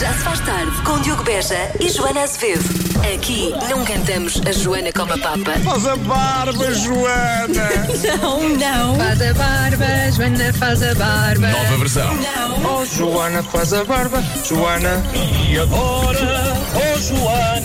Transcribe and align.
Já 0.00 0.12
se 0.12 0.18
faz 0.20 0.38
tarde 0.40 0.82
com 0.82 1.00
Diogo 1.00 1.24
Beja 1.24 1.72
e 1.80 1.88
Joana 1.88 2.22
Azevedo. 2.22 2.62
Aqui 3.12 3.52
não 3.68 3.84
cantamos 3.84 4.40
a 4.46 4.52
Joana 4.52 4.92
como 4.92 5.12
a 5.12 5.18
Papa. 5.18 5.58
Faz 5.64 5.86
a 5.86 5.96
barba, 5.96 6.72
Joana! 6.72 7.68
Não, 8.22 8.48
não. 8.50 8.96
Faz 8.96 9.22
a 9.22 9.34
barba, 9.34 10.10
Joana 10.12 10.52
faz 10.52 10.82
a 10.82 10.94
barba. 10.94 11.48
Nova 11.48 11.76
versão. 11.78 12.10
Oh, 12.64 12.84
Joana, 12.84 13.42
faz 13.42 13.72
a 13.72 13.84
barba, 13.84 14.22
Joana. 14.44 15.02
E 15.48 15.58
agora, 15.58 16.56
oh 16.76 16.98
Joana, 17.00 17.57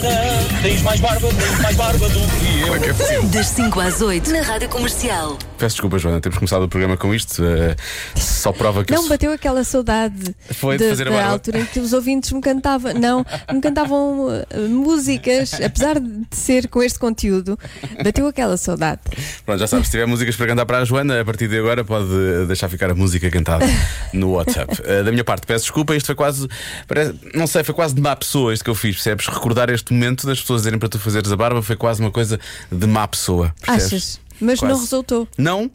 tens 0.61 0.81
mais 0.81 0.99
barba, 0.99 1.29
tens 1.29 1.59
mais 1.61 1.75
barba 1.77 2.09
do 2.09 2.19
que 2.19 2.59
eu. 2.61 2.63
Como 2.67 2.75
é 2.75 2.79
que 2.79 2.89
é 2.89 2.93
possível? 2.93 3.23
Das 3.23 3.47
5 3.47 3.79
às 3.79 4.01
8 4.01 4.31
na 4.31 4.41
Rádio 4.41 4.67
Comercial. 4.69 5.37
Peço 5.57 5.75
desculpa, 5.75 5.97
Joana, 5.97 6.19
temos 6.19 6.37
começado 6.37 6.63
o 6.63 6.67
programa 6.67 6.97
com 6.97 7.13
isto. 7.15 7.41
eh, 7.43 7.75
só 8.15 8.51
prova 8.51 8.83
que 8.83 8.91
eu 8.91 8.95
Não, 8.95 9.03
sou- 9.03 9.09
bateu 9.11 9.31
aquela 9.31 9.63
saudade 9.63 10.35
Foi 10.51 10.77
de 10.77 10.83
da- 10.83 10.89
fazer 10.89 11.07
a 11.07 11.11
da 11.11 11.15
barba? 11.17 11.31
altura 11.31 11.59
em 11.59 11.65
que 11.65 11.79
os 11.79 11.93
ouvintes 11.93 12.31
me 12.33 12.41
cantavam, 12.41 12.93
não, 12.93 13.25
me 13.51 13.61
cantavam 13.61 14.27
uh, 14.27 14.69
músicas, 14.69 15.53
apesar 15.61 15.99
de 15.99 16.23
ser 16.31 16.67
com 16.67 16.83
este 16.83 16.99
conteúdo, 16.99 17.57
bateu 18.03 18.27
aquela 18.27 18.57
saudade. 18.57 18.99
Pronto, 19.45 19.59
já 19.59 19.67
sabes, 19.67 19.85
se 19.85 19.91
tiver 19.91 20.05
músicas 20.05 20.35
para 20.35 20.47
cantar 20.47 20.65
para 20.65 20.79
a 20.79 20.85
Joana, 20.85 21.21
a 21.21 21.25
partir 21.25 21.47
de 21.47 21.57
agora 21.57 21.85
pode 21.85 22.09
eh, 22.11 22.45
deixar 22.45 22.67
ficar 22.67 22.89
a 22.91 22.95
música 22.95 23.29
cantada 23.31 23.65
no 24.11 24.31
WhatsApp. 24.33 24.81
Eh, 24.83 25.03
da 25.03 25.11
minha 25.11 25.23
parte, 25.23 25.47
peço 25.47 25.63
desculpa, 25.65 25.95
isto 25.95 26.07
foi 26.07 26.15
quase. 26.15 26.47
parece- 26.87 27.13
não 27.33 27.47
sei, 27.47 27.63
foi 27.63 27.73
quase 27.73 27.95
de 27.95 28.01
má 28.01 28.13
pessoa 28.15 28.53
isto 28.53 28.63
que 28.65 28.69
eu 28.69 28.75
fiz, 28.75 28.95
percebes? 28.95 29.27
Recordar 29.27 29.69
este 29.69 29.92
momento 29.93 30.25
das 30.27 30.39
pessoas 30.41 30.61
dizerem 30.61 30.79
para 30.79 30.89
tu 30.89 30.99
fazeres 30.99 31.31
a 31.31 31.35
barba 31.37 31.61
foi 31.61 31.75
quase 31.75 32.01
uma 32.01 32.11
coisa 32.11 32.39
de 32.71 32.87
má 32.87 33.07
pessoa. 33.07 33.53
percebes? 33.61 33.85
Achas? 33.85 34.19
Mas 34.41 34.61
não 34.61 34.69
Quase. 34.69 34.81
resultou. 34.81 35.27
Não? 35.37 35.71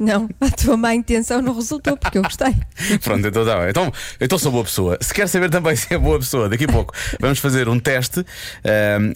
Não, 0.00 0.28
a 0.40 0.50
tua 0.50 0.76
má 0.76 0.94
intenção 0.94 1.42
não 1.42 1.54
resultou, 1.54 1.96
porque 1.96 2.18
eu 2.18 2.22
gostei. 2.22 2.54
Pronto, 3.02 3.26
então 3.26 3.44
tá 3.44 3.58
bem. 3.60 3.70
Então, 3.70 3.92
então 4.20 4.38
sou 4.38 4.52
boa 4.52 4.64
pessoa. 4.64 4.96
Se 5.00 5.12
quer 5.12 5.28
saber 5.28 5.50
também 5.50 5.74
se 5.76 5.92
é 5.92 5.98
boa 5.98 6.18
pessoa, 6.18 6.48
daqui 6.48 6.64
a 6.64 6.68
pouco 6.68 6.94
vamos 7.20 7.38
fazer 7.38 7.68
um 7.68 7.78
teste. 7.78 8.24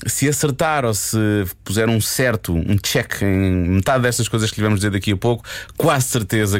Se 0.07 0.29
acertar 0.29 0.85
ou 0.85 0.95
se 0.95 1.17
puser 1.65 1.89
um 1.89 2.01
certo, 2.01 2.53
um 2.55 2.77
check 2.77 3.23
em 3.23 3.51
metade 3.77 4.03
destas 4.03 4.29
coisas 4.29 4.51
que 4.51 4.59
lhe 4.61 4.65
vamos 4.65 4.81
dizer 4.81 4.91
daqui 4.91 5.13
a 5.13 5.17
pouco, 5.17 5.45
quase 5.77 6.07
certeza, 6.09 6.59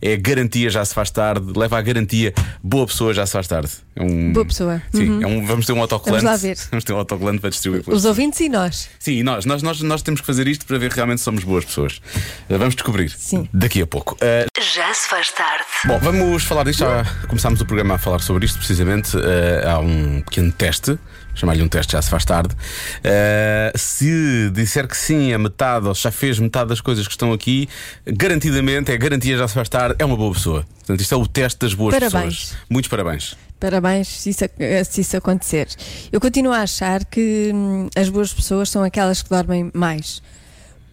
é 0.00 0.16
garantia, 0.16 0.70
já 0.70 0.84
se 0.84 0.94
faz 0.94 1.10
tarde, 1.10 1.52
leva 1.56 1.78
a 1.78 1.82
garantia, 1.82 2.32
boa 2.62 2.86
pessoa, 2.86 3.12
já 3.12 3.26
se 3.26 3.32
faz 3.32 3.46
tarde. 3.46 3.70
É 3.96 4.02
um- 4.02 4.32
Boa 4.32 4.44
pessoa. 4.44 4.82
Sim, 4.92 5.08
Uhum. 5.08 5.22
é 5.22 5.26
um- 5.26 5.46
vamos 5.46 5.66
ter 5.66 5.72
um 5.72 5.80
autocolante. 5.80 6.24
Vamos 6.24 6.42
lá 6.42 6.48
ver. 6.48 6.56
Vamos 6.70 6.84
ter 6.84 6.92
um 6.92 6.96
autocolante 6.96 7.40
para 7.40 7.50
distribuir 7.50 7.82
Os 7.86 8.04
ouvintes 8.04 8.40
e 8.40 8.48
nós. 8.48 8.88
Sim, 8.98 9.22
nós, 9.22 9.44
nós, 9.44 9.62
nós, 9.62 9.80
nós 9.82 10.02
temos 10.02 10.20
que 10.20 10.26
fazer 10.26 10.48
isto 10.48 10.66
para 10.66 10.78
ver 10.78 10.90
realmente 10.90 11.20
somos 11.20 11.44
boas 11.44 11.64
pessoas. 11.64 12.00
Vamos 12.48 12.74
descobrir 12.74 13.10
Sim. 13.10 13.48
Daqui 13.64 13.80
a 13.80 13.86
pouco. 13.86 14.14
Uh, 14.16 14.46
Já 14.60 14.92
se 14.92 15.08
faz 15.08 15.30
tarde. 15.32 15.64
bom, 15.86 15.98
vamos 15.98 16.44
falar 16.44 16.64
disto. 16.64 16.80
Já 16.80 17.04
começámos 17.26 17.60
o 17.60 17.66
programa 17.66 17.94
a 17.94 17.98
falar 17.98 18.20
sobre 18.20 18.44
isto, 18.44 18.58
precisamente. 18.58 19.16
Uh, 19.16 19.20
há 19.68 19.78
um 19.78 20.20
pequeno 20.20 20.52
teste. 20.52 20.98
Chamar-lhe 21.34 21.62
um 21.62 21.68
teste, 21.68 21.92
já 21.94 22.02
se 22.02 22.10
faz 22.10 22.24
tarde. 22.24 22.54
Uh, 22.54 23.76
se 23.76 24.50
disser 24.52 24.86
que 24.86 24.96
sim 24.96 25.32
a 25.32 25.38
metade, 25.38 25.88
ou 25.88 25.94
se 25.94 26.02
já 26.02 26.10
fez 26.12 26.38
metade 26.38 26.68
das 26.68 26.80
coisas 26.80 27.08
que 27.08 27.12
estão 27.14 27.32
aqui, 27.32 27.68
garantidamente, 28.06 28.92
é 28.92 28.96
garantia, 28.96 29.36
já 29.36 29.48
se 29.48 29.54
faz 29.54 29.68
tarde, 29.68 29.96
é 29.98 30.04
uma 30.04 30.16
boa 30.16 30.32
pessoa. 30.32 30.64
Portanto, 30.78 31.00
isto 31.00 31.14
é 31.14 31.18
o 31.18 31.26
teste 31.26 31.58
das 31.60 31.74
boas 31.74 31.94
Parabéns. 31.94 32.36
pessoas. 32.36 32.58
Muitos 32.70 32.88
parabéns. 32.88 33.36
Parabéns 33.58 34.08
se 34.08 34.30
isso, 34.30 34.44
se 34.90 35.00
isso 35.00 35.16
acontecer. 35.16 35.68
Eu 36.12 36.20
continuo 36.20 36.52
a 36.52 36.58
achar 36.58 37.04
que 37.04 37.50
hum, 37.52 37.88
as 37.96 38.08
boas 38.10 38.32
pessoas 38.32 38.68
são 38.68 38.84
aquelas 38.84 39.22
que 39.22 39.30
dormem 39.30 39.70
mais. 39.74 40.22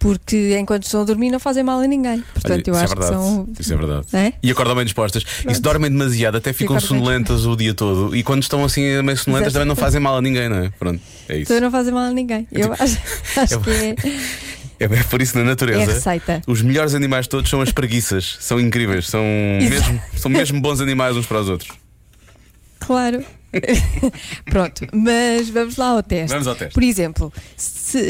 Porque 0.01 0.57
enquanto 0.59 0.83
estão 0.83 1.01
a 1.01 1.03
dormir 1.03 1.29
não 1.29 1.39
fazem 1.39 1.63
mal 1.63 1.79
a 1.79 1.85
ninguém. 1.85 2.23
Portanto, 2.33 2.51
Olha, 2.51 2.63
eu 2.65 2.73
isso 2.73 2.83
acho 2.83 2.93
é 2.93 2.95
verdade. 2.95 3.11
que 3.11 3.23
são. 3.23 3.47
Isso 3.59 3.73
é 3.73 3.77
verdade. 3.77 4.07
É? 4.13 4.33
E 4.41 4.49
acordam 4.49 4.75
bem 4.75 4.83
dispostas. 4.83 5.23
E 5.47 5.53
se 5.53 5.61
dormem 5.61 5.91
demasiado, 5.91 6.37
até 6.37 6.51
ficam 6.51 6.75
bem 6.75 6.83
sonolentas 6.85 7.45
o 7.45 7.55
dia 7.55 7.75
todo. 7.75 8.15
E 8.15 8.23
quando 8.23 8.41
estão 8.41 8.65
assim 8.65 8.81
meio 9.03 9.15
sonolentas, 9.15 9.53
Exato. 9.53 9.53
também 9.53 9.67
não 9.67 9.75
fazem 9.75 10.01
mal 10.01 10.17
a 10.17 10.21
ninguém, 10.21 10.49
não 10.49 10.57
é? 10.57 10.71
Pronto, 10.71 10.99
é 11.29 11.37
isso. 11.37 11.53
Então 11.53 11.61
não 11.61 11.69
fazem 11.69 11.93
mal 11.93 12.05
a 12.05 12.11
ninguém. 12.11 12.47
Eu 12.51 12.73
acho, 12.73 12.97
acho 13.37 13.59
que 13.59 13.69
é. 13.69 13.95
É 14.79 14.85
é 14.85 15.03
por 15.03 15.21
isso 15.21 15.37
na 15.37 15.43
natureza. 15.43 16.01
É. 16.09 16.41
Os 16.47 16.63
melhores 16.63 16.95
animais 16.95 17.27
todos 17.27 17.47
são 17.47 17.61
as 17.61 17.71
preguiças. 17.71 18.37
São 18.39 18.59
incríveis. 18.59 19.07
São 19.07 19.21
mesmo, 19.21 20.01
são 20.17 20.31
mesmo 20.31 20.59
bons 20.59 20.81
animais 20.81 21.15
uns 21.15 21.27
para 21.27 21.41
os 21.41 21.47
outros. 21.49 21.69
Claro. 22.79 23.23
Pronto, 24.45 24.87
mas 24.93 25.49
vamos 25.49 25.75
lá 25.75 25.87
ao 25.87 26.03
teste. 26.03 26.29
Vamos 26.31 26.47
ao 26.47 26.55
teste. 26.55 26.73
Por 26.73 26.83
exemplo, 26.83 27.33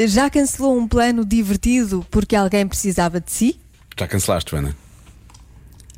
já 0.07 0.29
cancelou 0.29 0.77
um 0.77 0.87
plano 0.87 1.25
divertido 1.25 2.05
porque 2.11 2.35
alguém 2.35 2.67
precisava 2.67 3.19
de 3.19 3.31
si? 3.31 3.59
Já 3.97 4.07
cancelaste, 4.07 4.51
Joana? 4.51 4.75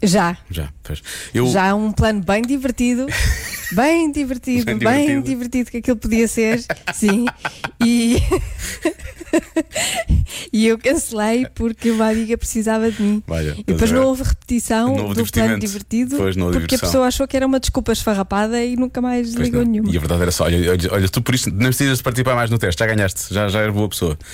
Já. 0.01 0.37
Já. 0.49 0.69
Pois. 0.83 1.01
Eu, 1.33 1.47
Já 1.47 1.73
um 1.75 1.91
plano 1.91 2.21
bem 2.21 2.41
divertido, 2.41 3.05
bem 3.71 4.11
divertido, 4.11 4.65
Bem 4.65 4.77
bem 4.77 4.99
divertido. 5.07 5.23
divertido, 5.23 5.71
que 5.71 5.77
aquilo 5.77 5.95
podia 5.97 6.27
ser, 6.27 6.61
sim. 6.93 7.25
E, 7.81 8.17
e 10.51 10.67
eu 10.67 10.77
cancelei 10.77 11.47
porque 11.53 11.91
uma 11.91 12.09
amiga 12.09 12.37
precisava 12.37 12.91
de 12.91 13.01
mim. 13.01 13.23
Olha, 13.27 13.55
e 13.57 13.63
depois 13.63 13.91
não 13.91 14.03
houve 14.05 14.23
repetição 14.23 14.95
Não 14.95 15.03
houve 15.07 15.23
do 15.23 15.31
plano 15.31 15.59
divertido 15.59 16.15
porque 16.17 16.31
diversão. 16.33 16.75
a 16.75 16.79
pessoa 16.79 17.07
achou 17.07 17.27
que 17.27 17.35
era 17.35 17.45
uma 17.45 17.59
desculpa 17.59 17.91
esfarrapada 17.91 18.63
e 18.63 18.75
nunca 18.75 19.01
mais 19.01 19.33
Pois 19.33 19.45
ligou 19.47 19.63
não. 19.63 19.71
nenhuma. 19.71 19.91
E 19.91 19.97
a 19.97 19.99
verdade 19.99 20.21
era 20.21 20.31
só: 20.31 20.45
olha, 20.45 20.71
olha, 20.71 20.93
olha, 20.93 21.09
tu 21.09 21.21
por 21.21 21.33
isso 21.35 21.49
não 21.49 21.67
precisas 21.67 21.97
de 21.97 22.03
participar 22.03 22.35
mais 22.35 22.49
no 22.49 22.57
teste. 22.57 22.79
Já 22.79 22.85
ganhaste. 22.85 23.33
Já, 23.33 23.47
já 23.47 23.61
és 23.61 23.73
boa 23.73 23.89
pessoa. 23.89 24.17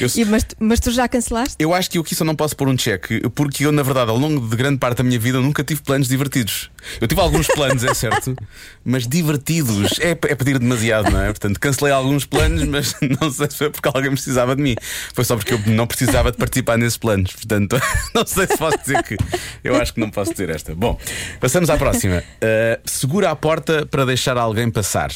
Eu, 0.00 0.08
E, 0.16 0.24
mas, 0.24 0.44
tu- 0.44 0.56
mas 0.58 0.80
tu 0.80 0.90
já 0.90 1.08
cancelaste? 1.08 1.56
Eu 1.58 1.72
acho 1.74 1.90
que 1.90 1.98
eu 1.98 2.02
aqui 2.02 2.14
só 2.14 2.24
não 2.24 2.34
posso 2.34 2.56
pôr 2.56 2.68
um 2.68 2.76
cheque 2.78 3.20
porque 3.30 3.64
eu, 3.66 3.72
na 3.72 3.82
verdade, 3.82 4.10
ao 4.10 4.16
longo 4.16 4.46
de 4.48 4.56
grande 4.56 4.78
parte 4.78 4.98
da 4.98 5.04
minha 5.04 5.18
vida, 5.18 5.40
nunca 5.40 5.62
tive 5.64 5.80
planos 5.82 6.08
divertidos. 6.08 6.70
Eu 7.00 7.08
tive 7.08 7.20
alguns 7.20 7.46
planos, 7.48 7.82
é 7.84 7.92
certo, 7.94 8.36
mas 8.84 9.06
divertidos 9.06 9.98
é, 10.00 10.10
é 10.10 10.34
pedir 10.34 10.58
demasiado, 10.58 11.10
não 11.10 11.20
é? 11.20 11.26
Portanto, 11.26 11.58
cancelei 11.58 11.92
alguns 11.92 12.24
planos, 12.24 12.62
mas 12.64 12.94
não 13.20 13.30
sei 13.30 13.50
se 13.50 13.56
foi 13.56 13.65
porque 13.72 13.88
alguém 13.92 14.10
precisava 14.10 14.54
de 14.54 14.62
mim. 14.62 14.74
Foi 15.14 15.24
só 15.24 15.36
porque 15.36 15.54
eu 15.54 15.60
não 15.66 15.86
precisava 15.86 16.30
de 16.30 16.38
participar 16.38 16.78
nesses 16.78 16.98
planos. 16.98 17.32
Portanto, 17.32 17.80
não 18.14 18.26
sei 18.26 18.46
se 18.46 18.56
posso 18.56 18.78
dizer 18.78 19.02
que. 19.02 19.16
Eu 19.62 19.76
acho 19.76 19.94
que 19.94 20.00
não 20.00 20.10
posso 20.10 20.32
dizer 20.32 20.50
esta. 20.50 20.74
Bom, 20.74 20.98
passamos 21.40 21.70
à 21.70 21.76
próxima. 21.76 22.18
Uh, 22.18 22.80
segura 22.84 23.30
a 23.30 23.36
porta 23.36 23.86
para 23.86 24.04
deixar 24.04 24.36
alguém 24.36 24.70
passar. 24.70 25.10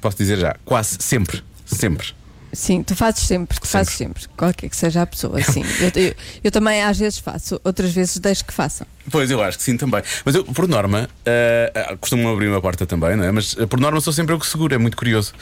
Posso 0.00 0.16
dizer 0.16 0.38
já, 0.38 0.56
quase 0.64 0.96
sempre. 1.00 1.42
Sempre. 1.66 2.19
Sim, 2.52 2.82
tu 2.82 2.96
fazes 2.96 3.22
sempre, 3.26 3.60
tu 3.60 3.66
fazes 3.68 3.94
sempre, 3.94 4.24
qualquer 4.36 4.68
que 4.68 4.76
seja 4.76 5.02
a 5.02 5.06
pessoa, 5.06 5.40
sim. 5.42 5.62
Eu, 5.80 6.02
eu- 6.02 6.14
eu 6.44 6.50
também 6.50 6.82
às 6.82 6.98
vezes 6.98 7.18
faço, 7.18 7.60
outras 7.62 7.92
vezes 7.92 8.18
deixo 8.18 8.44
que 8.44 8.52
façam. 8.52 8.86
Pois, 9.10 9.30
eu 9.30 9.40
acho 9.42 9.56
que 9.58 9.62
sim 9.64 9.76
também. 9.76 10.02
Mas 10.24 10.34
eu, 10.34 10.44
por 10.44 10.66
norma, 10.66 11.08
eh, 11.24 11.96
costumo 12.00 12.28
abrir 12.28 12.48
uma 12.48 12.60
porta 12.60 12.84
também, 12.86 13.14
não 13.16 13.24
é? 13.24 13.30
Mas 13.30 13.56
eh, 13.58 13.66
por 13.66 13.78
norma 13.78 14.00
sou 14.00 14.12
sempre 14.12 14.34
eu 14.34 14.38
que 14.38 14.46
seguro, 14.46 14.74
é 14.74 14.78
muito 14.78 14.96
curioso. 14.96 15.32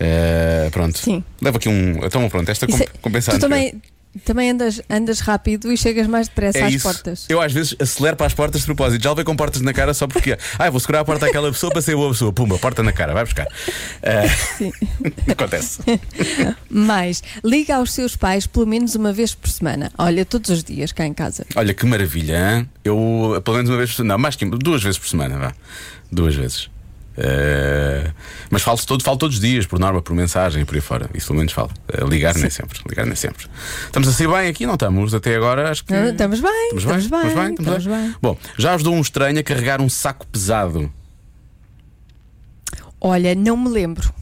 Eh, 0.00 0.68
pronto. 0.72 0.98
Sim. 0.98 1.22
Leva 1.40 1.56
aqui 1.58 1.68
um. 1.68 2.04
Então, 2.04 2.28
pronto, 2.28 2.48
esta 2.50 2.66
Isso 2.68 2.78
comp 3.00 3.14
é- 3.14 3.18
a 3.18 3.22
tu 3.22 3.38
também, 3.38 3.80
também 4.24 4.50
andas, 4.50 4.80
andas 4.88 5.20
rápido 5.20 5.72
e 5.72 5.76
chegas 5.76 6.06
mais 6.06 6.28
depressa 6.28 6.58
É 6.58 6.62
às 6.64 6.74
isso. 6.74 6.82
portas. 6.82 7.26
Eu 7.28 7.40
às 7.40 7.52
vezes 7.52 7.74
acelero 7.78 8.16
para 8.16 8.26
as 8.26 8.34
portas 8.34 8.60
de 8.60 8.66
propósito. 8.66 9.02
Já 9.02 9.10
levei 9.10 9.24
com 9.24 9.36
portas 9.36 9.60
na 9.60 9.72
cara 9.72 9.92
só 9.94 10.06
porque. 10.06 10.36
Ah, 10.58 10.70
vou 10.70 10.80
segurar 10.80 11.00
a 11.00 11.04
porta 11.04 11.26
àquela 11.26 11.50
pessoa 11.50 11.72
para 11.72 11.82
ser 11.82 11.94
boa 11.96 12.10
pessoa. 12.10 12.32
Pumba, 12.32 12.58
porta 12.58 12.82
na 12.82 12.92
cara, 12.92 13.12
vai 13.12 13.24
buscar. 13.24 13.46
Eh, 14.02 14.28
Sim. 14.58 14.72
acontece. 15.30 15.80
Mais, 16.70 17.22
liga 17.44 17.76
aos 17.76 17.92
seus 17.92 18.16
pais 18.16 18.46
pelo 18.46 18.66
menos 18.66 18.94
uma 18.94 19.12
vez 19.12 19.34
por 19.34 19.48
semana. 19.48 19.90
Olha, 19.98 20.24
todos 20.24 20.50
os 20.50 20.64
dias 20.64 20.92
cá 20.92 21.06
em 21.06 21.14
casa. 21.14 21.44
Olha 21.54 21.74
que 21.74 21.84
maravilha, 21.86 22.56
hein? 22.58 22.70
Eu, 22.84 23.40
pelo 23.44 23.56
menos 23.56 23.70
uma 23.70 23.76
vez 23.78 23.90
por 23.90 23.96
semana. 23.96 24.14
Não, 24.14 24.18
mais 24.22 24.36
que 24.36 24.44
duas 24.46 24.82
vezes 24.82 24.98
por 24.98 25.08
semana, 25.08 25.36
vá. 25.38 25.52
Duas 26.10 26.34
vezes. 26.34 26.68
Eh, 27.18 28.10
mas 28.50 28.62
falo, 28.62 28.78
todo, 28.84 29.02
falo 29.02 29.16
todos 29.16 29.36
os 29.36 29.40
dias, 29.40 29.66
por 29.66 29.78
norma, 29.78 30.02
por 30.02 30.14
mensagem 30.14 30.62
e 30.62 30.64
por 30.64 30.74
aí 30.74 30.80
fora. 30.80 31.08
Isso 31.14 31.28
pelo 31.28 31.38
menos 31.38 31.52
falo. 31.52 31.70
Eh, 31.88 32.04
ligar 32.04 32.34
nem 32.34 32.50
sempre. 32.50 32.78
Ligar 32.88 33.06
nem 33.06 33.16
sempre. 33.16 33.46
Estamos 33.86 34.08
a 34.08 34.12
sair 34.12 34.28
bem 34.28 34.48
aqui, 34.48 34.66
não 34.66 34.74
estamos? 34.74 35.14
Até 35.14 35.34
agora 35.34 35.70
acho 35.70 35.84
que. 35.84 35.94
Ah, 35.94 36.10
estamos 36.10 36.40
bem, 36.40 36.70
Estamos 36.74 36.86
bem, 36.86 36.98
estamos 36.98 37.34
bem, 37.34 37.50
estamos 37.50 37.84
estamos 37.84 37.86
bem. 37.86 38.14
Bom, 38.20 38.36
já 38.58 38.74
ajudou 38.74 38.94
um 38.94 39.00
estranho 39.00 39.38
a 39.38 39.42
carregar 39.42 39.80
um 39.80 39.88
saco 39.88 40.26
pesado. 40.26 40.92
Olha, 43.00 43.34
não 43.34 43.56
me 43.56 43.68
lembro. 43.68 44.12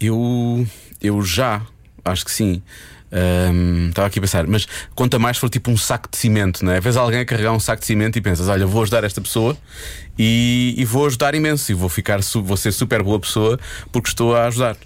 Eu, 0.00 0.66
eu 1.00 1.22
já, 1.22 1.62
acho 2.04 2.24
que 2.24 2.30
sim. 2.30 2.62
Ahm, 3.16 3.90
Estava 3.90 4.08
aqui 4.08 4.18
a 4.18 4.22
pensar, 4.22 4.44
mas 4.48 4.66
conta 4.94 5.20
mais 5.20 5.36
se 5.36 5.40
for 5.40 5.48
tipo 5.48 5.70
um 5.70 5.76
saco 5.76 6.08
de 6.10 6.16
cimento, 6.18 6.64
não 6.64 6.72
é? 6.72 6.80
Vês 6.80 6.96
alguém 6.96 7.20
a 7.20 7.24
carregar 7.24 7.52
um 7.52 7.60
saco 7.60 7.78
de 7.80 7.86
cimento 7.86 8.18
e 8.18 8.20
pensas: 8.20 8.48
olha, 8.48 8.66
vou 8.66 8.82
ajudar 8.82 9.04
esta 9.04 9.20
pessoa 9.20 9.56
e, 10.18 10.74
e 10.76 10.84
vou 10.84 11.06
ajudar 11.06 11.32
imenso 11.34 11.70
e 11.70 11.74
vou 11.74 11.88
ficar, 11.88 12.18
vou 12.20 12.56
ser 12.56 12.72
super 12.72 13.02
boa 13.04 13.20
pessoa 13.20 13.58
porque 13.92 14.08
estou 14.08 14.34
a 14.34 14.46
ajudar. 14.46 14.76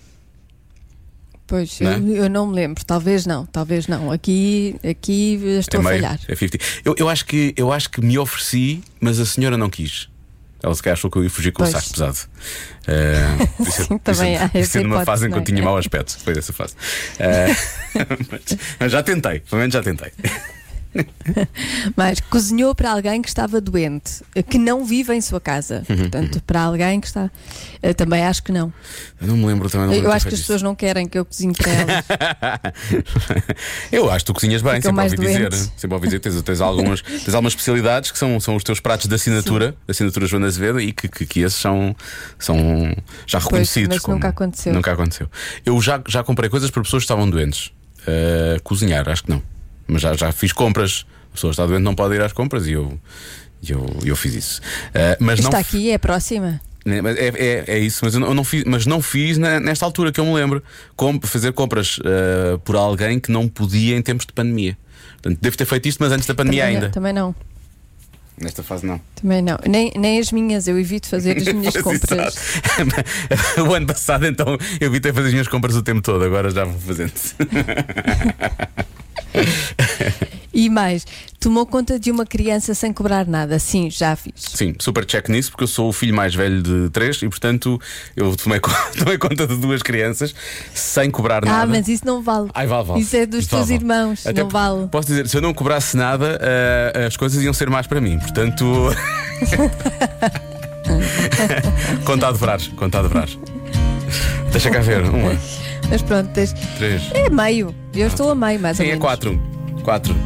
Pois, 1.46 1.80
Não 1.80 1.90
é? 1.90 1.96
eu, 1.96 2.16
eu 2.24 2.28
não 2.28 2.46
me 2.46 2.54
lembro. 2.54 2.84
Talvez 2.84 3.24
não, 3.24 3.46
talvez 3.46 3.86
não. 3.86 4.12
Aqui, 4.12 4.76
aqui 4.86 5.40
estou 5.58 5.80
é 5.80 5.86
a 5.86 5.88
meio, 5.88 6.02
falhar. 6.02 6.20
é 6.28 6.34
50. 6.34 6.58
Eu, 6.84 6.94
eu, 6.98 7.08
acho 7.08 7.24
que, 7.24 7.54
eu 7.56 7.72
acho 7.72 7.88
que 7.88 8.02
me 8.02 8.18
ofereci, 8.18 8.82
mas 9.00 9.18
a 9.18 9.24
senhora 9.24 9.56
não 9.56 9.70
quis. 9.70 10.10
Ela 10.62 10.74
se 10.74 10.82
calhar 10.82 10.94
achou 10.96 11.10
que 11.10 11.18
eu 11.18 11.24
ia 11.24 11.30
fugir 11.30 11.52
com 11.52 11.62
o 11.62 11.66
saco 11.66 11.88
pesado. 11.90 12.18
Isso 13.60 13.82
é- 13.82 13.84
Sim, 13.84 13.98
também 13.98 14.36
é- 14.36 14.50
há 14.54 14.58
isso 14.58 14.78
é 14.78 14.82
numa 14.82 15.04
fase 15.04 15.26
em 15.26 15.30
que 15.30 15.36
eu 15.36 15.40
é? 15.42 15.44
tinha 15.44 15.62
mau 15.62 15.76
aspecto. 15.76 16.18
Foi 16.22 16.36
essa 16.36 16.52
fase. 16.52 16.74
Ah, 17.20 17.54
mas, 18.30 18.58
mas 18.80 18.92
já 18.92 19.02
tentei, 19.02 19.40
pelo 19.40 19.60
menos 19.60 19.72
já 19.74 19.82
tentei. 19.82 20.10
Mas 21.96 22.20
cozinhou 22.20 22.74
para 22.74 22.92
alguém 22.92 23.22
que 23.22 23.28
estava 23.28 23.60
doente, 23.60 24.22
que 24.48 24.58
não 24.58 24.84
vive 24.84 25.14
em 25.14 25.20
sua 25.20 25.40
casa. 25.40 25.84
Uhum, 25.88 25.96
Portanto, 25.96 26.42
para 26.46 26.62
alguém 26.62 27.00
que 27.00 27.06
está. 27.06 27.30
Eu 27.82 27.94
também 27.94 28.24
acho 28.24 28.42
que 28.42 28.52
não. 28.52 28.72
Eu 29.20 29.28
não 29.28 29.36
me 29.36 29.46
lembro 29.46 29.70
também. 29.70 30.00
Eu 30.00 30.10
acho 30.10 30.26
que 30.26 30.34
as 30.34 30.34
feito 30.34 30.40
pessoas 30.40 30.62
não 30.62 30.74
querem 30.74 31.06
que 31.06 31.18
eu 31.18 31.24
cozinhe 31.24 31.52
para 31.54 31.70
elas. 31.70 32.04
Eu 33.92 34.10
acho 34.10 34.24
que 34.24 34.32
tu 34.32 34.34
cozinhas 34.34 34.62
bem, 34.62 34.76
Ficam 34.76 34.96
sempre 34.96 35.26
ouvi 35.26 35.26
dizer. 35.26 35.52
Sempre 35.76 35.94
ouvi 35.94 36.06
dizer 36.06 36.20
tens, 36.20 36.42
tens, 36.42 36.60
algumas, 36.60 37.02
tens 37.02 37.34
algumas 37.34 37.52
especialidades 37.52 38.10
que 38.10 38.18
são, 38.18 38.38
são 38.40 38.56
os 38.56 38.64
teus 38.64 38.80
pratos 38.80 39.06
de 39.06 39.14
assinatura, 39.14 39.72
de 39.86 39.90
assinatura 39.90 40.26
Joana 40.26 40.46
Azevedo, 40.46 40.80
e 40.80 40.92
que, 40.92 41.08
que, 41.08 41.26
que 41.26 41.40
esses 41.40 41.58
são, 41.58 41.94
são 42.38 42.56
já 43.26 43.38
reconhecidos. 43.38 43.96
mas 43.96 44.06
nunca 44.06 44.28
aconteceu. 44.28 44.72
Nunca 44.72 44.92
aconteceu. 44.92 45.28
Eu 45.64 45.80
já, 45.80 46.02
já 46.06 46.22
comprei 46.22 46.50
coisas 46.50 46.70
para 46.70 46.82
pessoas 46.82 47.02
que 47.02 47.04
estavam 47.04 47.28
doentes. 47.28 47.72
Uh, 48.00 48.62
cozinhar, 48.62 49.08
acho 49.08 49.24
que 49.24 49.30
não. 49.30 49.42
Mas 49.88 50.02
já, 50.02 50.14
já 50.14 50.30
fiz 50.30 50.52
compras. 50.52 51.04
A 51.30 51.34
pessoa 51.34 51.50
está 51.50 51.66
doente, 51.66 51.82
não 51.82 51.94
pode 51.94 52.14
ir 52.14 52.20
às 52.22 52.32
compras 52.32 52.66
e 52.66 52.72
eu, 52.72 52.98
eu, 53.66 53.86
eu 54.04 54.14
fiz 54.16 54.34
isso. 54.34 54.60
Uh, 54.88 55.16
mas 55.18 55.38
Está 55.40 55.50
não 55.52 55.58
aqui, 55.58 55.90
é 55.90 55.98
próxima. 55.98 56.60
né, 56.84 57.00
É, 57.16 57.28
é, 57.28 57.64
é 57.76 57.78
isso, 57.78 58.00
mas 58.04 58.14
eu 58.14 58.20
não, 58.20 58.28
eu 58.28 58.34
não 58.34 58.44
fiz, 58.44 58.64
mas 58.64 58.86
não 58.86 59.00
fiz 59.02 59.38
na- 59.38 59.58
nesta 59.60 59.84
altura 59.84 60.12
que 60.12 60.20
eu 60.20 60.24
me 60.26 60.34
lembro. 60.34 60.62
Com, 60.96 61.20
fazer 61.22 61.52
compras 61.52 61.98
ah, 62.04 62.58
por 62.64 62.76
alguém 62.76 63.18
que 63.20 63.30
não 63.32 63.48
podia 63.48 63.96
em 63.96 64.02
tempos 64.02 64.26
de 64.26 64.32
pandemia. 64.32 64.76
Portanto, 65.20 65.38
devo 65.40 65.56
ter 65.56 65.64
feito 65.64 65.88
isto, 65.88 65.98
mas 66.02 66.12
antes 66.12 66.26
da 66.26 66.34
pandemia 66.34 66.62
também, 66.62 66.76
ainda. 66.76 66.90
Também 66.90 67.12
não. 67.12 67.34
Nesta 68.40 68.62
fase 68.62 68.86
não. 68.86 69.00
Também 69.14 69.42
não. 69.42 69.58
Nem, 69.66 69.92
nem 69.96 70.18
as 70.18 70.30
minhas, 70.30 70.68
eu 70.68 70.78
evito 70.78 71.08
fazer 71.08 71.36
as 71.36 71.52
minhas 71.52 71.76
compras. 71.82 72.10
Exato. 72.10 72.38
o 73.68 73.74
ano 73.74 73.86
passado, 73.86 74.26
então, 74.26 74.56
eu 74.80 74.88
evitei 74.88 75.12
fazer 75.12 75.28
as 75.28 75.32
minhas 75.32 75.48
compras 75.48 75.74
o 75.76 75.82
tempo 75.82 76.00
todo, 76.02 76.24
agora 76.24 76.50
já 76.50 76.64
vou 76.64 76.78
fazendo. 76.78 77.12
E 80.60 80.68
mais, 80.68 81.06
tomou 81.38 81.64
conta 81.64 82.00
de 82.00 82.10
uma 82.10 82.26
criança 82.26 82.74
sem 82.74 82.92
cobrar 82.92 83.26
nada. 83.28 83.60
Sim, 83.60 83.88
já 83.90 84.16
fiz. 84.16 84.32
Sim, 84.36 84.74
super 84.80 85.04
check 85.04 85.28
nisso, 85.28 85.52
porque 85.52 85.62
eu 85.62 85.68
sou 85.68 85.88
o 85.88 85.92
filho 85.92 86.12
mais 86.12 86.34
velho 86.34 86.60
de 86.60 86.90
três 86.90 87.22
e, 87.22 87.28
portanto, 87.28 87.80
eu 88.16 88.34
tomei, 88.34 88.58
tomei 88.98 89.16
conta 89.18 89.46
de 89.46 89.56
duas 89.56 89.82
crianças 89.82 90.34
sem 90.74 91.12
cobrar 91.12 91.44
nada. 91.44 91.62
Ah, 91.62 91.66
mas 91.66 91.86
isso 91.86 92.04
não 92.04 92.20
vale. 92.22 92.48
Ai, 92.52 92.66
vale, 92.66 92.84
vale. 92.84 93.00
Isso 93.00 93.14
é 93.16 93.24
dos 93.24 93.46
Vale, 93.46 93.48
teus 93.48 93.68
vale. 93.68 93.74
irmãos, 93.74 94.26
Até 94.26 94.42
não 94.42 94.48
vale. 94.50 94.88
Posso 94.88 95.06
dizer, 95.06 95.28
se 95.28 95.36
eu 95.36 95.40
não 95.40 95.54
cobrasse 95.54 95.96
nada, 95.96 96.40
ah, 96.42 97.06
as 97.06 97.16
coisas 97.16 97.40
iam 97.40 97.52
ser 97.52 97.70
mais 97.70 97.86
para 97.86 98.00
mim. 98.00 98.18
Portanto. 98.18 98.64
conta 102.04 102.26
a 102.28 102.32
dobrar, 102.32 102.60
conta 102.76 102.98
a 102.98 103.02
dobrar. 103.02 103.28
Deixa 104.50 104.70
cá 104.70 104.80
ver. 104.80 105.02
Uma, 105.04 105.38
Mas 105.88 106.02
pronto, 106.02 106.30
tens- 106.32 106.52
três. 106.78 107.02
é 107.12 107.30
meio. 107.30 107.72
Eu 107.94 108.08
estou 108.08 108.30
a 108.30 108.34
meio, 108.34 108.58
mais 108.58 108.78
ou 108.78 108.84
Sim, 108.84 108.90
é 108.90 108.94
menos. 108.94 109.04
quatro. 109.04 109.40
Quatro. 109.84 110.16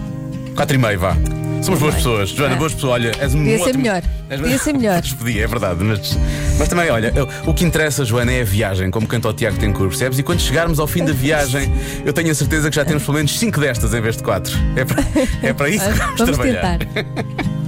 Quatro 0.57 0.75
e 0.77 0.79
meio, 0.79 0.99
vá. 0.99 1.17
Somos 1.63 1.79
boas 1.79 1.95
pessoas. 1.95 2.31
Joana, 2.31 2.55
Ah. 2.55 2.59
boas 2.59 2.75
pessoas. 2.75 2.93
Olha, 2.95 3.13
és 3.21 3.35
um 3.35 3.39
Podia 3.39 3.57
ser 3.59 3.63
ótimo- 3.65 3.83
melhor. 3.85 4.03
és- 4.29 4.41
Podia 4.41 4.59
ser 4.59 4.73
melhor. 4.75 5.03
Podia, 5.19 5.45
é 5.45 5.47
verdade. 5.47 5.85
Mas, 5.85 6.19
mas 6.59 6.69
também, 6.69 6.91
olha, 6.91 7.13
eu- 7.15 7.29
o 7.47 7.55
que 7.55 7.65
interessa, 7.65 8.05
Joana, 8.05 8.33
é 8.33 8.41
a 8.41 8.45
viagem, 8.45 8.91
como 8.91 9.07
canta 9.07 9.29
o 9.29 9.33
Tiago 9.33 9.57
Tencourt, 9.59 9.91
percebes? 9.91 10.19
E 10.19 10.23
quando 10.25 10.41
chegarmos 10.41 10.81
ao 10.81 10.87
fim 10.89 11.05
da 11.05 11.13
viagem, 11.13 11.73
eu 12.05 12.13
tenho 12.13 12.31
a 12.31 12.35
certeza 12.35 12.69
que 12.69 12.75
já 12.77 12.85
temos 12.85 13.05
pelo 13.05 13.17
menos 13.17 13.39
cinco 13.39 13.61
destas 13.61 13.95
em 13.95 14.01
vez 14.01 14.17
de 14.17 14.25
quatro. 14.25 14.53
É 14.75 14.85
para, 14.85 15.05
é 15.43 15.53
para 15.53 15.69
isso 15.69 15.85
que 15.89 15.99
vamos, 15.99 16.19
Vamos 16.19 16.37
trabalhar. 16.37 16.79
tentar. 16.79 17.53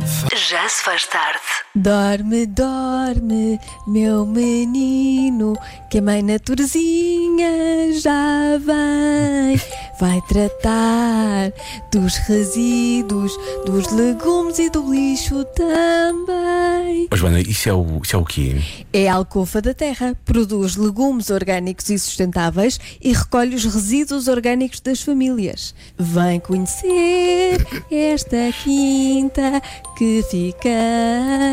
Já 0.48 0.68
se 0.68 0.82
faz 0.84 1.06
tarde. 1.06 1.40
Dorme, 1.74 2.44
dorme, 2.46 3.58
meu 3.86 4.26
menino, 4.26 5.56
que 5.90 5.96
a 5.98 6.02
mãe 6.02 6.22
naturzinha 6.22 7.92
já 8.00 8.58
vem. 8.58 9.58
Vai 10.00 10.20
tratar 10.22 11.52
dos 11.92 12.16
resíduos, 12.16 13.32
dos 13.64 13.90
legumes 13.92 14.58
e 14.58 14.68
do 14.68 14.92
lixo 14.92 15.44
também. 15.44 17.08
Mas, 17.10 17.20
Joana, 17.20 17.40
isso 17.40 17.68
é 17.68 17.72
o, 17.72 18.00
isso 18.02 18.16
é 18.16 18.18
o 18.18 18.24
quê? 18.24 18.60
É 18.92 19.08
a 19.08 19.14
Alcofa 19.14 19.62
da 19.62 19.72
Terra. 19.72 20.16
Produz 20.24 20.76
legumes 20.76 21.30
orgânicos 21.30 21.88
e 21.90 21.98
sustentáveis 21.98 22.80
e 23.00 23.12
recolhe 23.12 23.54
os 23.54 23.64
resíduos 23.64 24.26
orgânicos 24.28 24.80
das 24.80 25.00
famílias. 25.00 25.74
Vem 25.98 26.40
conhecer 26.40 27.64
esta 27.90 28.52
quinta 28.62 29.62
que 29.96 30.24
fica 30.30 30.68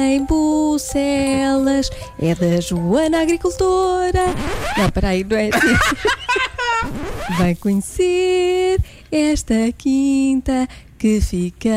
em 0.09 0.25
Bucelas. 0.25 1.89
É 2.19 2.33
da 2.33 2.59
Joana 2.59 3.21
Agricultora. 3.21 4.25
Não, 4.77 4.89
peraí, 4.89 5.23
não 5.23 5.37
é 5.37 5.49
assim. 5.49 5.75
Vem 7.37 7.55
conhecer 7.55 8.79
esta 9.11 9.71
quinta 9.77 10.67
que 10.97 11.19
fica 11.19 11.69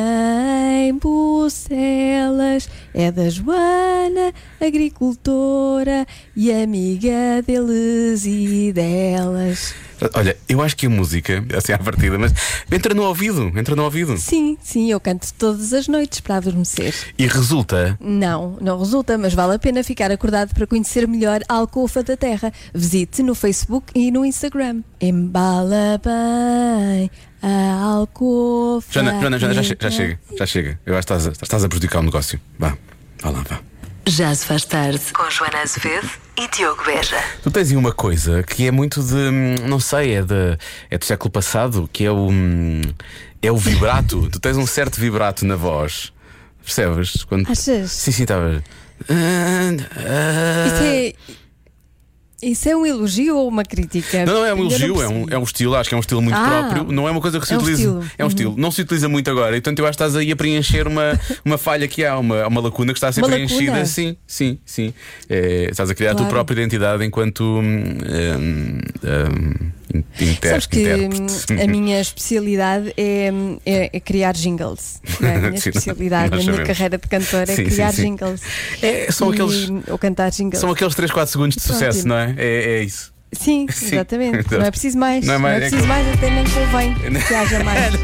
em 0.87 0.99
Bucelas. 0.99 2.69
É 2.93 3.11
da 3.11 3.29
Joana, 3.29 4.33
agricultora 4.61 6.07
e 6.37 6.53
amiga 6.53 7.43
deles 7.47 8.27
e 8.27 8.73
delas. 8.73 9.75
Olha, 10.15 10.37
eu 10.49 10.63
acho 10.63 10.77
que 10.77 10.87
a 10.87 10.91
música, 10.91 11.45
assim 11.57 11.73
à 11.73 11.79
partida, 11.79 12.19
mas 12.19 12.33
entra 12.71 12.95
no 12.95 13.03
ouvido, 13.03 13.53
entra 13.57 13.75
no 13.75 13.85
ouvido. 13.85 14.17
Sim, 14.17 14.57
sim, 14.63 14.91
eu 14.91 15.01
canto 15.01 15.33
todas 15.35 15.73
as 15.73 15.89
noites 15.89 16.21
para 16.21 16.37
adormecer. 16.37 16.95
E 17.19 17.27
resulta. 17.27 17.97
Não, 18.01 18.57
não 18.61 18.79
resulta, 18.79 19.17
mas 19.19 19.35
vale 19.35 19.55
a 19.55 19.59
pena 19.59 19.83
ficar 19.83 20.11
acordado 20.11 20.55
para 20.55 20.67
conhecer 20.67 21.07
melhor 21.07 21.41
a 21.49 21.55
Alcofa 21.55 22.03
da 22.03 22.17
Terra. 22.17 22.53
Visite 22.75 23.23
no 23.23 23.35
Facebook 23.35 23.93
e 23.95 24.11
no 24.11 24.25
Instagram. 24.25 24.83
Embala 25.01 26.01
bem 26.03 27.11
a 27.43 27.83
Alcofa. 27.83 28.91
Joana, 28.91 29.21
Joana, 29.21 29.39
Joana, 29.39 29.55
já, 29.55 29.63
já 29.63 29.91
chega, 29.91 30.19
já 30.39 30.47
chega. 30.47 30.81
Eu 30.87 30.97
acho 30.97 31.07
que 31.07 31.13
estás 31.13 31.27
a, 31.27 31.31
estás 31.31 31.65
a 31.65 31.69
prejudicar 31.69 32.01
o 32.01 32.03
negócio. 32.03 32.41
Vá, 32.59 32.77
vá 33.23 33.31
lá, 33.31 33.45
vá. 33.49 33.74
Já 34.07 34.35
se 34.35 34.45
faz 34.45 34.65
tarde. 34.65 35.01
Com 35.15 35.29
Joana 35.31 35.63
Azevedo 35.63 36.09
e 36.37 36.49
Diogo 36.49 36.85
Beja. 36.85 37.17
Tu 37.43 37.51
tens 37.51 37.71
aí 37.71 37.77
uma 37.77 37.93
coisa 37.93 38.43
que 38.43 38.67
é 38.67 38.71
muito 38.71 39.03
de. 39.03 39.15
hum, 39.15 39.55
Não 39.67 39.81
sei, 39.81 40.15
é, 40.17 40.23
de, 40.23 40.59
é 40.91 40.99
do 40.99 41.05
século 41.05 41.31
passado, 41.31 41.89
que 41.93 42.05
é 42.05 42.11
o. 42.11 42.29
hum, 42.31 42.83
É 43.43 43.51
o 43.51 43.57
vibrato. 43.57 44.29
tu 44.33 44.39
tens 44.39 44.57
um 44.57 44.67
certo 44.67 45.01
vibrato 45.01 45.45
na 45.47 45.57
voz. 45.57 46.13
Percebes? 46.63 47.25
Quando... 47.25 47.51
Achas? 47.51 47.91
Sim, 47.91 48.13
sim, 48.13 48.23
estava. 48.23 48.63
Isso 49.03 49.13
é. 50.83 51.13
Isso 52.45 52.69
é 52.69 52.77
um 52.77 52.85
elogio 52.87 53.37
ou 53.37 53.49
uma 53.49 53.65
crítica? 53.65 54.25
Não, 54.27 54.35
não, 54.35 54.45
é 54.47 54.55
um 54.55 54.59
elogio, 54.61 55.03
é 55.03 55.09
um, 55.09 55.27
é 55.31 55.39
um 55.39 55.43
estilo, 55.43 55.75
acho 55.75 55.89
que 55.89 55.95
é 55.95 55.99
um 55.99 56.01
estilo 56.01 56.21
muito 56.23 56.37
Ah, 56.37 56.69
próprio. 56.71 56.93
Não 56.93 57.09
é 57.09 57.11
uma 57.11 57.21
coisa 57.21 57.41
que 57.41 57.47
se 57.47 57.55
é 57.55 57.57
um 57.57 57.61
utiliza. 57.61 57.83
estilo. 57.83 58.05
É 58.19 58.25
um 58.25 58.29
estilo. 58.29 58.55
Não 58.57 58.71
se 58.71 58.83
utiliza 58.83 59.09
muito 59.09 59.31
agora. 59.31 59.57
E 59.57 59.61
portanto 59.61 59.79
eu 59.79 59.87
acho 59.87 59.97
que 59.99 60.03
estás 60.05 60.17
aí 60.17 60.31
a 60.31 60.37
preencher 60.37 60.87
uma, 60.87 61.19
uma 61.45 61.59
falha 61.59 61.89
que 61.89 62.05
há, 62.05 62.19
uma, 62.19 62.47
uma 62.47 62.61
lacuna 62.61 62.93
que 62.93 62.99
está 62.99 63.09
a 63.09 63.13
ser 63.13 63.21
Uma 63.23 63.29
preenchida. 63.29 63.71
lacuna? 63.73 63.87
Sim, 63.87 64.17
sim, 64.27 64.59
sim. 64.65 64.95
É, 65.29 65.69
estás 65.71 65.91
a 65.91 65.95
criar 65.95 66.11
a 66.13 66.15
tua 66.15 66.25
Claro. 66.27 66.35
própria 66.35 66.55
identidade 66.63 67.05
enquanto 67.05 67.43
hum, 67.43 67.63
hum, 67.63 68.79
hum, 69.03 69.71
inter, 70.21 70.51
Sabes 70.51 70.67
que 70.67 70.81
intérprete. 70.81 71.53
hum, 71.53 71.63
a 71.63 71.67
minha 71.67 72.01
especialidade 72.01 72.93
é, 72.97 73.31
é- 73.67 73.91
é 73.93 74.01
criar 74.01 74.33
jingles. 74.35 75.01
não 75.21 75.29
é? 75.29 75.35
A 75.37 75.39
minha 75.39 75.51
Sim, 75.61 75.69
especialidade, 75.71 76.31
nós 76.31 76.41
a 76.41 76.43
minha 76.43 76.53
sabemos. 76.53 76.67
carreira 76.77 76.99
de 76.99 77.09
cantora 77.09 77.53
é 77.53 77.57
Sim, 77.57 77.65
criar 77.65 77.93
sim. 77.93 78.03
jingles. 78.03 78.41
É, 78.83 79.11
são, 79.13 79.31
E- 79.31 79.35
aqueles, 79.35 79.71
Ou 79.89 79.99
cantar 79.99 80.31
jingles. 80.31 80.61
são 80.61 80.71
aqueles 80.71 80.95
3, 80.95 81.11
4 81.11 81.33
segundos 81.33 81.55
de 81.57 81.61
Pronto. 81.63 81.73
sucesso, 81.75 82.07
não 82.09 82.17
é? 82.17 82.35
É, 82.37 82.79
é 82.79 82.83
isso. 82.83 83.13
Sim, 83.33 83.67
exatamente. 83.71 84.51
Não 84.53 84.65
é 84.65 84.71
preciso 84.71 84.97
mais. 84.99 85.25
Não 85.27 85.39
Não 85.39 85.49
é 85.49 85.57
é, 85.57 85.61
mais- 85.61 85.65
é 85.65 85.69
preciso 85.69 85.89
mais, 85.89 86.09
até 86.15 86.31
nem 86.31 86.45
convém 86.45 86.95
que 87.27 87.35
haja 87.35 87.63
mais. 87.65 87.95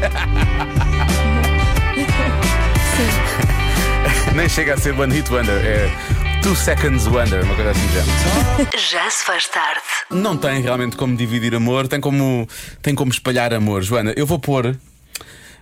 Nem 4.35 4.47
chega 4.47 4.73
a 4.75 4.77
ser 4.77 4.97
One 4.97 5.13
Hit 5.13 5.31
Wonder, 5.31 5.57
é 5.65 5.89
Two 6.41 6.55
Seconds 6.55 7.05
Wonder, 7.07 7.43
uma 7.43 7.55
coisa 7.55 7.71
assim 7.71 7.87
já. 7.89 8.77
Já 9.03 9.09
se 9.09 9.23
faz 9.25 9.47
tarde. 9.47 9.81
Não 10.09 10.35
tem 10.35 10.61
realmente 10.61 10.95
como 10.97 11.15
dividir 11.15 11.53
amor, 11.55 11.87
tem 11.87 11.99
como, 12.01 12.47
tem 12.81 12.95
como 12.95 13.11
espalhar 13.11 13.53
amor. 13.53 13.81
Joana, 13.83 14.13
eu 14.15 14.25
vou 14.25 14.39
pôr. 14.39 14.75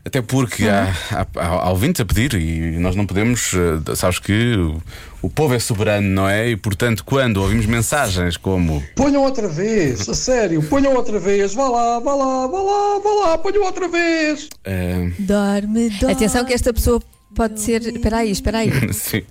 Até 0.05 0.21
porque 0.21 0.63
há, 0.65 0.93
há, 1.11 1.27
há, 1.35 1.45
há 1.47 1.69
ouvintes 1.69 1.99
a 1.99 2.05
pedir 2.05 2.33
e 2.35 2.77
nós 2.79 2.95
não 2.95 3.05
podemos. 3.05 3.51
eh, 3.53 3.95
Sabes 3.95 4.17
que 4.17 4.55
o, 4.55 4.81
o 5.21 5.29
povo 5.29 5.53
é 5.53 5.59
soberano, 5.59 6.07
não 6.07 6.27
é? 6.27 6.49
E 6.51 6.55
portanto, 6.55 7.03
quando 7.03 7.37
ouvimos 7.37 7.65
mensagens 7.65 8.37
como. 8.37 8.81
Ponham 8.95 9.21
outra 9.23 9.47
vez, 9.49 10.07
a 10.07 10.13
sério, 10.13 10.63
ponham 10.63 10.93
outra 10.95 11.19
vez, 11.19 11.53
vá 11.53 11.67
lá, 11.67 11.99
vá 11.99 12.15
lá, 12.15 12.47
vá 12.47 12.61
lá, 12.61 12.99
vá 13.03 13.09
lá, 13.27 13.37
ponham 13.37 13.63
outra 13.63 13.87
vez. 13.89 14.47
eh, 14.63 15.11
Dorme, 15.19 15.89
dorme. 15.89 16.13
Atenção 16.15 16.45
que 16.45 16.53
esta 16.53 16.73
pessoa 16.73 17.01
pode 17.35 17.59
ser. 17.59 17.81
Espera 17.85 18.17
aí, 18.19 18.31
espera 18.31 18.59
aí. 18.59 18.71
sim. 18.93 19.23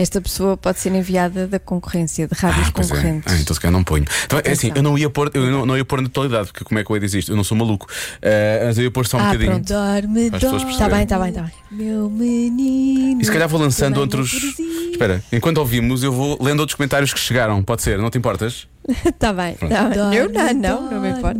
Esta 0.00 0.18
pessoa 0.18 0.56
pode 0.56 0.78
ser 0.80 0.94
enviada 0.94 1.46
da 1.46 1.58
concorrência, 1.58 2.26
de 2.26 2.34
rádios 2.34 2.68
Ah, 2.68 2.70
é. 2.70 2.72
concorrentes. 2.72 3.32
Ah, 3.32 3.36
então 3.38 3.52
se 3.54 3.60
calhar 3.60 3.72
não 3.72 3.84
ponho. 3.84 4.06
Então, 4.24 4.40
é 4.42 4.50
assim, 4.52 4.72
eu 4.74 4.82
não 4.82 4.96
ia 4.96 5.10
pôr, 5.10 5.30
eu 5.34 5.44
não, 5.50 5.66
não 5.66 5.76
ia 5.76 5.84
pôr 5.84 6.00
na 6.00 6.08
totalidade, 6.08 6.46
porque 6.52 6.64
como 6.64 6.78
é 6.80 6.84
que 6.84 6.90
eu 6.90 6.96
ia 6.96 7.00
dizer 7.00 7.18
isto? 7.18 7.32
Eu 7.32 7.36
não 7.36 7.44
sou 7.44 7.54
maluco. 7.54 7.86
Ah, 8.22 8.64
mas 8.64 8.78
eu 8.78 8.84
ia 8.84 8.90
pôr 8.90 9.06
só 9.06 9.18
um 9.18 9.20
ah, 9.20 9.24
bocadinho. 9.26 9.50
pronto. 9.50 9.68
Dorme, 9.68 10.30
dorme. 10.30 10.72
Está 10.72 10.88
bem, 10.88 11.02
está 11.02 11.18
bem, 11.18 11.28
está 11.28 11.42
bem. 11.42 11.52
Meu 11.70 12.08
menino. 12.08 13.20
E 13.20 13.24
se 13.26 13.30
calhar 13.30 13.46
vou 13.48 13.60
lançando 13.60 13.98
outros. 14.00 14.32
é. 14.58 14.90
Espera, 14.92 15.22
enquanto 15.30 15.58
ouvimos, 15.58 16.02
eu 16.02 16.12
vou 16.12 16.38
lendo 16.42 16.60
outros 16.60 16.74
comentários 16.76 17.12
que 17.12 17.20
chegaram. 17.20 17.62
Pode 17.62 17.82
ser, 17.82 17.98
não 17.98 18.08
te 18.10 18.16
importas? 18.18 18.66
Está 18.88 19.32
bem. 19.34 19.54
Tá 19.54 19.88
bem. 19.88 20.14
Eu 20.18 20.30
não, 20.30 20.54
não, 20.54 20.90
não 20.90 21.00
me 21.00 21.10
importa. 21.10 21.38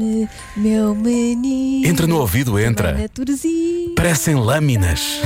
Meu 0.57 0.95
menino. 0.95 1.87
Entra 1.87 2.07
no 2.07 2.19
ouvido, 2.19 2.59
entra. 2.59 2.90
é. 3.00 3.09
Parecem 3.97 4.35
lâminas. 4.35 5.21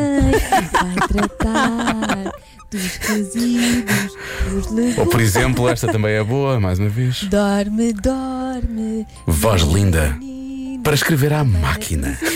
Vai, 0.00 0.94
vai 0.94 1.08
tratar 1.08 2.32
dos 2.70 2.96
resíduos, 2.96 4.16
dos 4.50 4.98
Ou 4.98 5.06
por 5.06 5.20
exemplo, 5.20 5.68
esta 5.68 5.90
também 5.90 6.14
é 6.14 6.22
boa, 6.22 6.60
mais 6.60 6.78
uma 6.78 6.88
vez. 6.88 7.24
Dorme, 7.24 7.92
dorme. 7.92 9.06
Voz 9.26 9.62
linda. 9.62 10.16
menino. 10.18 10.82
Para 10.82 10.94
escrever 10.94 11.32
à 11.32 11.42
máquina. 11.44 12.16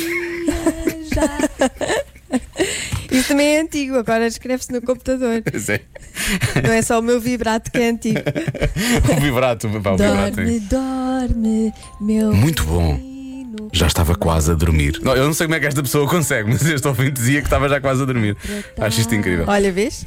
Isso 3.10 3.28
também 3.28 3.56
é 3.56 3.60
antigo, 3.60 3.96
agora 3.96 4.26
escreve-se 4.26 4.72
no 4.72 4.82
computador. 4.82 5.42
É. 6.54 6.62
Não 6.62 6.72
é 6.72 6.80
só 6.80 7.00
o 7.00 7.02
meu 7.02 7.20
vibrato 7.20 7.70
que 7.70 7.78
é 7.78 7.90
antigo. 7.90 8.18
O 9.14 9.20
vibrato, 9.20 9.68
pá, 9.82 9.90
o 9.90 9.96
vibrato. 9.96 10.36
Dorme, 10.36 10.60
dorme, 10.60 11.72
meu 12.00 12.32
Muito 12.32 12.64
bom. 12.64 13.13
Já 13.74 13.88
estava 13.88 14.14
quase 14.14 14.50
a 14.52 14.54
dormir. 14.54 15.00
Não, 15.02 15.16
eu 15.16 15.26
não 15.26 15.34
sei 15.34 15.46
como 15.46 15.56
é 15.56 15.60
que 15.60 15.66
esta 15.66 15.82
pessoa 15.82 16.08
consegue, 16.08 16.48
mas 16.50 16.64
este 16.64 16.86
ouvinte 16.86 17.12
dizia 17.12 17.40
que 17.40 17.46
estava 17.46 17.68
já 17.68 17.80
quase 17.80 18.02
a 18.02 18.04
dormir. 18.04 18.36
Acho 18.78 19.00
isto 19.00 19.14
incrível. 19.14 19.44
Olha, 19.48 19.72
vês? 19.72 20.04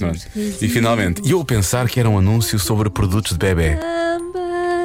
E 0.62 0.70
finalmente, 0.70 1.22
e 1.26 1.32
eu 1.32 1.44
pensar 1.44 1.88
que 1.90 2.00
era 2.00 2.10
um 2.10 2.18
anúncio 2.18 2.58
sobre 2.58 2.90
produtos 2.90 3.34
de 3.34 3.38
bebê. 3.40 3.78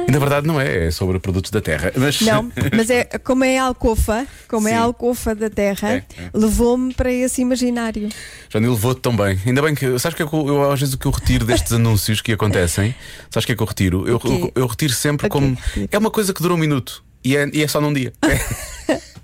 E 0.05 0.11
na 0.11 0.19
verdade 0.19 0.45
não 0.45 0.59
é, 0.59 0.87
é 0.87 0.91
sobre 0.91 1.17
produtos 1.17 1.49
da 1.49 1.61
terra. 1.61 1.93
Mas 1.95 2.19
Não, 2.19 2.51
mas 2.75 2.89
é 2.89 3.05
como 3.23 3.45
é 3.45 3.57
a 3.57 3.63
alcofa, 3.63 4.27
como 4.49 4.67
é 4.67 4.71
Sim. 4.71 4.77
a 4.77 4.81
alcofa 4.81 5.33
da 5.33 5.49
terra, 5.49 5.93
É, 5.93 5.95
é. 5.95 6.03
levou-me 6.33 6.93
para 6.93 7.09
esse 7.09 7.41
imaginário. 7.41 8.09
Johnny 8.49 8.67
levou-te 8.67 8.99
tão 8.99 9.15
bem. 9.15 9.39
Ainda 9.45 9.61
bem 9.61 9.73
que. 9.73 9.97
Sabes 9.97 10.13
o 10.13 10.17
que 10.17 10.23
é 10.23 10.27
que 10.27 10.35
eu, 10.35 10.47
eu, 10.47 10.71
às 10.73 10.79
vezes 10.81 10.93
o 10.93 10.97
que 10.97 11.05
eu 11.05 11.11
retiro 11.11 11.45
destes 11.45 11.71
anúncios 11.73 12.19
que 12.19 12.33
acontecem? 12.33 12.93
Sabes 13.29 13.45
o 13.45 13.47
que 13.47 13.53
é 13.53 13.55
que 13.55 13.63
eu 13.63 13.67
retiro? 13.67 14.05
Eu, 14.05 14.19
quê? 14.19 14.27
eu, 14.27 14.51
eu 14.63 14.67
retiro 14.67 14.91
sempre 14.91 15.27
O 15.27 15.29
quê? 15.29 15.39
como. 15.39 15.57
É 15.89 15.97
uma 15.97 16.11
coisa 16.11 16.33
que 16.33 16.41
dura 16.41 16.53
um 16.53 16.57
minuto. 16.57 17.01
E 17.23 17.37
é, 17.37 17.49
e 17.53 17.63
é 17.63 17.67
só 17.69 17.79
num 17.79 17.93
dia. 17.93 18.11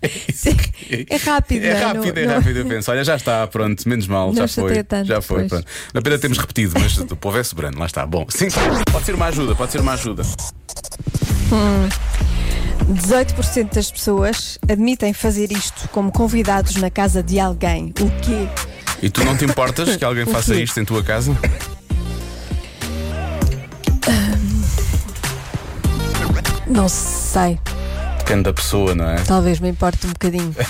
É 0.01 1.15
rápido, 1.18 1.65
É 1.65 1.74
não 1.74 1.77
é? 1.79 1.84
rápido, 1.84 2.15
Não- 2.15 2.22
é 2.22 2.25
não- 2.25 2.34
rápido. 2.36 2.58
Eu 2.60 2.65
penso, 2.65 2.89
olha, 2.91 3.03
já 3.03 3.15
está, 3.15 3.46
pronto, 3.48 3.88
menos 3.88 4.08
mal, 4.08 4.34
já 4.34 4.48
foi. 4.48 4.82
tanto 4.84 5.08
Já 5.08 5.22
foi, 5.22 5.44
depois. 5.44 5.62
pronto. 5.63 5.75
Na 5.94 6.01
pena 6.01 6.18
temos 6.18 6.38
repetido, 6.38 6.74
mas 6.79 6.98
o 6.98 7.15
povo 7.18 7.38
é 7.38 7.44
soberano, 7.44 7.77
lá 7.79 7.86
está. 7.86 8.06
Bom, 8.06 8.25
sim, 8.29 8.48
pode 8.91 9.06
ser 9.06 9.15
uma 9.15 9.25
ajuda, 9.25 9.56
pode 9.56 9.72
ser 9.74 9.82
uma 9.82 9.94
ajuda. 9.94 10.24
18% 12.88 13.74
das 13.75 13.91
pessoas 13.91 14.58
admitem 14.70 15.13
fazer 15.13 15.51
isto 15.51 15.89
como 15.89 16.12
convidados 16.12 16.75
na 16.77 16.89
casa 16.89 17.22
de 17.22 17.39
alguém. 17.39 17.94
O 18.00 18.10
quê? 18.22 18.48
E 19.01 19.10
tu 19.10 19.24
não 19.24 19.36
te 19.36 19.46
importas 19.46 19.96
que 19.96 20.03
alguém 20.06 20.25
faça 20.27 20.56
isto 20.56 20.79
em 20.79 20.86
tua 20.86 21.03
casa? 21.03 21.36
Não 26.68 26.88
sei. 26.88 27.60
Depende 28.30 28.44
da 28.44 28.54
pessoa, 28.54 28.94
não 28.94 29.06
é? 29.10 29.16
Talvez 29.24 29.60
me 29.60 29.70
importe 29.70 30.06
um 30.06 30.12
bocadinho. 30.12 30.54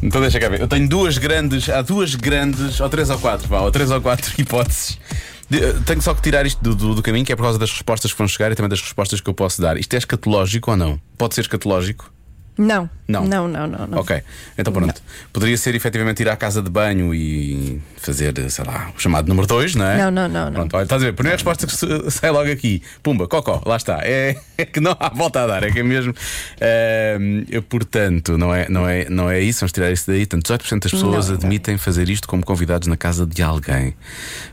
Então 0.00 0.20
deixa 0.20 0.38
cá 0.38 0.48
ver. 0.48 0.60
Eu 0.60 0.68
tenho 0.68 0.88
duas 0.88 1.18
grandes, 1.18 1.68
há 1.68 1.82
duas 1.82 2.14
grandes, 2.14 2.80
ou 2.80 2.88
três 2.88 3.10
ou 3.10 3.18
quatro, 3.18 3.48
vá, 3.48 3.60
ou 3.62 3.70
três 3.70 3.90
ou 3.90 4.00
quatro 4.00 4.32
hipóteses. 4.40 4.96
Eh, 5.52 5.74
Tenho 5.84 6.00
só 6.00 6.14
que 6.14 6.22
tirar 6.22 6.46
isto 6.46 6.62
do, 6.62 6.72
do- 6.74 6.94
do 6.94 7.02
caminho, 7.02 7.24
que 7.26 7.32
é 7.32 7.36
por 7.36 7.42
causa 7.42 7.58
das 7.58 7.70
respostas 7.72 8.12
que 8.12 8.18
vão 8.18 8.28
chegar 8.28 8.50
e 8.52 8.54
também 8.54 8.68
das 8.70 8.80
respostas 8.80 9.20
que 9.20 9.28
eu 9.28 9.34
posso 9.34 9.60
dar. 9.60 9.76
Isto 9.76 9.94
é 9.94 9.98
escatológico 9.98 10.70
ou 10.70 10.76
não? 10.76 11.00
Pode 11.18 11.34
ser 11.34 11.40
escatológico? 11.40 12.12
Não. 12.56 12.88
Não. 13.08 13.24
Não, 13.24 13.48
não, 13.48 13.66
não. 13.66 13.86
não. 13.86 13.98
Ok, 14.00 14.22
então 14.58 14.70
pronto. 14.70 15.00
Poderia 15.32 15.56
ser 15.56 15.74
efetivamente 15.74 16.20
ir 16.20 16.28
à 16.28 16.36
casa 16.36 16.60
de 16.60 16.68
banho 16.68 17.14
e 17.14 17.80
fazer, 17.96 18.34
sei 18.50 18.64
lá, 18.66 18.92
o 18.94 19.00
chamado 19.00 19.26
número 19.26 19.46
2, 19.46 19.76
não 19.76 19.86
é? 19.86 19.96
Não, 19.96 20.10
não, 20.10 20.28
não, 20.28 20.44
não. 20.44 20.52
Pronto, 20.52 20.76
olha, 20.76 20.82
estás 20.82 21.00
a 21.00 21.06
ver? 21.06 21.12
A 21.12 21.14
primeira 21.14 21.36
resposta 21.36 21.66
que 21.66 22.10
sai 22.10 22.30
logo 22.30 22.50
aqui, 22.50 22.82
pumba, 23.02 23.26
cocó, 23.26 23.62
lá 23.64 23.76
está. 23.76 24.00
É, 24.02 24.36
é 24.58 24.66
que 24.66 24.78
não 24.78 24.94
há 25.00 25.08
volta 25.08 25.42
a 25.42 25.46
dar, 25.46 25.62
é 25.64 25.70
que 25.70 25.78
é 25.78 25.82
mesmo. 25.82 26.14
Eu, 27.48 27.62
portanto, 27.62 28.36
não 28.36 28.54
é, 28.54 28.68
não, 28.68 28.86
é, 28.86 29.08
não 29.08 29.30
é 29.30 29.40
isso, 29.40 29.60
vamos 29.60 29.72
tirar 29.72 29.90
isso 29.90 30.06
daí. 30.06 30.26
Portanto, 30.26 30.44
18% 30.46 30.82
das 30.82 30.92
pessoas 30.92 31.28
Não, 31.28 31.34
não. 31.34 31.40
admitem 31.40 31.78
fazer 31.78 32.10
isto 32.10 32.28
como 32.28 32.44
convidados 32.44 32.88
na 32.88 32.96
casa 32.96 33.24
de 33.24 33.42
alguém. 33.42 33.94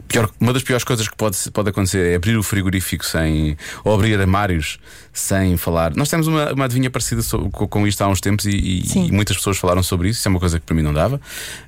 Pior, 0.07 0.29
uma 0.39 0.53
das 0.53 0.63
piores 0.63 0.83
coisas 0.85 1.09
que 1.09 1.15
pode, 1.17 1.37
pode 1.51 1.69
acontecer 1.69 2.13
é 2.13 2.15
abrir 2.15 2.37
o 2.37 2.43
frigorífico 2.43 3.05
sem. 3.05 3.57
ou 3.83 3.93
abrir 3.93 4.17
armários 4.17 4.79
sem 5.11 5.57
falar. 5.57 5.95
Nós 5.95 6.09
temos 6.09 6.27
uma, 6.27 6.53
uma 6.53 6.65
adivinha 6.65 6.89
parecida 6.89 7.21
com, 7.51 7.67
com 7.67 7.87
isto 7.87 8.01
há 8.01 8.07
uns 8.07 8.21
tempos 8.21 8.44
e, 8.45 8.49
e- 8.51 8.81
e 9.07 9.11
muitas 9.11 9.37
pessoas 9.37 9.57
falaram 9.57 9.81
sobre 9.83 10.09
isso. 10.09 10.19
Isso 10.19 10.27
é 10.27 10.31
uma 10.31 10.39
coisa 10.39 10.59
que 10.59 10.65
para 10.65 10.75
mim 10.75 10.81
não 10.81 10.93
dava. 10.93 11.19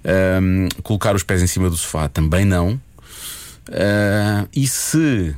Ahm, 0.05 0.67
colocar 0.83 1.15
os 1.15 1.23
pés 1.23 1.41
em 1.41 1.47
cima 1.47 1.69
do 1.69 1.77
sofá 1.77 2.07
também 2.07 2.45
não. 2.45 2.79
Ah, 3.71 4.45
e 4.55 4.67
se. 4.67 5.35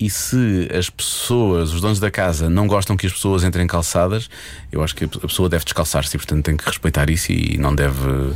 E 0.00 0.10
se 0.10 0.68
as 0.76 0.90
pessoas, 0.90 1.72
os 1.72 1.80
donos 1.80 2.00
da 2.00 2.10
casa, 2.10 2.50
não 2.50 2.66
gostam 2.66 2.96
que 2.96 3.06
as 3.06 3.12
pessoas 3.12 3.44
entrem 3.44 3.68
calçadas, 3.68 4.28
eu 4.72 4.82
acho 4.82 4.96
que 4.96 5.04
a 5.04 5.08
pessoa 5.08 5.48
deve 5.48 5.64
descalçar-se 5.64 6.16
e, 6.16 6.18
portanto, 6.18 6.44
tem 6.44 6.56
que 6.56 6.64
respeitar 6.66 7.08
isso 7.08 7.30
e 7.30 7.56
não 7.56 7.72
deve, 7.72 8.34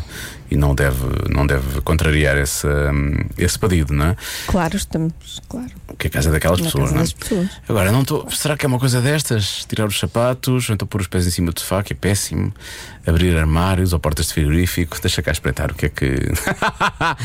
e 0.51 0.57
não 0.57 0.75
deve, 0.75 1.05
não 1.29 1.47
deve 1.47 1.81
contrariar 1.81 2.37
esse, 2.37 2.67
hum, 2.67 3.15
esse 3.37 3.59
pedido, 3.59 3.93
não 3.93 4.07
é? 4.07 4.17
Claro, 4.47 4.77
estamos. 4.77 5.43
Claro. 5.49 5.71
Que 5.99 6.07
a 6.07 6.11
casa 6.11 6.29
é 6.29 6.33
daquelas 6.33 6.59
Na 6.59 6.67
pessoas, 6.67 6.85
casa 6.85 6.95
não 6.95 7.01
é? 7.01 7.05
das 7.05 7.13
pessoas. 7.13 7.51
Agora, 7.69 7.93
não 7.93 8.03
estou. 8.03 8.31
Será 8.31 8.57
que 8.57 8.65
é 8.65 8.69
uma 8.69 8.79
coisa 8.79 9.01
destas? 9.01 9.65
Tirar 9.69 9.87
os 9.87 9.99
sapatos, 9.99 10.69
ou 10.69 10.75
então 10.75 10.87
pôr 10.87 11.01
os 11.01 11.07
pés 11.07 11.27
em 11.27 11.31
cima 11.31 11.53
do 11.53 11.61
sofá, 11.61 11.83
que 11.83 11.93
é 11.93 11.97
péssimo. 11.97 12.53
Abrir 13.07 13.37
armários 13.37 13.93
ou 13.93 13.99
portas 13.99 14.27
de 14.27 14.35
frigorífico. 14.35 14.99
Deixa 15.01 15.23
cá 15.23 15.33
espreitar 15.33 15.71
o 15.71 15.75
que 15.75 15.87
é 15.87 15.89
que. 15.89 16.07
a 17.01 17.17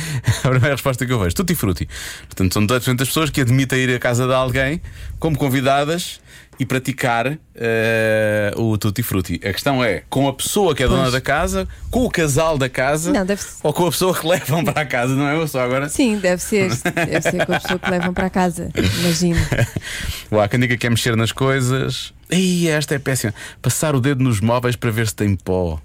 primeira 0.42 0.76
resposta 0.76 1.06
que 1.06 1.12
eu 1.12 1.20
vejo: 1.20 1.36
tutti 1.36 1.56
frutti. 1.56 1.88
Portanto, 2.28 2.54
são 2.54 2.66
18% 2.66 2.96
das 2.96 3.08
pessoas 3.08 3.30
que 3.30 3.42
admitem 3.42 3.80
ir 3.80 3.96
à 3.96 4.00
casa 4.00 4.26
de 4.28 4.34
alguém 4.34 4.82
como 5.20 5.38
convidadas 5.38 6.20
e 6.62 6.66
praticar 6.66 7.40
eh, 7.56 8.54
o 8.56 8.78
tutti 8.78 9.02
frutti. 9.02 9.34
A 9.44 9.52
questão 9.52 9.84
é 9.84 10.04
com 10.12 10.28
a 10.28 10.34
pessoa 10.34 10.76
que 10.76 10.84
é 10.84 10.88
dona 10.88 11.02
Pois. 11.02 11.14
da 11.14 11.20
casa, 11.20 11.68
com 11.90 12.06
o 12.06 12.10
casal 12.12 12.56
da 12.56 12.70
casa 12.70 13.12
Não, 13.12 13.26
deve- 13.26 13.42
ou 13.64 13.74
com 13.74 13.88
a 13.88 13.90
pessoa 13.90 14.14
que 14.14 14.26
levam 14.30 14.64
para 14.64 14.82
a 14.82 14.86
casa, 14.86 15.16
não 15.16 15.28
é? 15.28 15.36
Eu 15.36 15.48
só 15.48 15.60
agora. 15.62 15.90
Sim, 15.90 16.20
deve 16.20 16.40
ser. 16.40 16.70
Deve 16.70 17.22
ser 17.24 17.46
com 17.48 17.54
a 17.54 17.60
pessoa 17.60 17.80
que 17.80 17.90
levam 17.90 18.14
para 18.14 18.30
casa. 18.30 18.70
Imagino. 19.00 19.40
Lá, 20.32 20.48
quem 20.48 20.60
diga 20.60 20.76
que 20.76 20.82
quer 20.82 20.92
mexer 20.92 21.16
nas 21.16 21.32
coisas. 21.32 22.14
Ih, 22.30 22.68
esta 22.70 22.94
é 22.94 23.00
péssima. 23.00 23.34
Passar 23.60 23.96
o 23.96 24.00
dedo 24.00 24.24
nos 24.24 24.40
móveis 24.40 24.76
para 24.76 24.92
ver 24.92 25.08
se 25.08 25.16
tem 25.16 25.36
pó. 25.36 25.82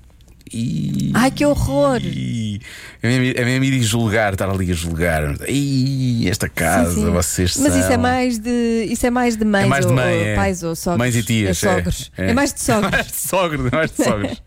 Ih, 0.52 1.10
Ai, 1.14 1.30
que 1.32 1.44
horror! 1.44 2.00
ih. 2.02 2.60
É 3.02 3.08
mesmo, 3.08 3.34
é 3.40 3.44
mesmo 3.44 3.64
ir 3.64 3.82
julgar, 3.82 4.32
estar 4.32 4.48
ali 4.48 4.70
a 4.70 4.74
julgar. 4.74 5.34
Ih, 5.48 6.28
esta 6.28 6.48
casa, 6.48 6.90
Sim, 6.92 7.04
sim. 7.06 7.10
vocês 7.10 7.56
Mas 7.58 7.72
são. 7.72 7.80
isso 7.80 7.92
é 7.92 7.96
mais 7.96 8.38
de 8.38 8.86
isso 8.88 9.04
é 9.06 9.10
mais 9.10 9.36
de 9.36 9.44
mães, 9.44 9.64
É 9.64 9.68
mais 9.68 9.86
de 9.86 9.92
mãe, 9.92 10.14
ou 10.18 10.24
é. 10.24 10.34
pais 10.36 10.62
ou 10.62 10.76
sogros. 10.76 10.98
Mães 10.98 11.16
e 11.16 11.22
tias. 11.24 11.50
É 11.50 11.68
sogros. 11.68 12.12
É, 12.16 12.32
mais 12.32 12.52
de 12.52 12.60
É 12.60 12.62
sogros. 12.64 12.90
mais 12.92 13.06
de 13.06 13.16
sogros, 13.16 13.66
é 13.72 13.76
mais 13.76 13.90
de 13.90 14.04
sogros. 14.04 14.42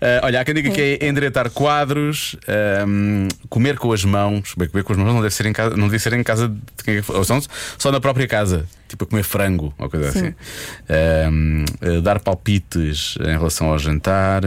Ah, 0.00 0.20
olha, 0.24 0.40
há 0.40 0.44
quem 0.44 0.54
diga 0.54 0.70
que 0.70 0.98
é 1.00 1.06
endireitar 1.06 1.50
quadros, 1.50 2.34
ahm, 2.48 3.28
comer 3.50 3.76
com 3.78 3.92
as 3.92 4.04
mãos. 4.04 4.54
Bem, 4.56 4.68
comer 4.68 4.84
com 4.84 4.92
as 4.94 4.98
mãos 4.98 5.12
não 5.14 5.20
deve 5.22 5.34
ser 5.34 5.44
em 5.46 5.52
casa, 5.52 5.76
não 5.76 5.86
deve 5.88 5.98
ser 6.02 6.14
em 6.14 6.22
casa 6.22 6.48
de 6.48 6.84
quem 6.84 6.96
é 6.96 7.02
ou 7.08 7.24
são 7.24 7.40
só 7.78 7.92
na 7.92 8.00
própria 8.00 8.26
casa, 8.26 8.64
tipo 8.88 9.04
a 9.04 9.06
comer 9.06 9.22
frango 9.22 9.72
ou 9.78 9.88
coisa 9.90 10.10
Sim. 10.12 10.18
assim. 10.18 10.34
Ahm, 10.88 11.64
ah, 11.80 12.00
dar 12.02 12.20
palpites 12.20 13.16
em 13.20 13.32
relação 13.36 13.68
ao 13.68 13.78
jantar. 13.78 14.42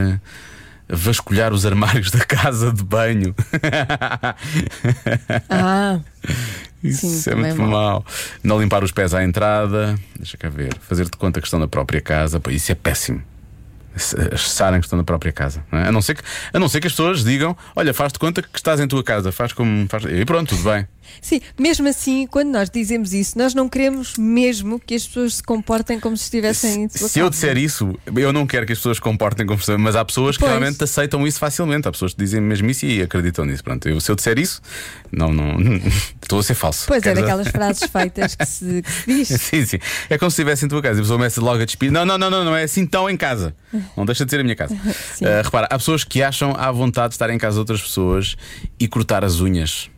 Vasculhar 0.87 1.51
os 1.51 1.65
armários 1.65 2.11
da 2.11 2.23
casa 2.23 2.71
de 2.71 2.83
banho. 2.83 3.33
Ah, 5.49 5.99
Isso 6.83 7.07
Sim, 7.07 7.31
é 7.31 7.35
muito 7.35 7.57
mau. 7.61 7.69
mau. 7.69 8.05
Não 8.43 8.61
limpar 8.61 8.83
os 8.83 8.91
pés 8.91 9.13
à 9.13 9.23
entrada. 9.23 9.95
Deixa 10.15 10.37
cá 10.37 10.49
ver. 10.49 10.75
Fazer 10.81 11.05
de 11.05 11.11
conta 11.17 11.41
que 11.41 11.47
estão 11.47 11.59
na 11.59 11.67
própria 11.67 12.01
casa. 12.01 12.39
Isso 12.49 12.71
é 12.71 12.75
péssimo. 12.75 13.23
Acessarem 13.95 14.79
que 14.81 14.85
estão 14.85 14.97
na 14.97 15.03
própria 15.05 15.31
casa. 15.31 15.63
não 15.71 15.79
é? 15.79 15.87
A, 15.87 15.91
não 15.91 16.01
ser 16.01 16.15
que, 16.15 16.23
a 16.53 16.59
não 16.59 16.67
ser 16.67 16.81
que 16.81 16.87
as 16.87 16.93
pessoas 16.93 17.23
digam: 17.23 17.55
Olha, 17.75 17.93
faz 17.93 18.11
de 18.11 18.19
conta 18.19 18.41
que 18.41 18.49
estás 18.57 18.79
em 18.79 18.87
tua 18.87 19.03
casa. 19.03 19.31
Faz 19.31 19.53
como. 19.53 19.87
Faz... 19.89 20.03
E 20.05 20.25
pronto, 20.25 20.55
tudo 20.55 20.69
bem. 20.69 20.85
Sim, 21.21 21.41
mesmo 21.59 21.87
assim, 21.87 22.27
quando 22.27 22.49
nós 22.49 22.69
dizemos 22.69 23.13
isso, 23.13 23.37
nós 23.37 23.53
não 23.53 23.67
queremos 23.69 24.15
mesmo 24.17 24.79
que 24.79 24.95
as 24.95 25.05
pessoas 25.05 25.35
se 25.35 25.43
comportem 25.43 25.99
como 25.99 26.15
se 26.17 26.23
estivessem 26.23 26.83
em 26.83 26.89
Se, 26.89 27.07
se 27.09 27.19
eu 27.19 27.29
disser 27.29 27.57
isso, 27.57 27.93
eu 28.15 28.31
não 28.33 28.45
quero 28.47 28.65
que 28.65 28.73
as 28.73 28.79
pessoas 28.79 28.97
se 28.97 29.01
comportem 29.01 29.45
como 29.45 29.61
se- 29.61 29.77
mas 29.77 29.95
há 29.95 30.03
pessoas 30.05 30.35
que 30.37 30.41
Pois. 30.41 30.51
realmente 30.51 30.83
aceitam 30.83 31.25
isso 31.25 31.39
facilmente. 31.39 31.87
Há 31.87 31.91
pessoas 31.91 32.13
que 32.13 32.19
dizem 32.19 32.41
mesmo 32.41 32.69
isso 32.69 32.85
e 32.85 33.01
acreditam 33.01 33.45
nisso. 33.45 33.63
Pronto, 33.63 33.87
eu, 33.87 33.99
se 33.99 34.11
eu 34.11 34.15
disser 34.15 34.37
isso, 34.39 34.61
não, 35.11 35.31
não 35.33 35.55
estou 36.21 36.39
a 36.39 36.43
ser 36.43 36.53
falso. 36.55 36.85
Pois 36.87 37.01
é, 37.01 37.03
Quer 37.03 37.09
dizer- 37.13 37.21
daquelas 37.21 37.47
frases 37.49 37.83
feitas 37.91 38.35
que 38.35 38.45
se, 38.45 38.81
que 38.81 38.91
se 38.91 39.05
diz. 39.07 39.27
Sim, 39.41 39.65
sim. 39.65 39.77
É 40.09 40.17
como 40.17 40.29
se 40.31 40.35
estivesse 40.41 40.65
em 40.65 40.67
tua 40.67 40.81
casa 40.81 40.95
e 40.95 40.99
a 40.99 41.03
pessoa 41.03 41.17
começa 41.17 41.41
logo 41.41 41.61
a 41.61 41.65
despir. 41.65 41.91
Não, 41.91 42.05
não, 42.05 42.17
não, 42.17 42.29
não, 42.29 42.43
não 42.45 42.55
é 42.55 42.63
assim 42.63 42.85
tão 42.85 43.09
em 43.09 43.17
casa. 43.17 43.55
Não 43.97 44.05
deixa 44.05 44.23
de 44.25 44.31
ser 44.31 44.39
a 44.39 44.43
minha 44.43 44.55
casa. 44.55 44.75
Ah, 45.21 45.41
repara, 45.43 45.67
há 45.69 45.77
pessoas 45.77 46.03
que 46.03 46.21
acham 46.23 46.53
à 46.57 46.71
vontade 46.71 47.09
de 47.09 47.15
estar 47.15 47.29
em 47.29 47.37
casa 47.37 47.55
de 47.55 47.59
outras 47.59 47.81
pessoas 47.81 48.35
e 48.79 48.87
cortar 48.87 49.23
as 49.25 49.39
unhas. 49.41 49.89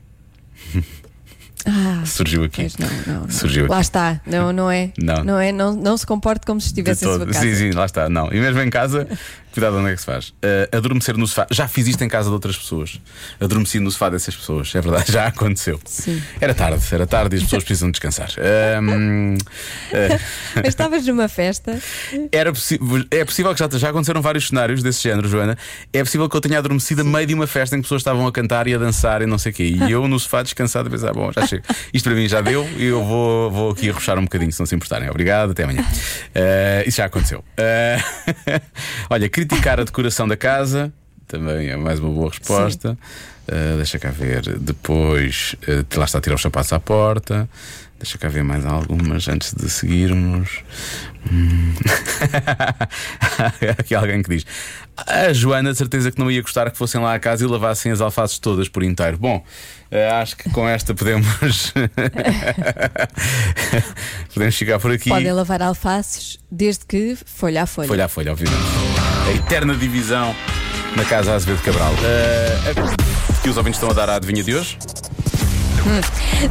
Ah, 1.67 2.05
Surgiu 2.05 2.45
aqui. 2.45 2.67
não, 2.79 3.13
não, 3.15 3.21
não. 3.21 3.29
Surgiu 3.29 3.65
aqui. 3.65 3.71
Lá 3.71 3.81
está, 3.81 4.21
não, 4.25 4.53
não 4.53 4.71
é? 4.71 4.91
Não. 4.97 5.37
é? 5.37 5.51
Não, 5.51 5.75
não 5.75 5.97
se 5.97 6.05
comporte 6.05 6.45
como 6.45 6.61
se 6.61 6.67
estivesse 6.67 7.05
em 7.05 7.07
sua 7.13 7.25
casa. 7.25 7.41
Sim, 7.41 7.55
sim, 7.55 7.71
lá 7.71 7.85
está. 7.85 8.07
Não. 8.09 8.31
E 8.31 8.39
mesmo 8.39 8.61
em 8.61 8.69
casa, 8.69 9.05
cuidado 9.57 9.77
onde 9.77 9.89
é 9.89 9.95
que 9.95 9.99
se 9.99 10.05
faz. 10.05 10.33
Ah, 10.43 10.77
adormecer 10.77 11.17
no 11.17 11.25
sofá. 11.25 11.47
Já 11.49 11.67
fiz 11.67 11.87
isto 11.87 12.03
em 12.03 12.07
casa 12.07 12.29
de 12.29 12.33
outras 12.33 12.55
pessoas. 12.55 13.01
Adormeci 13.41 13.79
no 13.79 13.89
sofá 13.89 14.09
dessas 14.09 14.35
pessoas. 14.35 14.73
É 14.75 14.81
verdade, 14.81 15.09
já 15.11 15.25
aconteceu. 15.25 15.79
Sim. 15.83 16.21
Era 16.39 16.53
tarde, 16.53 16.83
era 16.91 17.07
tarde 17.07 17.35
e 17.35 17.37
as 17.37 17.43
pessoas 17.43 17.63
precisam 17.63 17.89
descansar. 17.89 18.29
Ahm, 18.37 19.35
ah, 19.91 20.19
Mas 20.57 20.67
estavas 20.69 21.05
numa 21.07 21.27
festa. 21.27 21.79
era 22.31 22.53
é 23.11 23.25
possível 23.25 23.53
que 23.53 23.59
já, 23.59 23.69
já 23.77 23.89
aconteceram 23.89 24.21
vários 24.21 24.47
cenários 24.47 24.83
desse 24.83 25.01
género, 25.01 25.27
Joana. 25.27 25.57
É 25.91 26.03
possível 26.03 26.29
que 26.29 26.37
eu 26.37 26.41
tenha 26.41 26.59
adormecido 26.59 27.01
a 27.01 27.03
meio 27.03 27.25
de 27.25 27.33
uma 27.33 27.47
festa 27.47 27.75
em 27.75 27.79
que 27.79 27.83
pessoas 27.83 28.01
estavam 28.01 28.27
a 28.27 28.31
cantar 28.31 28.67
e 28.67 28.75
a 28.75 28.77
dançar 28.77 29.23
e 29.23 29.25
não 29.25 29.39
sei 29.39 29.51
o 29.51 29.55
quê. 29.55 29.63
E 29.87 29.91
eu 29.91 30.07
no 30.07 30.19
sofá 30.19 30.43
descansado 30.43 30.87
a 30.87 30.91
pensar, 30.91 31.13
bom, 31.13 31.31
já 31.31 31.47
chego. 31.47 31.63
Isto 31.91 32.09
para 32.09 32.15
mim 32.15 32.27
já 32.27 32.41
deu 32.41 32.67
e 32.77 32.85
eu 32.85 33.03
vou, 33.03 33.49
vou 33.49 33.71
aqui 33.71 33.89
arrochar 33.89 34.19
um 34.19 34.23
bocadinho, 34.23 34.51
se 34.51 34.59
não 34.59 34.65
se 34.67 34.75
importarem. 34.75 35.09
Obrigado, 35.09 35.51
até 35.51 35.63
amanhã. 35.63 35.83
Ah, 36.35 36.83
isso 36.85 36.97
já 36.97 37.05
aconteceu. 37.05 37.43
Ah, 37.57 38.61
olha, 39.09 39.27
criticar 39.47 39.79
a 39.79 39.83
decoração 39.83 40.27
da 40.27 40.35
casa. 40.35 40.91
Também 41.27 41.69
é 41.69 41.77
mais 41.77 41.99
uma 41.99 42.09
boa 42.09 42.29
resposta. 42.29 42.97
Ah, 43.47 43.75
deixa 43.77 43.97
cá 43.97 44.09
ver. 44.09 44.59
Depois, 44.59 45.55
ah, 45.67 45.83
lá 45.97 46.05
está 46.05 46.17
a 46.17 46.21
tirar 46.21 46.35
os 46.35 46.41
sapatos 46.41 46.73
à 46.73 46.79
porta. 46.79 47.49
Deixa 47.99 48.17
cá 48.17 48.27
ver 48.27 48.43
mais 48.43 48.63
algumas 48.63 49.27
antes 49.27 49.53
de 49.53 49.67
seguirmos. 49.69 50.61
Hum. 51.31 51.73
Aqui 53.79 53.95
alguém 53.95 54.21
que 54.21 54.29
diz: 54.29 54.45
A 54.95 55.33
Joana, 55.33 55.71
de 55.71 55.77
certeza 55.77 56.11
que 56.11 56.19
não 56.19 56.29
ia 56.29 56.41
gostar 56.41 56.69
que 56.69 56.77
fossem 56.77 57.01
lá 57.01 57.15
à 57.15 57.19
casa 57.19 57.43
e 57.43 57.47
lavassem 57.47 57.91
as 57.91 57.99
alfaces 57.99 58.37
todas 58.37 58.69
por 58.69 58.83
inteiro. 58.83 59.17
Bom, 59.17 59.43
eh, 59.89 60.09
acho 60.09 60.37
que 60.37 60.47
com 60.51 60.69
esta 60.69 60.93
podemos. 60.93 61.73
podemos 64.31 64.53
chegar 64.53 64.79
por 64.79 64.91
aqui. 64.91 65.09
Podem 65.09 65.31
lavar 65.31 65.63
alfaces 65.63 66.37
desde 66.51 66.85
que 66.85 67.17
folha 67.25 67.63
a 67.63 67.65
folha. 67.65 67.87
Folha 67.87 68.05
a 68.05 68.07
folha, 68.07 68.31
obviamente. 68.31 68.96
A 69.27 69.31
eterna 69.31 69.75
divisão 69.75 70.35
na 70.95 71.03
casa 71.05 71.33
Azevedo 71.33 71.61
Cabral. 71.63 71.93
A- 71.93 73.41
que 73.41 73.49
os 73.49 73.57
ouvintes 73.57 73.77
estão 73.79 73.89
a 73.91 73.93
dar 73.93 74.09
à 74.09 74.15
adivinha 74.15 74.43
de 74.43 74.55
hoje? 74.55 74.77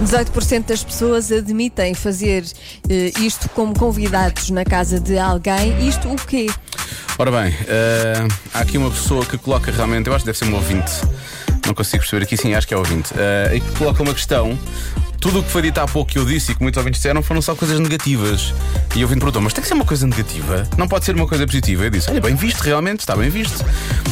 18% 0.02 0.64
das 0.66 0.82
pessoas 0.82 1.30
admitem 1.30 1.92
fazer 1.94 2.44
eh, 2.88 3.12
isto 3.20 3.48
como 3.50 3.78
convidados 3.78 4.48
na 4.50 4.64
casa 4.64 4.98
de 4.98 5.18
alguém. 5.18 5.86
Isto 5.86 6.08
o 6.10 6.16
quê? 6.16 6.46
Ora 7.18 7.30
bem, 7.30 7.54
eh, 7.66 8.26
há 8.54 8.60
aqui 8.60 8.78
uma 8.78 8.90
pessoa 8.90 9.24
que 9.26 9.36
coloca 9.36 9.70
realmente, 9.70 10.06
eu 10.06 10.14
acho 10.14 10.24
que 10.24 10.32
deve 10.32 10.38
ser 10.38 10.46
um 10.46 10.54
ouvinte, 10.54 10.90
não 11.66 11.74
consigo 11.74 12.02
perceber 12.02 12.24
aqui, 12.24 12.36
sim, 12.36 12.54
acho 12.54 12.66
que 12.66 12.72
é 12.74 12.76
ouvinte, 12.76 13.12
eh, 13.16 13.56
e 13.56 13.60
que 13.60 13.70
coloca 13.78 14.02
uma 14.02 14.14
questão. 14.14 14.58
Tudo 15.26 15.40
o 15.40 15.42
que 15.42 15.50
foi 15.50 15.62
dito 15.62 15.78
há 15.78 15.88
pouco 15.88 16.12
que 16.12 16.20
eu 16.20 16.24
disse 16.24 16.52
e 16.52 16.54
que 16.54 16.62
muitos 16.62 16.78
ouvintes 16.78 17.00
disseram 17.00 17.20
foram 17.20 17.42
só 17.42 17.52
coisas 17.56 17.80
negativas. 17.80 18.54
E 18.94 19.00
o 19.00 19.02
ouvinte 19.02 19.18
perguntou: 19.18 19.42
Mas 19.42 19.52
tem 19.52 19.60
que 19.60 19.66
ser 19.66 19.74
uma 19.74 19.84
coisa 19.84 20.06
negativa? 20.06 20.68
Não 20.78 20.86
pode 20.86 21.04
ser 21.04 21.16
uma 21.16 21.26
coisa 21.26 21.44
positiva? 21.44 21.82
Eu 21.82 21.90
disse: 21.90 22.08
Olha, 22.08 22.20
bem 22.20 22.36
visto, 22.36 22.60
realmente, 22.60 23.00
está 23.00 23.16
bem 23.16 23.28
visto. 23.28 23.64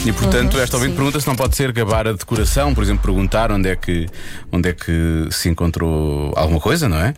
E 0.04 0.12
portanto, 0.12 0.54
Uhum, 0.54 0.60
esta 0.60 0.76
ouvinte 0.76 0.90
sim. 0.90 0.96
pergunta 0.96 1.20
se 1.20 1.26
não 1.28 1.36
pode 1.36 1.54
ser 1.54 1.70
gabar 1.70 2.08
a 2.08 2.12
decoração, 2.12 2.74
por 2.74 2.82
exemplo, 2.82 3.04
perguntar 3.04 3.52
onde 3.52 3.68
é 3.68 3.76
que, 3.76 4.08
onde 4.50 4.68
é 4.68 4.72
que 4.72 5.28
se 5.30 5.48
encontrou 5.48 6.32
alguma 6.36 6.58
coisa, 6.58 6.88
não 6.88 6.98
é? 6.98 7.14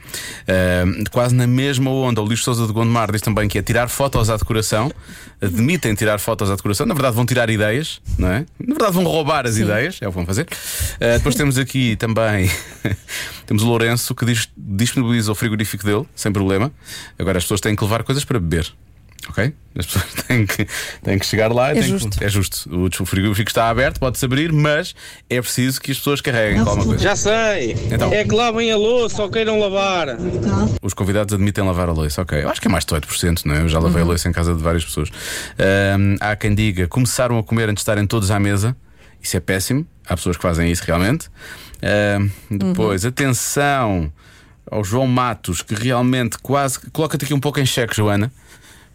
Eh, 0.47 0.85
quase 1.11 1.35
na 1.35 1.47
mesma 1.47 1.91
onda, 1.91 2.21
o 2.21 2.25
Luís 2.25 2.45
Souza 2.45 2.67
de 2.67 2.73
Gondomar 2.75 3.11
diz 3.11 3.23
também 3.23 3.49
que 3.49 3.59
é 3.59 3.63
tirar 3.63 3.89
fotos 3.89 4.29
à 4.29 4.37
decoração, 4.37 4.93
admitem 5.41 5.95
tirar 5.95 6.19
fotos 6.19 6.51
à 6.51 6.55
decoração, 6.55 6.85
na 6.85 6.95
verdade 6.95 7.17
vão 7.17 7.25
tirar 7.25 7.49
ideias, 7.49 8.01
não 8.19 8.29
é? 8.29 8.45
Na 8.61 8.75
verdade 8.75 8.93
vão 8.93 9.05
roubar 9.05 9.47
as 9.47 9.57
ideias, 9.57 9.99
é 10.03 10.07
o 10.07 10.11
que 10.11 10.17
vão 10.17 10.27
fazer. 10.27 10.47
Eh, 11.01 11.17
depois 11.17 11.35
temos 11.35 11.57
aqui 11.59 11.97
também 11.97 12.51
temos 13.47 13.63
o 13.63 13.67
Lourenço 13.67 13.86
que 14.15 14.25
diz, 14.25 14.49
disponibiliza 14.57 15.31
o 15.33 15.35
frigorífico 15.35 15.85
dele, 15.85 16.07
sem 16.15 16.33
problema. 16.33 16.73
Agora 17.19 17.39
as 17.39 17.45
pessoas 17.45 17.61
têm 17.61 17.75
que 17.77 17.85
levar 17.85 18.03
coisas 18.03 18.25
para 18.25 18.39
beber. 18.39 18.73
Ok? 19.29 19.53
As 19.77 19.87
pessoas 19.87 20.05
têm 20.27 20.47
que, 20.47 20.67
têm 21.03 21.19
que 21.19 21.27
chegar 21.27 21.53
lá 21.53 21.75
e 21.75 21.79
É 21.79 21.81
têm 21.81 21.91
justo. 21.91 22.19
Que, 22.19 22.25
é 22.25 22.29
justo. 22.29 22.71
O 23.03 23.07
frigorífico 23.07 23.51
está 23.51 23.69
aberto, 23.69 23.99
pode-se 23.99 24.25
abrir, 24.25 24.53
mas 24.53 24.95
é 25.29 25.41
preciso 25.41 25.81
que 25.81 25.91
as 25.91 25.99
pessoas 25.99 26.21
carreguem 26.21 26.61
alguma 26.61 26.85
coisa. 26.85 27.03
Já 27.03 27.17
sei. 27.17 27.73
Então. 27.91 28.13
É 28.13 28.25
que 28.25 28.35
lavem 28.35 28.71
a 28.71 28.77
louça 28.77 29.23
ou 29.23 29.31
queiram 29.31 29.59
lavar. 29.59 30.17
Os 30.83 30.95
convidados 30.95 31.35
admitem 31.35 31.65
lavar 31.65 31.89
a 31.89 31.93
louça, 31.93 32.23
ok. 32.23 32.43
Eu 32.43 32.51
acho 32.51 32.61
que 32.61 32.69
é 32.69 32.71
mais 32.71 32.85
de 32.85 32.95
18%, 32.95 33.45
não 33.45 33.55
é? 33.55 33.63
Eu 33.63 33.69
já 33.69 33.79
lavei 33.79 34.03
a 34.03 34.05
louça 34.05 34.29
em 34.29 34.33
casa 34.33 34.55
de 34.55 34.63
várias 34.63 34.85
pessoas. 34.85 35.11
Ahm, 35.59 36.17
há 36.21 36.37
quem 36.37 36.55
diga 36.55 36.87
começaram 36.87 37.39
a 37.39 37.43
comer 37.43 37.65
antes 37.65 37.77
de 37.77 37.81
estarem 37.81 38.07
todos 38.07 38.31
à 38.31 38.39
mesa. 38.39 38.77
Isso 39.21 39.37
é 39.37 39.41
péssimo. 39.41 39.85
Há 40.07 40.15
pessoas 40.15 40.37
que 40.37 40.43
fazem 40.43 40.71
isso 40.71 40.85
realmente. 40.87 41.29
Ahm, 41.83 42.29
depois, 42.51 43.05
atenção 43.05 44.13
ao 44.71 44.83
João 44.83 45.07
Matos, 45.07 45.63
que 45.63 45.75
realmente 45.75 46.39
quase. 46.39 46.79
Coloca-te 46.93 47.25
aqui 47.25 47.35
um 47.35 47.41
pouco 47.41 47.61
em 47.61 47.67
xeque, 47.67 47.95
Joana. 47.97 48.33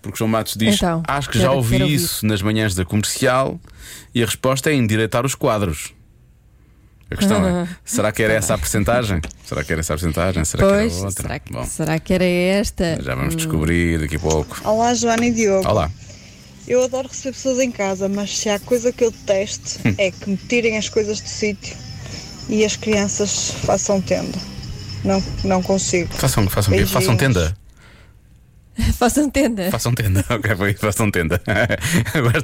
Porque 0.02 0.18
João 0.18 0.28
Matos 0.30 0.56
diz: 0.58 0.76
Então, 0.76 1.04
Acho 1.08 1.28
que 1.30 1.34
quero- 1.38 1.46
já 1.46 1.52
ouvi 1.52 1.82
ouvir." 1.82 1.94
isso 1.96 2.26
nas 2.26 2.42
manhãs 2.42 2.74
da 2.74 2.84
comercial 2.84 3.60
e 4.16 4.24
a 4.24 4.26
resposta 4.26 4.70
é 4.72 4.74
endireitar 4.74 5.26
os 5.26 5.36
quadros. 5.36 5.94
A 7.10 7.16
questão 7.16 7.46
é: 7.46 7.68
será 7.86 8.12
que 8.12 8.24
era 8.24 8.34
essa 8.34 8.56
a 8.56 8.58
percentagem? 8.58 9.22
Será 9.46 9.64
que 9.64 9.72
era 9.72 9.82
essa 9.82 9.94
a 9.94 9.98
percentagem? 9.98 10.44
Será 10.46 10.68
pois, 10.68 10.92
que 10.94 10.98
era 10.98 11.06
outra? 11.08 11.22
será 11.24 11.40
que, 11.40 11.54
Bom, 11.54 11.66
será 11.66 12.00
que 12.00 12.14
era 12.14 12.26
esta? 12.26 12.98
já 13.02 13.14
vamos 13.16 13.36
descobrir 13.36 14.00
daqui 14.00 14.16
a 14.16 14.20
pouco. 14.20 14.60
Olá, 14.64 14.94
Joana 14.96 15.26
e 15.26 15.32
Diogo. 15.32 15.68
Olá. 15.70 15.92
Eu 16.68 16.84
adoro 16.84 17.08
receber 17.08 17.34
pessoas 17.34 17.60
em 17.60 17.70
casa, 17.72 18.08
mas 18.08 18.38
se 18.38 18.50
há 18.50 18.60
coisa 18.60 18.92
que 18.94 19.04
eu 19.04 19.12
detesto 19.12 19.80
Hum. 19.88 19.94
é 20.00 20.10
que 20.12 20.30
me 20.30 20.38
tirem 20.38 20.78
as 20.78 20.88
coisas 20.90 21.20
do 21.20 21.28
sítio 21.28 21.76
e 22.50 22.66
as 22.66 22.76
crianças 22.76 23.52
façam 23.66 24.02
tenda. 24.02 24.38
Não, 25.04 25.24
não 25.44 25.62
consigo. 25.64 26.14
Façam, 26.14 26.48
façam, 26.48 26.74
o 26.74 26.78
quê? 26.78 26.86
façam 26.86 27.18
tenda. 27.18 27.56
Façam 28.98 29.30
tenda. 29.30 29.70
Façam 29.70 29.94
tenda. 29.94 30.26
Ok, 30.32 30.56
foi 30.56 30.74
façam 30.74 31.12
tenda. 31.12 31.42
Agora, 32.16 32.44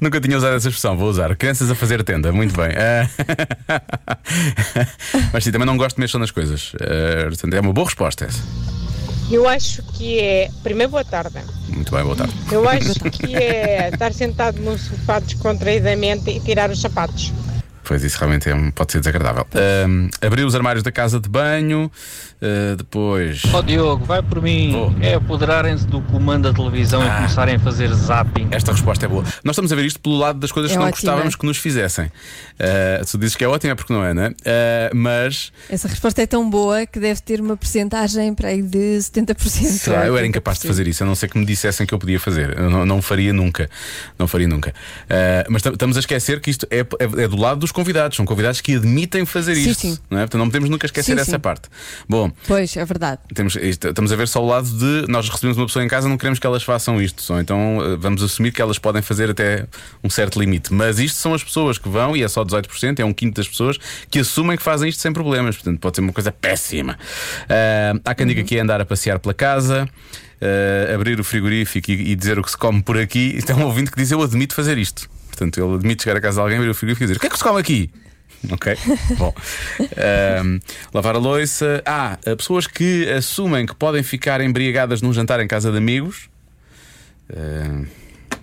nunca 0.00 0.20
tinha 0.20 0.36
usado 0.36 0.56
essa 0.56 0.68
expressão, 0.68 0.96
vou 0.96 1.08
usar. 1.08 1.34
Crianças 1.36 1.70
a 1.70 1.74
fazer 1.74 2.02
tenda, 2.02 2.32
muito 2.32 2.54
bem. 2.56 2.70
Mas 5.32 5.44
sim, 5.44 5.52
também 5.52 5.66
não 5.66 5.76
gosto 5.76 5.96
de 5.96 6.00
mexer 6.00 6.18
nas 6.18 6.30
coisas. 6.30 6.72
Portanto, 7.28 7.54
é 7.54 7.60
uma 7.60 7.72
boa 7.72 7.86
resposta 7.86 8.24
essa. 8.24 8.42
Eu 9.30 9.46
acho 9.46 9.82
que 9.82 10.18
é. 10.18 10.50
Primeiro, 10.62 10.90
boa 10.90 11.04
tarde. 11.04 11.38
Muito 11.68 11.94
bem, 11.94 12.02
boa 12.02 12.16
tarde. 12.16 12.34
Eu 12.50 12.68
acho 12.68 12.98
que 12.98 13.36
é 13.36 13.90
estar 13.92 14.12
sentado 14.12 14.58
no 14.60 14.78
sofá 14.78 15.20
descontraídamente 15.20 16.30
e 16.30 16.40
tirar 16.40 16.70
os 16.70 16.80
sapatos. 16.80 17.32
Pois 17.88 18.04
isso 18.04 18.18
realmente 18.18 18.46
é 18.50 18.54
um- 18.54 18.70
pode 18.70 18.92
ser 18.92 18.98
desagradável. 18.98 19.46
Ah, 19.54 20.26
abrir 20.26 20.44
os 20.44 20.54
armários 20.54 20.82
da 20.82 20.92
casa 20.92 21.18
de 21.18 21.26
banho, 21.26 21.90
ah, 22.40 22.74
depois. 22.76 23.42
Ó 23.52 23.62
Diogo, 23.62 24.04
vai 24.04 24.22
por 24.22 24.40
mim. 24.42 24.72
Vou. 24.72 24.94
É 25.00 25.14
apoderarem-se 25.14 25.86
do 25.86 26.00
comando 26.02 26.50
da 26.50 26.54
televisão 26.54 27.00
Ah. 27.02 27.06
e 27.06 27.16
começarem 27.16 27.54
a 27.56 27.58
fazer 27.60 27.92
zapping. 27.94 28.48
Esta 28.50 28.72
resposta 28.72 29.04
é 29.06 29.08
boa. 29.08 29.22
Nós 29.44 29.54
estamos 29.54 29.72
a 29.72 29.76
ver 29.76 29.84
isto 29.84 30.00
pelo 30.00 30.16
lado 30.18 30.38
das 30.38 30.52
coisas 30.52 30.70
É 30.70 30.74
que 30.74 30.78
não 30.78 30.86
ótima. 30.86 30.96
gostávamos 30.96 31.36
que 31.36 31.46
nos 31.46 31.56
fizessem. 31.58 32.10
Se 33.04 33.12
tu 33.12 33.18
dizes 33.18 33.36
que 33.36 33.44
é 33.44 33.48
ótimo, 33.48 33.72
é 33.72 33.74
porque 33.74 33.92
não 33.92 34.04
é, 34.04 34.12
não 34.14 34.22
é? 34.24 34.34
Ah, 34.44 34.90
mas 34.94 35.52
Essa 35.68 35.88
resposta 35.88 36.22
é 36.22 36.26
tão 36.26 36.48
boa 36.48 36.86
que 36.86 36.98
deve 36.98 37.20
ter 37.20 37.40
uma 37.40 37.56
percentagem 37.56 38.34
para 38.34 38.48
aí 38.48 38.62
de 38.62 38.98
70%. 39.00 39.36
Será? 39.78 40.06
Eu 40.06 40.16
era 40.16 40.26
80%. 40.26 40.28
incapaz 40.28 40.58
de 40.58 40.66
fazer 40.66 40.86
isso, 40.88 41.02
a 41.02 41.06
não 41.06 41.14
ser 41.14 41.28
que 41.28 41.38
me 41.38 41.44
dissessem 41.44 41.86
que 41.86 41.94
eu 41.94 41.98
podia 41.98 42.18
fazer. 42.20 42.56
Eu 42.58 42.70
não, 42.70 42.84
não 42.86 43.02
faria 43.02 43.32
nunca. 43.32 43.68
Não 44.18 44.26
faria 44.28 44.48
nunca. 44.48 44.74
Ah, 45.08 45.44
mas 45.48 45.62
tam- 45.62 45.72
estamos 45.72 45.96
a 45.96 46.00
esquecer 46.00 46.40
que 46.40 46.50
isto 46.50 46.66
é, 46.70 46.80
é- 46.80 47.24
é 47.24 47.28
do 47.28 47.36
lado 47.36 47.60
dos 47.60 47.72
convidados. 47.72 48.16
São 48.16 48.24
convidados 48.26 48.60
que 48.60 48.74
admitem 48.76 49.24
fazer 49.26 49.54
Sim, 49.54 49.70
isto. 49.70 49.80
sim. 49.80 49.98
Não 50.10 50.18
é? 50.18 50.22
Portanto, 50.22 50.38
não 50.40 50.46
podemos 50.46 50.68
nunca 50.70 50.86
esquecer 50.86 51.14
Sim, 51.14 51.20
essa 51.20 51.32
sim. 51.32 51.38
parte. 51.38 51.68
Bom, 52.08 52.27
Pois, 52.46 52.76
é 52.76 52.84
verdade. 52.84 53.20
temos, 53.34 53.56
estamos 53.56 54.12
a 54.12 54.16
ver 54.16 54.28
só 54.28 54.42
o 54.42 54.46
lado 54.46 54.68
de 54.68 55.10
nós 55.10 55.28
recebemos 55.28 55.56
uma 55.56 55.66
pessoa 55.66 55.84
em 55.84 55.88
casa, 55.88 56.08
não 56.08 56.16
queremos 56.16 56.38
que 56.38 56.46
elas 56.46 56.62
façam 56.62 57.00
isto. 57.00 57.22
Só 57.22 57.40
então 57.40 57.78
eh, 57.82 57.96
vamos 57.96 58.22
assumir 58.22 58.52
que 58.52 58.62
elas 58.62 58.78
podem 58.78 59.02
fazer 59.02 59.30
até 59.30 59.66
um 60.02 60.10
certo 60.10 60.38
limite. 60.38 60.72
Mas 60.72 60.98
isto 60.98 61.16
são 61.16 61.34
as 61.34 61.42
pessoas 61.42 61.78
que 61.78 61.88
vão, 61.88 62.16
e 62.16 62.22
é 62.22 62.28
só 62.28 62.44
18%, 62.44 63.00
é 63.00 63.04
um 63.04 63.12
quinto 63.12 63.36
das 63.36 63.48
pessoas 63.48 63.78
que 64.10 64.18
assumem 64.20 64.56
que 64.56 64.62
fazem 64.62 64.88
isto 64.88 65.00
sem 65.00 65.12
problemas. 65.12 65.56
Portanto, 65.56 65.80
pode 65.80 65.96
ser 65.96 66.02
uma 66.02 66.12
coisa 66.12 66.32
péssima. 66.32 66.98
Ah, 67.48 67.94
há 68.04 68.14
quem 68.14 68.26
diga 68.26 68.42
que 68.42 68.56
é 68.56 68.60
andar 68.60 68.80
a 68.80 68.84
passear 68.84 69.18
pela 69.18 69.34
casa. 69.34 69.88
ah, 70.40 70.94
abrir 70.94 71.18
o 71.20 71.24
frigorífico 71.24 71.90
e, 71.90 72.12
e 72.12 72.16
dizer 72.16 72.38
o 72.38 72.42
que 72.42 72.50
se 72.50 72.56
come 72.56 72.82
por 72.82 72.96
aqui. 72.98 73.36
Isto 73.36 73.52
é 73.52 73.54
um 73.54 73.64
ouvinte 73.64 73.90
que 73.90 73.96
diz: 73.96 74.10
Eu 74.10 74.22
admito 74.22 74.54
fazer 74.54 74.78
isto. 74.78 75.08
Portanto, 75.28 75.58
ele 75.58 75.74
admite 75.74 76.02
chegar 76.02 76.16
a 76.16 76.20
casa 76.20 76.36
de 76.36 76.40
alguém, 76.40 76.58
abrir 76.58 76.70
o 76.70 76.74
frigorífico 76.74 77.04
e 77.04 77.06
dizer: 77.06 77.16
O 77.16 77.20
que 77.20 77.26
é 77.26 77.30
que 77.30 77.38
se 77.38 77.44
come 77.44 77.60
aqui? 77.60 77.90
Ok? 78.50 78.76
Bom. 79.18 79.34
Ahm, 79.96 80.58
lavar 80.94 81.16
a 81.16 81.18
louça. 81.18 81.82
Ah, 81.84 82.18
há 82.24 82.36
pessoas 82.36 82.66
que 82.66 83.08
assumem 83.10 83.66
que 83.66 83.74
podem 83.74 84.02
ficar 84.02 84.40
embriagadas 84.40 85.02
num 85.02 85.12
jantar 85.12 85.40
em 85.40 85.48
casa 85.48 85.70
de 85.72 85.78
amigos. 85.78 86.28
Ahm, 87.34 87.86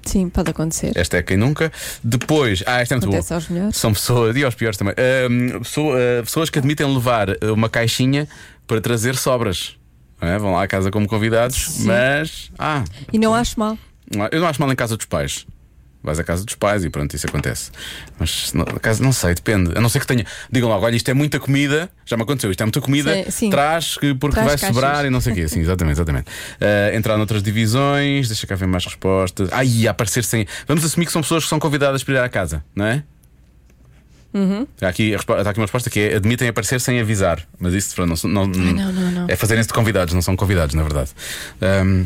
Sim, 0.03 0.29
pode 0.29 0.51
acontecer. 0.51 0.91
esta 0.95 1.17
é 1.17 1.23
quem 1.23 1.35
nunca. 1.37 1.71
Depois, 2.03 2.63
ah, 2.67 2.79
esta 2.81 2.93
é 2.93 2.97
muito 2.97 3.05
Acontece 3.09 3.29
boa. 3.29 3.37
aos 3.37 3.49
melhores. 3.49 3.77
São 3.77 3.91
pessoas, 3.93 4.35
e 4.35 4.43
aos 4.43 4.53
piores 4.55 4.77
também. 4.77 4.93
Ahm, 4.97 5.59
pessoa- 5.59 5.97
ah, 5.97 6.23
pessoas 6.23 6.49
que 6.49 6.59
admitem 6.59 6.93
levar 6.93 7.29
uma 7.53 7.69
caixinha 7.69 8.27
para 8.67 8.79
trazer 8.81 9.15
sobras. 9.15 9.75
É? 10.21 10.37
Vão 10.37 10.53
lá 10.53 10.63
à 10.63 10.67
casa 10.67 10.91
como 10.91 11.07
convidados, 11.07 11.79
mas. 11.79 12.51
Ah, 12.57 12.83
E 13.11 13.17
não 13.19 13.33
acho 13.33 13.59
mal. 13.59 13.77
eu 14.31 14.39
não 14.39 14.47
acho 14.47 14.61
mal 14.61 14.71
em 14.71 14.75
casa 14.75 14.95
dos 14.95 15.05
pais. 15.05 15.45
Vais 16.05 16.19
à 16.19 16.23
casa 16.23 16.45
dos 16.45 16.55
pais 16.55 16.85
e 16.85 16.89
pronto, 16.89 17.13
isso 17.15 17.27
acontece. 17.27 17.71
Mas 18.19 18.53
não, 18.53 18.61
a 18.63 18.79
casa, 18.79 19.03
não 19.03 19.11
sei, 19.11 19.33
depende. 19.33 19.71
A 19.75 19.81
não 19.81 19.89
ser 19.89 19.99
que 19.99 20.07
tenha. 20.07 20.25
Digam 20.51 20.69
logo, 20.69 20.85
olha, 20.85 20.95
isto 20.95 21.09
é 21.09 21.13
muita 21.13 21.39
comida, 21.39 21.89
já 22.05 22.15
me 22.15 22.23
aconteceu, 22.23 22.51
isto 22.51 22.61
é 22.61 22.65
muita 22.65 22.79
comida, 22.79 23.13
Sim, 23.25 23.31
sim. 23.31 23.49
traz 23.49 23.97
que- 23.97 24.13
porque 24.13 24.35
Traz 24.35 24.47
vai 24.47 24.57
caixas. 24.57 24.75
sobrar 24.75 25.05
e 25.05 25.09
não 25.09 25.19
sei 25.19 25.33
o 25.33 25.35
quê. 25.35 25.47
Sim, 25.47 25.59
exatamente, 25.61 25.95
exatamente. 25.95 26.27
Ah, 26.61 26.95
entrar 26.95 27.17
noutras 27.17 27.41
divisões, 27.43 28.27
deixa 28.27 28.45
cá 28.47 28.55
ver 28.55 28.67
mais 28.67 28.85
respostas. 28.85 29.49
E 29.65 29.87
aparecer 29.87 30.23
sem. 30.23 30.45
Vamos 30.67 30.85
assumir 30.85 31.05
que 31.07 31.11
são 31.11 31.21
pessoas 31.21 31.43
que 31.43 31.49
são 31.49 31.59
convidadas 31.59 32.03
para 32.03 32.13
ir 32.13 32.17
à 32.19 32.29
casa, 32.29 32.63
não 32.75 32.85
é? 32.85 33.03
Uhum. 34.33 34.67
Há 34.81 34.89
aqui, 34.89 35.15
há 35.15 35.49
aqui 35.49 35.59
uma 35.59 35.63
resposta 35.65 35.89
que 35.89 35.97
é 35.99 36.15
admitem 36.17 36.49
aparecer 36.49 36.81
sem 36.81 36.99
avisar. 36.99 37.41
Mas 37.57 37.73
isso 37.73 37.99
não, 38.05 38.15
não, 38.25 38.45
não, 38.47 38.73
não, 38.73 39.11
não. 39.11 39.25
é 39.29 39.35
fazerem-se 39.37 39.67
de 39.69 39.73
convidados, 39.73 40.13
não 40.13 40.21
são 40.21 40.35
convidados, 40.35 40.75
na 40.75 40.83
verdade. 40.83 41.11
Ahm, 41.61 42.03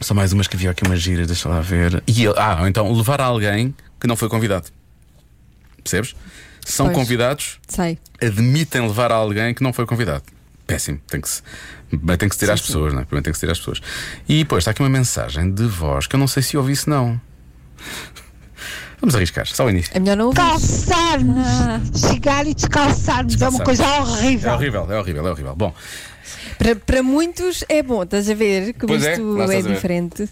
são 0.00 0.16
mais 0.16 0.32
umas 0.32 0.46
que 0.48 0.56
havia 0.56 0.70
aqui 0.70 0.84
umas 0.86 1.00
giras, 1.00 1.26
deixa 1.26 1.48
lá 1.48 1.60
ver. 1.60 2.02
E, 2.06 2.26
ah, 2.26 2.58
ou 2.60 2.68
então 2.68 2.90
levar 2.92 3.20
alguém 3.20 3.74
que 4.00 4.06
não 4.06 4.16
foi 4.16 4.28
convidado. 4.28 4.68
Percebes? 5.82 6.14
São 6.64 6.86
Pois. 6.86 6.98
convidados, 6.98 7.58
Sei. 7.66 7.98
admitem 8.22 8.82
levar 8.86 9.10
alguém 9.12 9.54
que 9.54 9.62
não 9.62 9.72
foi 9.72 9.86
convidado. 9.86 10.22
Péssimo, 10.66 11.00
tem 11.08 11.20
que 11.20 11.28
se, 11.28 11.42
bem, 11.92 12.16
tem 12.16 12.28
que 12.28 12.34
se 12.34 12.38
tirar 12.38 12.52
Sim, 12.56 12.60
as 12.60 12.60
sim. 12.60 12.66
pessoas, 12.66 12.92
não 12.92 13.00
é? 13.00 13.04
Primeiro 13.04 13.24
tem 13.24 13.32
que 13.32 13.36
se 13.38 13.40
tirar 13.40 13.52
as 13.52 13.58
pessoas. 13.58 13.80
E 14.28 14.38
depois 14.38 14.62
está 14.62 14.70
aqui 14.70 14.82
uma 14.82 14.88
mensagem 14.88 15.50
de 15.52 15.64
voz 15.64 16.06
que 16.06 16.14
eu 16.14 16.20
não 16.20 16.28
sei 16.28 16.42
se 16.42 16.56
ouvi, 16.56 16.76
se 16.76 16.88
não. 16.88 17.20
Vamos 19.00 19.14
arriscar, 19.14 19.46
só 19.46 19.64
o 19.64 19.70
início. 19.70 19.90
É 19.94 19.98
melhor 19.98 20.16
não 20.18 20.26
ouvir. 20.26 20.36
Calçarmos, 20.36 22.00
chegar 22.00 22.46
e 22.46 22.54
descalçarmos, 22.54 23.40
é 23.40 23.48
uma 23.48 23.64
coisa 23.64 23.82
É 23.82 24.00
horrível. 24.00 24.52
horrível, 24.52 24.86
é 24.92 24.98
horrível, 25.00 25.26
é 25.26 25.30
horrível. 25.30 25.56
Bom, 25.56 25.74
Para, 26.60 26.76
para 26.76 27.02
muitos 27.02 27.64
é 27.70 27.82
bom, 27.82 28.02
estás 28.02 28.28
a 28.28 28.34
ver? 28.34 28.74
Como 28.74 28.88
Pois 28.88 29.02
é, 29.02 29.12
isto 29.12 29.40
é, 29.40 29.62
ver. 29.62 29.72
diferente. 29.74 30.28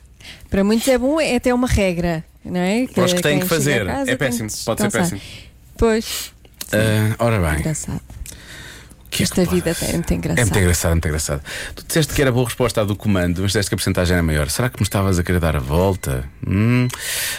Para 0.51 0.63
muitos 0.63 0.87
é 0.87 0.99
bom, 0.99 1.19
é 1.19 1.37
até 1.37 1.55
uma 1.55 1.67
regra, 1.67 2.23
não 2.45 2.61
é? 2.61 2.87
que 2.87 3.23
tem 3.23 3.39
quem 3.39 3.41
que 3.41 3.47
chega 3.47 3.47
fazer. 3.49 3.83
a 3.89 3.93
casa 3.95 4.11
É 4.11 4.17
péssimo, 4.17 4.49
que 4.51 4.65
pode 4.65 4.83
ser 4.83 4.91
péssimo. 4.91 5.21
Pois, 5.79 6.33
ah, 6.71 7.17
ora 7.19 7.41
bem. 7.41 7.61
engraçado. 7.61 8.01
Que 9.11 9.23
é 9.23 9.25
Esta 9.25 9.45
que 9.47 9.55
vida 9.55 9.71
é 9.71 9.93
muito 9.93 10.11
É 10.13 10.17
engraçada. 10.17 10.43
muito 10.45 10.59
engraçado, 10.59 10.91
muito 10.93 11.09
engraçado. 11.09 11.43
Tu 11.75 11.85
disseste 11.87 12.13
que 12.15 12.21
era 12.23 12.31
boa 12.33 12.45
resposta 12.45 12.81
à 12.81 12.85
do 12.85 12.95
comando, 12.95 13.41
mas 13.43 13.49
disseste 13.53 13.71
que 13.71 13.75
a 13.75 13.79
porcentagem 13.79 14.15
era 14.15 14.23
maior. 14.23 14.49
Será 14.51 14.69
que 14.69 14.79
me 14.79 14.83
estavas 14.85 15.19
a 15.19 15.23
querer 15.23 15.41
dar 15.41 15.57
a 15.57 15.61
volta? 15.61 16.25
Hum. 16.47 16.89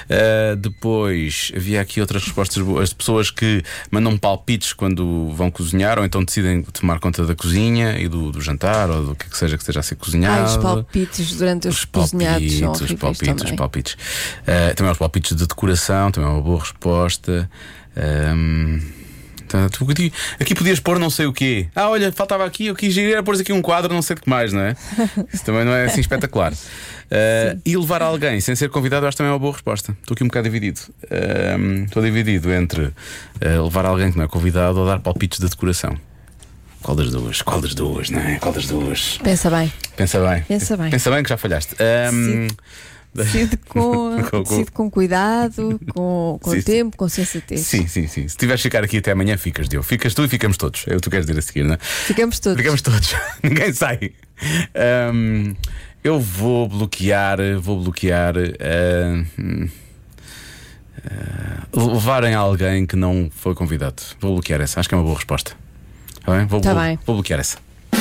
Ah, 0.09 0.55
depois 0.55 1.51
havia 1.55 1.81
aqui 1.81 2.01
outras 2.01 2.23
respostas 2.23 2.63
boas. 2.63 2.83
As 2.89 2.93
pessoas 2.93 3.29
que 3.31 3.63
mandam 3.91 4.17
palpites 4.17 4.73
quando 4.73 5.31
vão 5.33 5.51
cozinhar 5.51 5.99
ou 5.99 6.05
então 6.05 6.23
decidem 6.23 6.63
tomar 6.63 6.99
conta 6.99 7.25
da 7.25 7.35
cozinha 7.35 7.97
e 7.99 8.07
do, 8.07 8.31
do 8.31 8.41
jantar 8.41 8.89
ou 8.89 9.03
do 9.07 9.15
que, 9.15 9.29
que 9.29 9.37
seja 9.37 9.55
que 9.55 9.63
esteja 9.63 9.79
a 9.79 9.83
ser 9.83 9.95
cozinhado. 9.95 10.45
os 10.45 10.57
palpites 10.57 11.35
durante 11.35 11.67
os, 11.67 11.85
cozinhados 11.85 12.53
são 12.57 12.71
os 12.71 12.93
palpites, 12.93 13.27
também. 13.27 13.45
os 13.45 13.51
palpites. 13.57 13.97
Ah, 14.47 14.73
também 14.75 14.91
os 14.91 14.97
palpites 14.97 15.35
de 15.35 15.45
decoração, 15.47 16.11
também 16.11 16.29
é 16.29 16.33
uma 16.33 16.41
boa 16.41 16.59
resposta. 16.59 17.49
Ahm, 17.95 18.79
tá, 19.49 19.67
tu 19.69 19.85
aqui, 19.89 20.55
podias 20.55 20.79
pôr 20.79 20.99
não 20.99 21.09
sei 21.09 21.25
o 21.25 21.33
quê. 21.33 21.67
Ah, 21.75 21.89
olha, 21.89 22.11
faltava 22.11 22.45
aqui, 22.45 22.67
eu 22.67 22.75
quis 22.75 22.95
ir 22.95 23.11
era 23.11 23.23
pôr 23.23 23.35
aqui 23.35 23.51
um 23.51 23.61
quadro, 23.61 23.93
não 23.93 24.01
sei 24.01 24.15
de 24.15 24.21
que 24.21 24.29
mais, 24.29 24.53
não 24.53 24.61
é? 24.61 24.75
Isso 25.33 25.43
também 25.43 25.65
não 25.65 25.73
é 25.73 25.85
assim 25.85 25.99
espetacular. 26.01 26.53
Ah, 27.11 27.57
e 27.65 27.75
levar 27.75 28.01
alguém 28.01 28.39
sem 28.39 28.55
ser 28.55 28.69
convidado, 28.69 29.05
acho 29.07 29.17
também 29.17 29.29
é 29.29 29.33
uma 29.33 29.39
boa 29.39 29.53
resposta. 29.53 29.95
Estou 29.99 30.13
aqui 30.13 30.23
um 30.23 30.27
bocado 30.27 30.45
dividido. 30.45 30.79
Ahm, 31.11 31.85
Estou 31.85 32.03
dividido 32.03 32.53
entre 32.53 32.93
ah, 33.41 33.61
levar 33.61 33.85
alguém 33.85 34.11
que 34.11 34.17
não 34.17 34.25
é 34.25 34.27
convidado 34.27 34.79
ou 34.79 34.85
dar 34.85 34.99
palpites 34.99 35.39
de 35.39 35.49
decoração. 35.49 35.97
Qual 36.81 36.95
das 36.95 37.09
duas? 37.11 37.41
Qual 37.41 37.59
das 37.59 37.75
duas, 37.75 38.09
não 38.09 38.21
é? 38.21 38.39
Qual 38.39 38.53
das 38.53 38.67
duas? 38.67 39.17
Pensa 39.21 39.49
bem. 39.49 39.71
Pensa 39.97 40.19
bem. 40.25 40.43
Pensa 40.43 40.77
bem. 40.77 40.89
Pensa 40.89 41.11
bem 41.11 41.23
que 41.23 41.29
já 41.29 41.35
falhaste. 41.37 41.75
Ahm, 41.77 42.47
Decide 43.13 43.57
com, 43.57 44.21
Com- 44.29 44.43
com- 44.43 44.65
com 44.65 44.91
cuidado, 44.91 45.79
com, 45.93 46.37
com 46.41 46.51
Sim, 46.51 46.61
tempo, 46.61 46.95
com 46.95 47.09
sensatez. 47.09 47.61
Sim, 47.61 47.87
sim, 47.87 48.07
sim. 48.07 48.27
Se 48.27 48.37
tiveres 48.37 48.61
de 48.61 48.69
ficar 48.69 48.83
aqui 48.83 48.97
até 48.99 49.11
amanhã, 49.11 49.35
ficas, 49.35 49.67
Diogo. 49.67 49.85
Ficas 49.85 50.13
tu 50.13 50.23
e 50.23 50.29
ficamos 50.29 50.57
todos. 50.57 50.85
É 50.87 50.91
o 50.93 50.97
que 50.97 51.01
tu 51.01 51.09
queres 51.09 51.25
dizer 51.25 51.39
a 51.39 51.41
seguir, 51.41 51.63
não 51.63 51.73
é? 51.73 51.77
Ficamos 51.79 52.39
todos. 52.39 52.57
Ficamos 52.57 52.81
todos. 52.83 53.15
Ninguém 53.43 53.73
sai. 53.73 54.11
Ahm, 54.75 55.53
eu 56.03 56.19
vou 56.19 56.67
bloquear, 56.69 57.39
vou 57.59 57.81
bloquear. 57.81 58.35
ah, 58.37 59.23
hum, 59.39 59.67
ah, 61.03 61.63
levarem 61.73 62.35
alguém 62.35 62.85
que 62.85 62.95
não 62.95 63.29
foi 63.35 63.55
convidado. 63.55 64.01
Vou 64.21 64.33
bloquear 64.33 64.61
essa. 64.61 64.79
Acho 64.79 64.87
que 64.87 64.93
é 64.95 64.97
uma 64.97 65.03
boa 65.03 65.15
resposta. 65.15 65.53
Tá 66.23 66.37
bem? 66.37 66.45
Vou, 66.45 66.61
Tá 66.61 66.75
bem. 66.75 66.99
vou 67.05 67.15
bloquear 67.15 67.39
essa. 67.39 67.57
A 67.91 67.97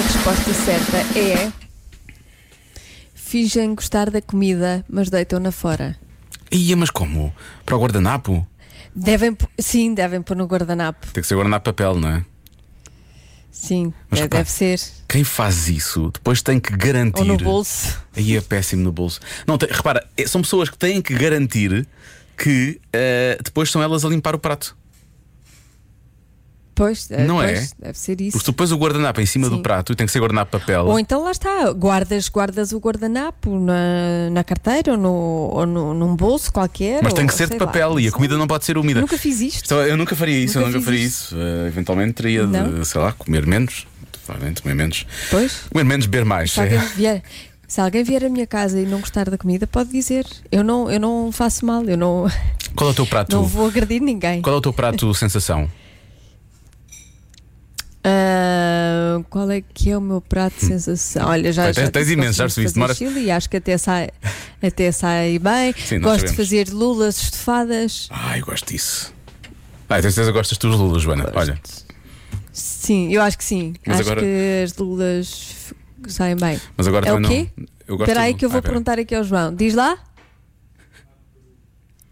resposta 0.00 0.54
certa 0.54 1.18
é. 1.18 1.63
Fingem 3.34 3.74
gostar 3.74 4.10
da 4.10 4.22
comida, 4.22 4.84
mas 4.88 5.10
deitam-na 5.10 5.50
fora. 5.50 5.98
Ia, 6.52 6.76
mas 6.76 6.88
como? 6.88 7.34
Para 7.66 7.74
o 7.74 7.80
guardanapo? 7.80 8.46
Devem, 8.94 9.36
sim, 9.58 9.92
devem 9.92 10.22
pôr 10.22 10.36
no 10.36 10.46
guardanapo. 10.46 11.08
Tem 11.12 11.20
que 11.20 11.26
ser 11.26 11.34
guardanapo 11.34 11.64
papel, 11.64 11.96
não 11.98 12.08
é? 12.10 12.24
Sim, 13.50 13.92
Mas 14.08 14.20
é, 14.20 14.22
repara, 14.22 14.44
deve 14.44 14.52
ser. 14.52 14.80
Quem 15.08 15.24
faz 15.24 15.68
isso 15.68 16.12
depois 16.12 16.42
tem 16.42 16.60
que 16.60 16.76
garantir. 16.76 17.22
Ou 17.22 17.24
no 17.26 17.36
bolso. 17.36 18.00
Aí 18.16 18.36
é 18.36 18.40
péssimo 18.40 18.84
no 18.84 18.92
bolso. 18.92 19.18
Não, 19.48 19.58
tem- 19.58 19.68
repara, 19.68 20.06
é- 20.16 20.28
são 20.28 20.40
pessoas 20.40 20.70
que 20.70 20.78
têm 20.78 21.02
que 21.02 21.12
garantir 21.14 21.88
que 22.38 22.80
eh, 22.92 23.36
depois 23.42 23.68
são 23.68 23.82
elas 23.82 24.04
a 24.04 24.08
limpar 24.08 24.36
o 24.36 24.38
prato. 24.38 24.76
Pois, 26.74 27.08
é, 27.10 27.24
Não 27.24 27.36
pois, 27.36 27.72
é? 27.80 27.86
Deve 27.86 27.98
ser 27.98 28.20
isso. 28.20 28.32
Porque 28.32 28.46
tu 28.46 28.52
pões 28.52 28.72
o 28.72 28.76
guardanapo 28.76 29.20
em 29.20 29.26
cima 29.26 29.48
Sim. 29.48 29.56
do 29.56 29.62
prato 29.62 29.92
e 29.92 29.96
tem 29.96 30.06
que 30.06 30.12
ser 30.12 30.18
guardanapo 30.18 30.56
de 30.56 30.60
papel. 30.64 30.86
Ou 30.86 30.98
então 30.98 31.22
lá 31.22 31.30
está, 31.30 31.70
guardas, 31.72 32.28
guardas 32.28 32.72
o 32.72 32.78
guardanapo 32.78 33.56
na, 33.60 34.30
na 34.32 34.42
carteira 34.42 34.92
ou, 34.92 34.98
no, 34.98 35.10
ou 35.12 35.66
no- 35.66 35.94
num 35.94 36.16
bolso 36.16 36.52
qualquer. 36.52 37.00
mas 37.02 37.12
tem 37.12 37.26
que 37.26 37.34
ser 37.34 37.44
de 37.44 37.50
sei 37.50 37.58
lá. 37.60 37.66
papel 37.66 38.00
e 38.00 38.08
a 38.08 38.10
comida 38.12 38.36
não 38.36 38.46
pode 38.48 38.64
ser 38.64 38.76
úmida. 38.76 39.00
Nunca 39.00 39.16
fiz 39.16 39.40
isto. 39.40 39.68
Só- 39.68 39.82
Eu 39.82 39.96
nunca 39.96 40.16
faria 40.16 40.36
isso, 40.38 40.58
Nunca 40.58 40.70
eu 40.70 40.72
nunca 40.74 40.84
faria 40.84 41.00
isso. 41.04 41.36
Eh, 41.38 41.68
eventualmente 41.68 42.12
teria 42.14 42.46
Não? 42.46 42.80
de, 42.80 42.84
sei 42.86 43.00
lá, 43.00 43.12
comer 43.12 43.46
menos. 43.46 43.86
Provavelmente 44.26 44.62
comer 44.62 44.74
menos. 44.74 45.06
Pois. 45.30 45.52
Comer 45.70 45.84
menos, 45.84 46.06
beber 46.06 46.24
mais. 46.24 46.50
Se 46.52 46.60
alguém, 46.60 46.78
vier, 46.96 47.22
se 47.68 47.80
alguém 47.80 48.02
vier 48.02 48.24
à 48.24 48.28
minha 48.28 48.46
casa 48.46 48.80
e 48.80 48.84
não 48.86 48.98
gostar 49.00 49.30
da 49.30 49.38
comida, 49.38 49.66
pode 49.66 49.90
dizer. 49.90 50.26
Eu 50.50 50.64
não, 50.64 50.90
eu 50.90 50.98
não 50.98 51.30
faço 51.30 51.64
mal, 51.64 51.84
eu 51.84 51.96
não, 51.96 52.26
Qual 52.74 52.90
é 52.90 52.92
o 52.92 52.96
teu 52.96 53.06
prato? 53.06 53.36
não 53.36 53.44
vou 53.44 53.66
agredir 53.68 54.00
ninguém. 54.02 54.40
Qual 54.42 54.56
é 54.56 54.58
o 54.58 54.62
teu 54.62 54.72
prato 54.72 55.12
sensação? 55.14 55.70
Ah, 58.06 59.20
qual 59.30 59.50
é 59.50 59.62
que 59.62 59.90
é 59.90 59.96
o 59.96 60.00
meu 60.00 60.20
prato 60.20 60.54
de 60.58 60.66
sensação? 60.66 61.26
Olha, 61.26 61.50
já, 61.52 61.64
Tens- 61.72 61.76
já 61.76 61.90
tens 61.90 62.10
imenso, 62.10 62.32
já 62.38 62.44
gosto 62.44 62.56
percebi, 62.60 62.74
demoras- 62.74 63.00
e 63.00 63.30
acho 63.30 63.48
que 63.48 63.56
até 63.56 63.78
sai, 63.78 64.10
até 64.62 64.92
sai 64.92 65.38
bem. 65.38 65.74
Sim, 65.74 66.00
gosto 66.00 66.26
de 66.26 66.36
fazer 66.36 66.68
lulas 66.68 67.22
estofadas. 67.22 68.08
Ai, 68.10 68.40
eu 68.40 68.44
gosto 68.46 68.68
disso. 68.70 69.12
Ah, 69.88 70.00
tenho 70.00 70.12
certeza 70.12 70.32
que 70.32 70.38
gostas 70.38 70.58
de 70.58 70.66
lulas, 70.66 71.02
Joana. 71.02 71.30
Olha, 71.34 71.58
Sim, 72.52 73.10
eu 73.12 73.22
acho 73.22 73.38
que 73.38 73.44
sim. 73.44 73.74
Mas 73.86 74.00
acho 74.00 74.10
agora- 74.10 74.20
que 74.20 74.62
as 74.64 74.76
lulas 74.76 75.72
saem 76.08 76.36
bem. 76.36 76.60
mas 76.76 76.86
agora 76.86 77.08
é 77.08 77.12
o 77.12 77.22
quê? 77.22 77.48
não. 77.56 77.66
Gosto 77.96 78.02
Espera 78.02 78.20
aí 78.22 78.34
que 78.34 78.44
eu 78.44 78.50
vou 78.50 78.58
Ah, 78.58 78.62
perguntar 78.62 78.98
aqui 78.98 79.14
ao 79.14 79.24
João. 79.24 79.54
Diz 79.54 79.74
lá? 79.74 79.96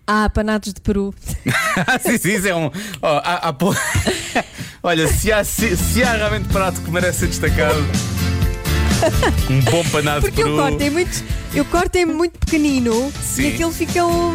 Ah, 0.07 0.29
panados 0.31 0.73
de 0.73 0.81
Peru. 0.81 1.15
Sim, 2.03 2.19
sim, 2.19 2.33
isso 2.35 2.49
é 2.49 2.55
um. 2.55 2.71
ó, 3.01 3.19
há- 3.19 3.49
há 3.49 3.53
Olha, 4.83 5.07
se 5.07 5.31
há, 5.33 5.45
se, 5.45 5.77
se 5.77 6.03
há 6.03 6.13
realmente 6.15 6.49
prato 6.49 6.81
que 6.81 6.91
merece 6.91 7.21
ser 7.21 7.27
destacado, 7.29 7.79
um 9.49 9.61
bom 9.61 9.85
panado 9.91 10.23
Porque 10.23 10.37
de 10.37 10.41
eu 10.43 10.47
peru. 10.57 10.57
corto 10.69 10.83
em 10.83 10.91
muito, 10.91 11.25
eu 11.55 11.65
corto 11.67 11.99
em 11.99 12.05
muito 12.05 12.39
pequenino 12.39 13.13
Sim. 13.23 13.43
e 13.43 13.55
aquilo 13.55 13.73
fica 13.73 14.05
um, 14.05 14.35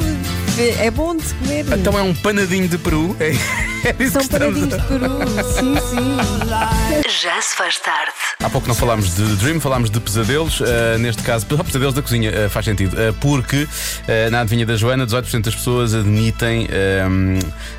é 0.59 0.89
bom 0.91 1.15
de 1.15 1.23
se 1.23 1.33
comer. 1.35 1.65
Então 1.77 1.97
é 1.97 2.01
um 2.01 2.13
panadinho 2.13 2.67
de 2.67 2.77
peru. 2.77 3.15
É, 3.19 3.29
é 3.29 3.33
São 3.33 3.93
que 3.93 4.03
estamos 4.03 4.27
panadinhos 4.27 4.69
de 4.69 4.87
Peru. 4.87 5.09
Sim, 5.53 5.75
sim. 5.89 7.09
Já 7.21 7.41
se 7.41 7.55
faz 7.55 7.79
tarde. 7.79 8.11
Há 8.43 8.49
pouco 8.49 8.67
não 8.67 8.75
falámos 8.75 9.15
de 9.15 9.35
Dream, 9.37 9.59
falámos 9.59 9.89
de 9.89 9.99
pesadelos. 9.99 10.59
uh, 10.59 10.65
neste 10.99 11.21
caso, 11.23 11.45
pesadelos 11.45 11.93
da 11.93 12.01
cozinha 12.01 12.31
uh, 12.31 12.49
faz 12.49 12.65
sentido. 12.65 12.93
uh, 12.95 13.13
porque 13.21 13.63
uh, 13.63 14.31
na 14.31 14.41
adivinha 14.41 14.65
da 14.65 14.75
Joana, 14.75 15.05
18% 15.05 15.41
das 15.41 15.55
pessoas 15.55 15.93
admitem 15.93 16.67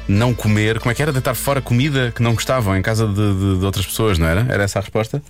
não 0.07 0.33
comer. 0.35 0.79
Como 0.79 0.91
é 0.91 0.95
que 0.95 1.03
era? 1.03 1.13
Deitar 1.13 1.35
fora 1.35 1.61
comida 1.61 2.13
que 2.15 2.23
não 2.23 2.35
gostavam 2.35 2.77
em 2.77 2.83
casa 2.83 3.07
de, 3.07 3.15
de- 3.15 3.59
de 3.59 3.65
outras 3.65 3.87
pessoas, 3.87 4.19
não 4.19 4.27
era? 4.27 4.47
Era 4.49 4.65
essa 4.65 4.79
a 4.79 4.83
resposta? 4.83 5.23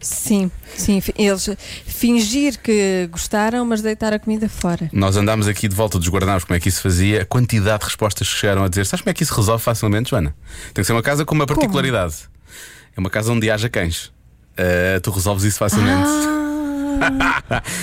Sim, 0.00 0.50
sim. 0.76 1.02
Eles 1.16 1.48
fingir 1.86 2.58
que 2.58 3.08
gostaram, 3.10 3.64
mas 3.64 3.82
deitar 3.82 4.12
a 4.12 4.18
comida 4.18 4.48
fora. 4.48 4.88
Nós 4.92 5.16
andámos 5.16 5.48
aqui 5.48 5.68
de 5.68 5.74
volta 5.74 5.98
dos 5.98 6.08
guardanapos, 6.08 6.44
como 6.44 6.56
é 6.56 6.60
que 6.60 6.68
isso 6.68 6.80
fazia, 6.80 7.22
a 7.22 7.24
quantidade 7.24 7.80
de 7.80 7.86
respostas 7.86 8.28
que 8.28 8.34
chegaram 8.34 8.64
a 8.64 8.68
dizer. 8.68 8.86
Sabes 8.86 9.02
como 9.02 9.10
é 9.10 9.14
que 9.14 9.22
isso 9.22 9.34
resolve 9.34 9.62
facilmente, 9.62 10.10
Joana? 10.10 10.34
Tem 10.72 10.82
que 10.82 10.84
ser 10.84 10.92
uma 10.92 11.02
casa 11.02 11.24
com 11.24 11.34
uma 11.34 11.46
particularidade. 11.46 12.28
É 12.96 13.00
uma 13.00 13.10
casa 13.10 13.32
onde 13.32 13.50
haja 13.50 13.68
cães. 13.68 14.06
Uh, 14.06 15.00
tu 15.02 15.10
resolves 15.10 15.44
isso 15.44 15.58
facilmente. 15.58 16.08
Ah, 16.08 16.47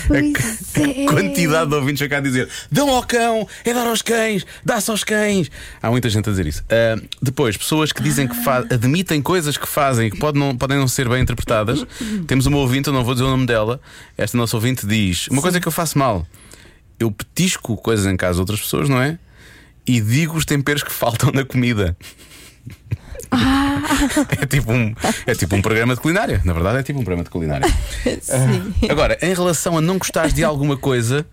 pois 0.08 0.76
é. 0.78 1.06
A 1.06 1.10
quantidade 1.10 1.70
de 1.70 1.76
ouvintes 1.76 2.02
a 2.02 2.10
cá 2.10 2.18
a 2.18 2.22
dizer 2.22 2.50
dão 2.72 2.90
ao 2.90 3.04
cão, 3.04 3.48
é 3.64 3.74
dar 3.74 3.88
aos 3.88 4.02
cães, 4.02 4.46
dá-se 4.64 4.90
aos 4.92 5.04
cães. 5.04 5.50
Há 5.82 5.90
muita 5.90 6.10
gente 6.10 6.28
a 6.28 6.32
dizer 6.32 6.48
isso. 6.48 6.64
Ah, 6.70 7.00
depois, 7.22 7.58
pessoas 7.58 7.92
que 7.92 8.02
dizem 8.04 8.28
que 8.28 8.36
admitem 8.74 9.22
coisas 9.22 9.58
que 9.58 9.68
fazem 9.68 10.08
e 10.08 10.12
que 10.12 10.18
pode 10.18 10.38
não- 10.40 10.56
podem 10.58 10.78
não 10.78 10.88
ser 10.88 11.08
bem 11.10 11.22
interpretadas. 11.22 11.86
Temos 12.28 12.46
uma 12.46 12.58
ouvinte, 12.58 12.88
eu 12.88 12.94
não 12.94 13.04
vou 13.04 13.14
dizer 13.14 13.26
o 13.26 13.30
nome 13.30 13.46
dela. 13.46 13.80
Esta 14.18 14.38
nossa 14.38 14.56
ouvinte 14.56 14.86
diz: 14.86 15.28
Uma 15.28 15.42
coisa 15.42 15.60
que 15.60 15.68
eu 15.68 15.72
faço 15.72 15.98
mal. 15.98 16.26
eu 17.00 17.12
petisco 17.12 17.76
coisas 17.78 18.06
em 18.06 18.16
casa 18.16 18.36
de 18.36 18.40
outras 18.40 18.60
pessoas, 18.62 18.88
não 18.90 19.02
é? 19.02 19.18
E 19.86 20.00
digo 20.02 20.36
os 20.38 20.46
temperos 20.46 20.82
que 20.82 20.92
faltam 20.92 21.32
na 21.34 21.44
comida. 21.46 21.96
É 24.42 24.46
tipo, 24.46 24.72
um, 24.72 24.94
é 25.26 25.34
tipo 25.36 25.56
um 25.56 25.62
programa 25.62 25.96
de 25.96 26.02
culinária. 26.02 26.42
Na 26.44 26.54
verdade, 26.54 26.80
é 26.80 26.84
tipo 26.84 27.00
um 27.00 27.04
programa 27.04 27.24
de 27.24 27.30
culinária. 27.30 27.68
Sim. 28.22 28.74
Agora, 28.90 29.18
em 29.22 29.34
relação 29.34 29.78
a 29.78 29.82
não 29.82 29.98
gostares 29.98 30.34
de 30.34 30.44
alguma 30.44 30.76
coisa. 30.78 31.26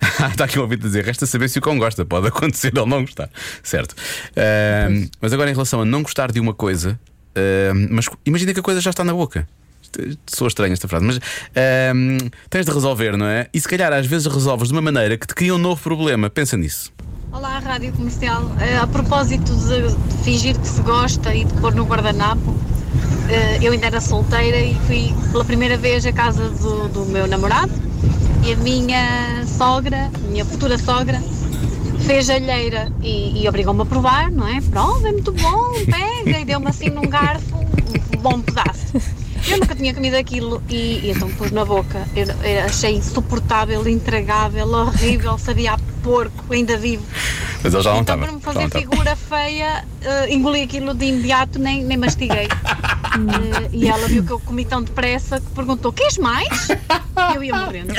Está 0.30 0.44
aqui 0.44 0.58
um 0.58 0.62
ouvinte 0.62 0.82
a 0.84 0.86
dizer: 0.86 1.04
resta 1.04 1.24
saber 1.26 1.48
se 1.48 1.58
o 1.58 1.62
cão 1.62 1.78
gosta. 1.78 2.04
Pode 2.04 2.28
acontecer 2.28 2.76
ou 2.78 2.86
não 2.86 3.00
gostar. 3.02 3.30
Certo. 3.62 3.94
Ahm, 4.36 5.08
mas 5.20 5.32
agora, 5.32 5.48
em 5.50 5.54
relação 5.54 5.80
a 5.80 5.84
não 5.84 6.02
gostar 6.02 6.30
de 6.30 6.38
uma 6.40 6.52
coisa, 6.52 6.98
ahm, 7.34 7.88
mas 7.90 8.06
imagina 8.26 8.52
que 8.52 8.60
a 8.60 8.62
coisa 8.62 8.80
já 8.80 8.90
está 8.90 9.02
na 9.04 9.14
boca. 9.14 9.48
Isto- 9.82 10.18
Soa 10.26 10.48
estranha 10.48 10.74
esta 10.74 10.86
frase, 10.88 11.04
mas 11.04 11.16
ahm, 11.16 12.18
tens 12.50 12.66
de 12.66 12.72
resolver, 12.72 13.16
não 13.16 13.26
é? 13.26 13.48
E 13.54 13.60
se 13.60 13.66
calhar 13.68 13.90
às 13.92 14.04
vezes 14.06 14.26
resolves 14.26 14.68
de 14.68 14.74
uma 14.74 14.82
maneira 14.82 15.16
que 15.16 15.26
te 15.26 15.34
cria 15.34 15.54
um 15.54 15.58
novo 15.58 15.80
problema. 15.82 16.28
Pensa 16.28 16.56
nisso. 16.58 16.92
Olá, 17.32 17.58
Rádio 17.58 17.92
Comercial. 17.92 18.50
Eh, 18.60 18.76
a 18.78 18.86
propósito 18.86 19.54
de, 19.54 19.82
de 19.82 20.15
fingir 20.26 20.58
que 20.58 20.66
se 20.66 20.82
gosta 20.82 21.32
e 21.32 21.44
de 21.44 21.54
pôr 21.60 21.72
no 21.72 21.84
guardanapo, 21.84 22.52
eh, 23.28 23.60
eu 23.62 23.72
ainda 23.72 23.86
era 23.86 24.00
solteira 24.00 24.58
e 24.58 24.74
fui 24.84 25.14
pela 25.30 25.44
primeira 25.44 25.76
vez 25.76 26.04
à 26.04 26.12
casa 26.12 26.50
do, 26.50 26.88
do 26.88 27.06
meu 27.06 27.28
namorado 27.28 27.72
e 28.44 28.52
a 28.52 28.56
minha 28.56 29.46
sogra, 29.46 30.10
minha 30.28 30.44
futura 30.44 30.76
sogra, 30.78 31.22
fez 32.00 32.28
alheira 32.28 32.92
e, 33.04 33.40
e 33.40 33.48
obrigou-me 33.48 33.82
a 33.82 33.86
provar, 33.86 34.32
não 34.32 34.48
é? 34.48 34.60
Prova, 34.62 35.08
é 35.08 35.12
muito 35.12 35.30
bom, 35.30 35.72
pega, 35.84 36.40
e 36.40 36.44
deu-me 36.44 36.66
assim 36.66 36.90
num 36.90 37.08
garfo 37.08 37.56
um 37.56 38.20
bom 38.20 38.40
pedaço. 38.40 38.94
Eu 39.48 39.58
nunca 39.58 39.74
tinha 39.74 39.92
comido 39.94 40.14
aquilo 40.16 40.62
e, 40.68 41.00
e 41.04 41.10
então 41.10 41.28
pus 41.30 41.50
na 41.50 41.64
boca. 41.64 42.06
Eu, 42.14 42.26
eu 42.26 42.64
achei 42.64 42.94
insuportável, 42.96 43.86
intragável, 43.88 44.66
horrível, 44.68 45.38
sabia 45.38 45.72
a 45.74 45.78
porco, 46.02 46.52
ainda 46.52 46.76
vivo. 46.76 47.04
Mas 47.62 47.74
ele 47.74 47.82
já 47.82 47.92
não 47.92 48.00
Então, 48.00 48.14
estava. 48.16 48.22
para 48.22 48.32
me 48.32 48.40
fazer 48.40 48.70
figura 48.70 49.16
feia, 49.16 49.84
eh, 50.02 50.32
engoli 50.32 50.62
aquilo 50.62 50.94
de 50.94 51.06
imediato, 51.06 51.58
nem, 51.58 51.82
nem 51.84 51.96
mastiguei. 51.96 52.48
Eh, 53.16 53.68
e 53.72 53.88
ela 53.88 54.06
viu 54.08 54.22
que 54.22 54.30
eu 54.30 54.38
comi 54.38 54.62
tão 54.66 54.82
depressa 54.82 55.40
que 55.40 55.46
perguntou: 55.52 55.90
Queres 55.90 56.18
mais? 56.18 56.68
E 56.68 57.36
eu 57.36 57.42
ia 57.42 57.56
morrendo. 57.56 57.94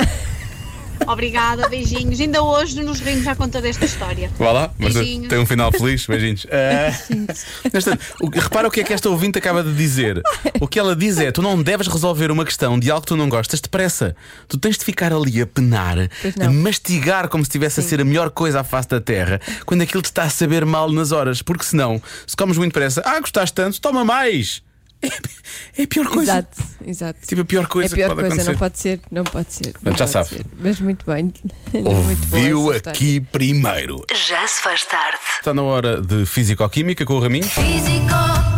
Obrigada, 1.07 1.69
beijinhos. 1.69 2.19
Ainda 2.19 2.41
hoje 2.43 2.83
nos 2.83 2.99
rimos 2.99 3.25
à 3.27 3.35
conta 3.35 3.61
desta 3.61 3.85
história. 3.85 4.29
Vá 4.37 4.51
lá, 4.51 4.73
mas 4.77 4.93
Beijinhos. 4.93 5.27
tem 5.29 5.39
um 5.39 5.45
final 5.45 5.71
feliz. 5.71 6.05
Beijinhos. 6.05 6.45
Nesta- 7.73 7.97
o 8.21 8.29
que- 8.29 8.39
repara 8.39 8.67
o 8.67 8.71
que 8.71 8.81
é 8.81 8.83
que 8.83 8.93
esta 8.93 9.09
ouvinte 9.09 9.37
acaba 9.39 9.63
de 9.63 9.73
dizer. 9.73 10.21
O 10.59 10.67
que 10.67 10.77
ela 10.77 10.95
diz 10.95 11.17
é: 11.17 11.31
tu 11.31 11.41
não 11.41 11.61
deves 11.63 11.87
resolver 11.87 12.29
uma 12.29 12.43
questão 12.43 12.77
de 12.79 12.91
algo 12.91 13.01
que 13.01 13.07
tu 13.07 13.15
não 13.15 13.29
gostas 13.29 13.61
depressa. 13.61 14.15
Tu 14.47 14.57
tens 14.57 14.77
de 14.77 14.83
ficar 14.83 15.13
ali 15.13 15.41
a 15.41 15.47
penar, 15.47 15.97
a 15.97 16.49
mastigar 16.49 17.29
como 17.29 17.43
se 17.43 17.49
estivesse 17.49 17.79
a 17.79 17.83
ser 17.83 18.01
a 18.01 18.05
melhor 18.05 18.29
coisa 18.29 18.59
à 18.59 18.63
face 18.63 18.89
da 18.89 18.99
terra, 18.99 19.39
quando 19.65 19.81
aquilo 19.81 20.01
te 20.01 20.05
está 20.05 20.23
a 20.23 20.29
saber 20.29 20.65
mal 20.65 20.91
nas 20.91 21.11
horas. 21.11 21.41
Porque 21.41 21.63
senão, 21.63 22.01
se 22.25 22.35
comes 22.35 22.57
muito 22.57 22.73
depressa, 22.73 23.01
ah, 23.05 23.19
gostaste 23.19 23.53
tanto, 23.55 23.79
toma 23.79 24.03
mais. 24.03 24.61
É, 25.01 25.81
é 25.81 25.83
a 25.83 25.87
pior 25.87 26.07
coisa. 26.07 26.31
Exato, 26.31 26.63
exato. 26.85 27.19
Tipo, 27.27 27.41
a 27.41 27.45
pior 27.45 27.63
É 27.63 27.67
coisa 27.67 27.93
a 27.93 27.97
pior 27.97 28.09
que 28.09 28.15
pode 28.15 28.27
coisa, 28.29 28.51
acontecer. 28.51 28.51
não 28.51 28.57
pode 28.59 28.79
ser, 28.79 28.99
não 29.11 29.23
pode 29.23 29.53
ser. 29.53 29.73
não 29.83 29.91
já 29.91 29.97
pode 29.99 30.09
sabe. 30.11 30.29
ser. 30.29 30.45
Mas 30.59 30.79
muito 30.79 31.05
bem. 31.05 31.33
Ouviu 31.85 32.71
aqui 32.71 33.19
primeiro. 33.21 34.03
Já 34.27 34.47
se 34.47 34.61
faz 34.61 34.83
tarde. 34.85 35.19
Está 35.39 35.53
na 35.53 35.61
hora 35.61 36.01
de 36.01 36.25
Físico-Química 36.25 37.05
com 37.05 37.13
o 37.13 37.19
Raminho. 37.19 37.45
Físico, 37.45 38.07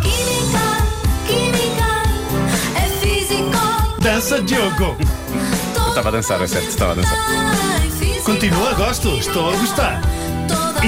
química, 0.02 0.64
química, 1.26 2.78
é 2.78 2.88
físico. 3.04 4.00
Dança, 4.00 4.40
Diogo! 4.42 4.96
Eu 5.76 5.88
estava 5.88 6.08
a 6.08 6.12
dançar, 6.12 6.40
é 6.40 6.46
certo, 6.46 6.68
estava 6.68 6.92
a 6.92 6.94
dançar. 6.94 7.18
Continua, 8.24 8.72
gosto, 8.74 9.08
estou 9.18 9.50
a 9.52 9.56
gostar. 9.56 10.00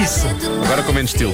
Isso. 0.01 0.25
Agora 0.63 0.81
com 0.83 0.93
menos 0.93 1.11
estilo. 1.11 1.33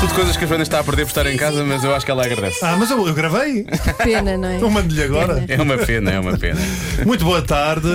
Tudo 0.00 0.14
coisas 0.14 0.34
que 0.36 0.44
a 0.44 0.46
Joana 0.46 0.62
está 0.62 0.78
a 0.80 0.84
perder 0.84 1.02
por 1.04 1.10
estar 1.10 1.26
em 1.26 1.36
casa, 1.36 1.62
mas 1.62 1.84
eu 1.84 1.94
acho 1.94 2.06
que 2.06 2.10
ela 2.10 2.24
agradece. 2.24 2.64
Ah, 2.64 2.74
mas 2.78 2.90
eu, 2.90 3.06
eu 3.06 3.12
gravei. 3.12 3.66
Pena, 4.02 4.38
não 4.38 4.48
é? 4.48 4.56
Eu 4.60 4.70
mando-lhe 4.70 5.02
agora. 5.02 5.44
É 5.46 5.60
uma 5.60 5.76
pena, 5.76 6.10
é 6.10 6.18
uma 6.18 6.38
pena. 6.38 6.58
Muito 7.04 7.22
boa 7.22 7.42
tarde. 7.42 7.86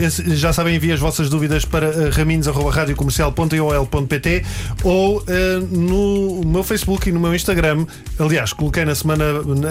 Esse- 0.00 0.36
já 0.36 0.52
sabem, 0.52 0.76
enviem 0.76 0.92
as 0.94 1.00
vossas 1.00 1.28
dúvidas 1.28 1.64
para 1.64 1.90
uh, 1.90 2.10
raminhos.radiocomercial.ol.pt 2.10 4.44
ou 4.84 5.24
eh, 5.26 5.58
no 5.70 6.42
meu 6.46 6.62
Facebook 6.62 7.08
e 7.08 7.12
no 7.12 7.18
meu 7.18 7.34
Instagram. 7.34 7.84
Aliás, 8.18 8.52
coloquei 8.52 8.84
na 8.84 8.94
semana, 8.94 9.24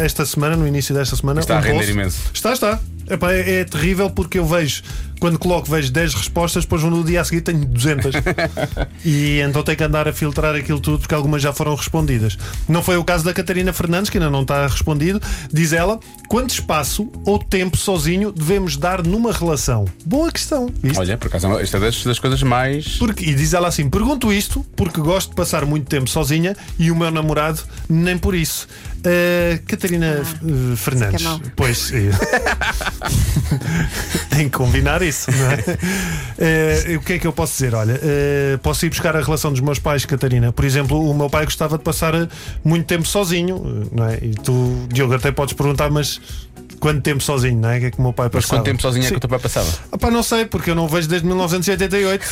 esta 0.03 0.25
semana, 0.25 0.57
no 0.57 0.67
início 0.67 0.93
desta 0.93 1.15
semana. 1.15 1.39
Está 1.39 1.55
a 1.55 1.59
um 1.59 1.61
render 1.61 1.77
post. 1.77 1.91
imenso. 1.91 2.19
Está, 2.33 2.51
está. 2.51 2.77
Epá, 3.09 3.33
é, 3.33 3.61
é 3.61 3.63
terrível 3.65 4.09
porque 4.09 4.39
eu 4.39 4.45
vejo, 4.45 4.81
quando 5.19 5.37
coloco, 5.37 5.69
vejo 5.69 5.91
10 5.91 6.13
respostas, 6.15 6.63
depois 6.63 6.83
no 6.83 7.03
dia 7.03 7.21
a 7.21 7.23
seguir 7.23 7.41
tenho 7.41 7.65
200. 7.65 8.15
e 9.05 9.39
então 9.39 9.63
tenho 9.63 9.77
que 9.77 9.83
andar 9.83 10.07
a 10.07 10.13
filtrar 10.13 10.55
aquilo 10.55 10.79
tudo 10.79 10.99
porque 10.99 11.13
algumas 11.13 11.41
já 11.41 11.53
foram 11.53 11.75
respondidas. 11.75 12.37
Não 12.67 12.81
foi 12.81 12.97
o 12.97 13.03
caso 13.03 13.23
da 13.23 13.33
Catarina 13.33 13.73
Fernandes, 13.73 14.09
que 14.09 14.17
ainda 14.17 14.29
não 14.29 14.41
está 14.41 14.65
respondido. 14.67 15.21
Diz 15.51 15.73
ela: 15.73 15.99
quanto 16.27 16.51
espaço 16.51 17.11
ou 17.25 17.39
tempo 17.39 17.77
sozinho 17.77 18.31
devemos 18.31 18.77
dar 18.77 19.03
numa 19.03 19.31
relação? 19.31 19.85
Boa 20.05 20.31
questão. 20.31 20.69
Viste? 20.81 20.99
Olha, 20.99 21.17
por 21.17 21.27
acaso, 21.27 21.59
isto 21.61 21.77
é 21.77 21.79
das, 21.79 22.03
das 22.03 22.19
coisas 22.19 22.41
mais. 22.43 22.97
Porque, 22.97 23.25
e 23.25 23.33
diz 23.35 23.53
ela 23.53 23.67
assim: 23.67 23.89
pergunto 23.89 24.31
isto 24.31 24.65
porque 24.75 24.99
gosto 24.99 25.29
de 25.29 25.35
passar 25.35 25.65
muito 25.65 25.87
tempo 25.87 26.09
sozinha 26.09 26.55
e 26.79 26.91
o 26.91 26.95
meu 26.95 27.11
namorado 27.11 27.61
nem 27.89 28.17
por 28.17 28.35
isso. 28.35 28.67
Uh, 29.05 29.61
Catarina 29.67 30.21
uh, 30.41 30.75
Fernandes. 30.77 31.21
que 31.21 31.27
é. 31.27 31.51
Pois. 31.57 31.91
eh, 31.93 32.11
Tem 34.29 34.45
que 34.49 34.57
combinar 34.57 35.01
isso, 35.01 35.29
não 35.31 35.51
é? 35.51 35.63
Eh, 36.39 36.95
o 36.97 37.01
que 37.01 37.13
é 37.13 37.19
que 37.19 37.27
eu 37.27 37.33
posso 37.33 37.53
dizer? 37.53 37.75
Olha, 37.75 37.99
eh, 38.01 38.57
posso 38.63 38.85
ir 38.85 38.89
buscar 38.89 39.15
a 39.15 39.21
relação 39.21 39.51
dos 39.51 39.61
meus 39.61 39.79
pais, 39.79 40.05
Catarina. 40.05 40.51
Por 40.51 40.65
exemplo, 40.65 41.09
o 41.09 41.13
meu 41.13 41.29
pai 41.29 41.45
gostava 41.45 41.77
de 41.77 41.83
passar 41.83 42.13
muito 42.63 42.85
tempo 42.85 43.05
sozinho, 43.05 43.89
não 43.91 44.05
é? 44.07 44.19
E 44.21 44.31
tu, 44.35 44.87
Diogo, 44.89 45.13
até 45.15 45.31
podes 45.31 45.53
perguntar, 45.53 45.89
mas 45.91 46.19
quanto 46.79 47.01
tempo 47.01 47.21
sozinho, 47.21 47.59
não 47.59 47.69
é? 47.69 47.77
O 47.77 47.79
que 47.81 47.85
é 47.87 47.91
que 47.91 47.99
o 47.99 48.01
meu 48.01 48.13
pai 48.13 48.29
Mas 48.33 48.43
passava? 48.45 48.59
quanto 48.61 48.65
tempo 48.65 48.81
sozinho 48.81 49.03
é 49.03 49.05
que 49.07 49.09
Sim. 49.13 49.17
o 49.17 49.19
teu 49.19 49.29
pai 49.29 49.39
passava? 49.39 49.69
Ah, 49.91 49.97
pá, 49.97 50.09
não 50.11 50.23
sei, 50.23 50.45
porque 50.45 50.69
eu 50.71 50.75
não 50.75 50.87
vejo 50.87 51.07
desde 51.07 51.25
1988. 51.27 52.25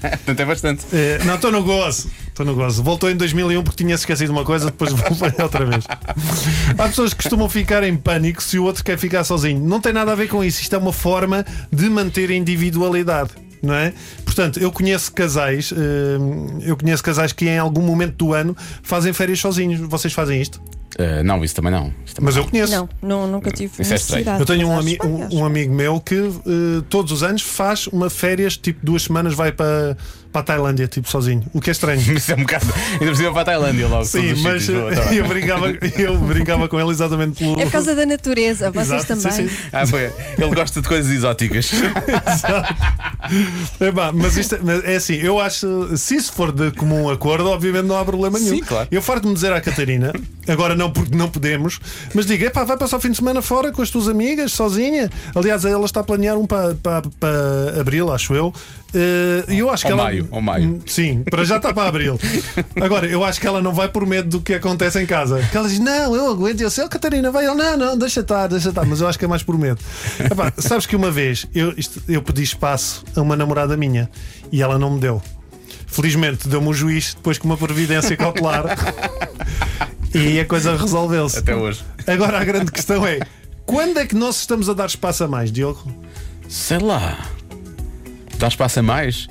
Portanto, 0.00 0.40
é 0.40 0.44
bastante. 0.44 0.84
Eh, 0.92 1.20
não, 1.24 1.34
estou 1.36 1.52
no 1.52 1.62
gozo. 1.62 2.08
Estou 2.32 2.46
no 2.46 2.54
gozo. 2.54 2.82
Voltou 2.82 3.10
em 3.10 3.14
2001 3.16 3.62
porque 3.62 3.84
tinha 3.84 3.94
esquecido 3.94 4.30
uma 4.30 4.42
coisa, 4.42 4.66
depois 4.66 4.90
voltei 4.96 5.44
outra 5.44 5.66
vez. 5.66 5.84
Há 6.78 6.88
pessoas 6.88 7.12
que 7.12 7.22
costumam 7.22 7.46
ficar 7.48 7.82
em 7.84 7.94
pânico 7.94 8.42
se 8.42 8.58
o 8.58 8.64
outro 8.64 8.82
quer 8.82 8.96
ficar 8.98 9.22
sozinho. 9.22 9.60
Não 9.62 9.80
tem 9.80 9.92
nada 9.92 10.12
a 10.12 10.14
ver 10.14 10.28
com 10.28 10.42
isso. 10.42 10.62
Isto 10.62 10.74
é 10.74 10.78
uma 10.78 10.92
forma 10.94 11.44
de 11.70 11.90
manter 11.90 12.30
a 12.30 12.34
individualidade. 12.34 13.30
Não 13.62 13.74
é? 13.74 13.92
Portanto, 14.24 14.58
eu 14.58 14.72
conheço 14.72 15.12
casais, 15.12 15.72
eh, 15.72 16.66
eu 16.66 16.76
conheço 16.76 17.00
casais 17.00 17.32
que 17.32 17.48
em 17.48 17.58
algum 17.58 17.82
momento 17.82 18.14
do 18.16 18.32
ano 18.32 18.56
fazem 18.82 19.12
férias 19.12 19.38
sozinhos. 19.38 19.78
Vocês 19.88 20.12
fazem 20.12 20.40
isto? 20.42 20.60
Uh, 20.98 21.22
não, 21.24 21.42
isso 21.44 21.54
também 21.54 21.70
não. 21.70 21.86
Isso 22.04 22.16
também 22.16 22.26
Mas 22.26 22.36
eu 22.36 22.44
conheço. 22.44 22.72
Não, 22.72 22.88
não, 23.00 23.26
nunca 23.26 23.50
tive 23.52 23.72
Isso 23.80 23.92
é 23.92 23.96
estranho. 23.96 24.26
Eu 24.38 24.44
tenho 24.44 24.68
um, 24.68 24.76
ami- 24.78 24.98
um- 25.04 25.38
um 25.38 25.44
amigo 25.44 25.72
meu 25.72 26.00
que 26.00 26.16
eh, 26.16 26.82
todos 26.90 27.12
os 27.12 27.22
anos 27.22 27.40
faz 27.40 27.86
uma 27.86 28.10
férias, 28.10 28.56
tipo 28.58 28.84
duas 28.84 29.04
semanas, 29.04 29.32
vai 29.32 29.52
para, 29.52 29.96
para 30.32 30.40
a 30.40 30.44
Tailândia, 30.44 30.88
tipo 30.88 31.08
sozinho. 31.08 31.44
O 31.52 31.60
que 31.60 31.70
é 31.70 31.72
estranho. 31.72 32.00
Isso 32.16 32.32
é 32.32 32.34
um 32.34 32.38
bocado. 32.40 32.66
Ainda 32.92 33.06
por 33.06 33.16
cima 33.16 33.32
para 33.32 33.42
a 33.42 33.44
Tailândia 33.44 33.88
logo. 33.88 34.04
Sim, 34.04 34.34
mas 34.42 34.62
sítios. 34.64 34.94
Tá 34.98 35.04
eu, 35.14 35.26
brincava, 35.28 35.70
eu 35.98 36.18
brincava 36.18 36.68
com 36.68 36.80
ele 36.80 36.90
exatamente 36.90 37.38
pelo. 37.38 37.60
É 37.60 37.64
por 37.64 37.72
causa 37.72 37.94
da 37.94 38.06
natureza, 38.06 38.70
vocês 38.70 39.04
Exato, 39.04 39.20
sim, 39.20 39.28
também. 39.28 39.48
sim. 39.48 39.56
Ah, 39.72 39.86
foi. 39.86 40.10
Ele 40.38 40.54
gosta 40.54 40.80
de 40.80 40.88
coisas 40.88 41.10
exóticas. 41.12 41.70
Epá, 43.80 44.12
mas 44.12 44.36
isto 44.36 44.54
é, 44.56 44.58
mas 44.62 44.84
é 44.84 44.96
assim, 44.96 45.14
eu 45.14 45.40
acho, 45.40 45.96
se 45.96 46.16
isso 46.16 46.32
for 46.32 46.52
de 46.52 46.70
comum 46.72 47.10
acordo, 47.10 47.48
obviamente 47.50 47.86
não 47.86 47.98
há 47.98 48.04
problema 48.04 48.38
nenhum. 48.38 48.56
Sim, 48.56 48.60
claro. 48.62 48.88
Eu 48.90 49.02
farto-me 49.02 49.34
dizer 49.34 49.52
à 49.52 49.60
Catarina, 49.60 50.12
agora 50.48 50.74
não 50.74 50.90
porque 50.90 51.16
não 51.16 51.28
podemos, 51.28 51.78
mas 52.14 52.26
digo, 52.26 52.44
epá, 52.44 52.64
vai 52.64 52.76
passar 52.76 52.96
o 52.96 53.00
fim 53.00 53.10
de 53.10 53.16
semana 53.16 53.42
fora 53.42 53.72
com 53.72 53.82
as 53.82 53.90
tuas 53.90 54.08
amigas, 54.08 54.52
sozinha. 54.52 55.10
Aliás, 55.34 55.64
ela 55.64 55.84
está 55.84 56.00
a 56.00 56.04
planear 56.04 56.36
um 56.36 56.46
para, 56.46 56.74
para, 56.74 57.02
para 57.18 57.80
abril, 57.80 58.12
acho 58.12 58.34
eu. 58.34 58.52
Eh, 58.94 59.44
E 59.54 59.58
eu 59.58 59.70
acho 59.70 59.86
que 59.86 59.92
ela. 59.92 60.02
maio, 60.02 60.21
ou 60.30 60.40
maio. 60.40 60.68
Hum, 60.70 60.80
Sim, 60.86 61.22
para 61.30 61.44
já 61.44 61.56
está 61.56 61.72
para 61.72 61.88
abril. 61.88 62.18
Agora, 62.80 63.06
eu 63.06 63.24
acho 63.24 63.40
que 63.40 63.46
ela 63.46 63.60
não 63.60 63.72
vai 63.72 63.88
por 63.88 64.06
medo 64.06 64.28
do 64.28 64.40
que 64.40 64.54
acontece 64.54 65.00
em 65.00 65.06
casa. 65.06 65.40
Que 65.50 65.56
ela 65.56 65.68
diz, 65.68 65.78
não, 65.78 66.14
eu 66.14 66.30
aguento. 66.30 66.60
E 66.60 66.64
eu 66.64 66.70
sei, 66.70 66.84
oh, 66.84 66.88
Catarina, 66.88 67.30
vai. 67.30 67.46
Ele, 67.46 67.54
não, 67.54 67.76
não, 67.76 67.98
deixa 67.98 68.20
estar, 68.20 68.46
deixa 68.46 68.68
estar. 68.70 68.84
Mas 68.84 69.00
eu 69.00 69.08
acho 69.08 69.18
que 69.18 69.24
é 69.24 69.28
mais 69.28 69.42
por 69.42 69.58
medo. 69.58 69.80
Epá, 70.18 70.52
sabes 70.58 70.86
que 70.86 70.94
uma 70.96 71.10
vez 71.10 71.46
eu, 71.54 71.72
isto- 71.76 72.02
eu 72.08 72.22
pedi 72.22 72.42
espaço 72.42 73.04
a 73.16 73.20
uma 73.20 73.36
namorada 73.36 73.76
minha 73.76 74.08
e 74.50 74.62
ela 74.62 74.78
não 74.78 74.90
me 74.94 75.00
deu. 75.00 75.22
Felizmente 75.86 76.48
deu-me 76.48 76.68
o 76.68 76.72
juiz 76.72 77.12
depois 77.14 77.36
com 77.36 77.46
uma 77.46 77.56
providência 77.56 78.16
cautelar 78.16 78.64
e 80.14 80.40
a 80.40 80.44
coisa 80.44 80.76
resolveu-se. 80.76 81.38
Até 81.38 81.54
hoje. 81.54 81.84
Agora 82.06 82.38
a 82.40 82.44
grande 82.44 82.70
questão 82.72 83.06
é: 83.06 83.18
quando 83.66 83.98
é 83.98 84.06
que 84.06 84.14
nós 84.14 84.36
estamos 84.40 84.68
a 84.68 84.72
dar 84.74 84.86
espaço 84.86 85.24
a 85.24 85.28
mais, 85.28 85.52
Diogo? 85.52 85.82
Sei 86.48 86.78
lá. 86.78 87.18
Dá 88.38 88.48
espaço 88.48 88.80
a 88.80 88.82
mais? 88.82 89.28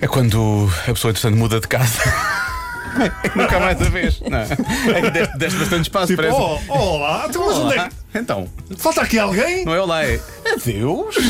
É 0.00 0.06
quando 0.08 0.70
a 0.88 0.92
pessoa, 0.92 1.10
entretanto, 1.10 1.36
muda 1.36 1.60
de 1.60 1.68
casa. 1.68 2.00
Nunca 3.36 3.60
mais 3.60 3.80
a 3.80 3.84
vez. 3.88 4.20
Não. 4.20 4.38
É 4.38 5.00
que 5.02 5.10
deste, 5.10 5.38
deste 5.38 5.58
bastante 5.58 5.82
espaço, 5.82 6.06
Tipo, 6.08 6.22
parece. 6.22 6.38
oh, 6.68 6.74
olá, 6.74 7.26
então, 7.28 7.46
mas 7.46 7.56
onde 7.58 7.78
é 7.78 7.88
que. 7.88 7.94
Então, 8.18 8.48
Falta 8.78 9.02
aqui 9.02 9.18
alguém? 9.18 9.64
não 9.64 9.72
é 9.74 9.80
olá, 9.80 10.04
é 10.04 10.18
adeus. 10.50 11.14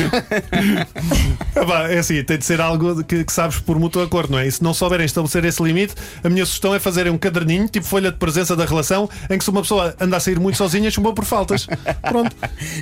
É 1.91 1.99
assim, 1.99 2.23
tem 2.23 2.39
de 2.39 2.45
ser 2.45 2.61
algo 2.61 3.03
que, 3.05 3.25
que 3.25 3.33
sabes 3.33 3.59
por 3.59 3.79
mútuo 3.79 4.03
acordo, 4.03 4.33
não 4.33 4.39
é? 4.39 4.47
E 4.47 4.53
se 4.53 4.63
não 4.63 4.73
souberem 4.73 5.05
estabelecer 5.07 5.45
esse 5.45 5.63
limite, 5.63 5.95
a 6.23 6.29
minha 6.29 6.45
sugestão 6.47 6.75
é 6.75 6.79
fazerem 6.79 7.13
um 7.13 7.19
caderninho, 7.19 7.69
tipo 7.69 7.85
folha 7.87 8.11
de 8.11 8.17
presença 8.19 8.55
da 8.57 8.65
relação, 8.65 9.09
em 9.29 9.37
que 9.39 9.45
se 9.45 9.51
uma 9.51 9.63
pessoa 9.63 9.95
anda 10.01 10.17
a 10.17 10.21
sair 10.21 10.39
muito 10.39 10.57
sozinha, 10.57 10.91
chumbou 10.91 11.13
por 11.13 11.25
faltas. 11.25 11.67
Pronto. 12.09 12.35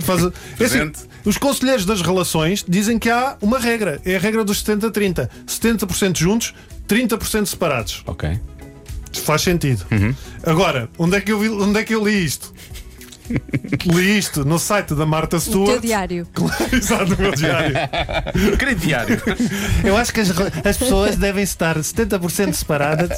Faz... 0.02 0.22
É 0.60 0.64
assim, 0.64 0.92
os 1.24 1.38
conselheiros 1.38 1.84
das 1.84 2.02
relações 2.02 2.64
dizem 2.68 2.98
que 2.98 3.10
há 3.10 3.36
uma 3.40 3.58
regra. 3.58 4.00
É 4.04 4.16
a 4.16 4.18
regra 4.18 4.44
dos 4.44 4.62
70-30. 4.62 5.28
70% 5.46 6.16
juntos, 6.18 6.54
30% 6.88 7.46
separados. 7.46 8.02
Ok. 8.06 8.38
Faz 9.24 9.42
sentido. 9.42 9.84
Agora, 10.44 10.88
onde 10.98 11.16
é, 11.16 11.20
que 11.20 11.32
eu 11.32 11.38
vi- 11.40 11.48
onde 11.48 11.78
é 11.80 11.84
que 11.84 11.94
eu 11.94 12.04
li 12.06 12.24
isto? 12.24 12.52
Li 13.86 14.18
isto 14.18 14.44
no 14.44 14.58
site 14.58 14.94
da 14.94 15.04
Marta 15.06 15.36
O 15.36 15.40
teu 15.40 15.50
Stewart. 15.52 15.80
diário. 15.80 16.26
Exato, 16.72 17.06
no 17.10 17.16
meu 17.16 17.34
diário. 17.34 17.74
Querido 18.58 18.80
diário. 18.80 19.22
Eu 19.84 19.96
acho 19.96 20.12
que 20.12 20.20
as, 20.20 20.30
as 20.64 20.76
pessoas 20.76 21.16
devem 21.16 21.42
estar 21.42 21.76
70% 21.78 22.52
separadas. 22.54 23.10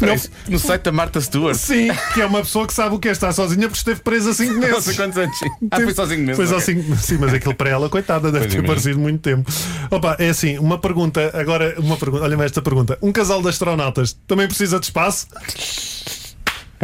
Não, 0.00 0.16
No 0.48 0.58
site 0.58 0.82
da 0.82 0.92
Marta 0.92 1.20
Stewart. 1.20 1.56
sim, 1.56 1.88
que 2.12 2.20
é 2.20 2.26
uma 2.26 2.40
pessoa 2.40 2.66
que 2.66 2.72
sabe 2.74 2.94
o 2.94 2.98
que 2.98 3.08
é 3.08 3.12
estar 3.12 3.32
sozinha 3.32 3.62
porque 3.68 3.78
esteve 3.78 4.00
presa 4.00 4.32
5 4.32 4.52
Não 4.54 4.60
sei 4.62 4.70
meses. 4.72 4.96
quantos 4.96 5.18
anos. 5.18 5.36
Ah, 5.70 5.80
foi 5.80 5.94
sozinho 5.94 6.20
mesmo. 6.24 6.46
Foi 6.46 6.60
cinco- 6.60 6.96
sim, 6.96 7.16
mas 7.18 7.32
aquilo 7.34 7.54
para 7.54 7.70
ela, 7.70 7.88
coitada, 7.88 8.30
deve 8.32 8.44
Pois 8.46 8.54
ter 8.54 8.66
parecido 8.66 8.98
muito 8.98 9.20
tempo. 9.20 9.50
Opa, 9.90 10.16
é 10.18 10.28
assim, 10.28 10.58
uma 10.58 10.78
pergunta, 10.78 11.30
agora 11.34 11.74
uma 11.78 11.96
pergunta, 11.96 12.24
olha-me 12.24 12.44
esta 12.44 12.60
pergunta. 12.62 12.98
Um 13.02 13.12
casal 13.12 13.40
de 13.42 13.48
astronautas 13.48 14.16
também 14.26 14.46
precisa 14.46 14.78
de 14.78 14.86
espaço? 14.86 15.26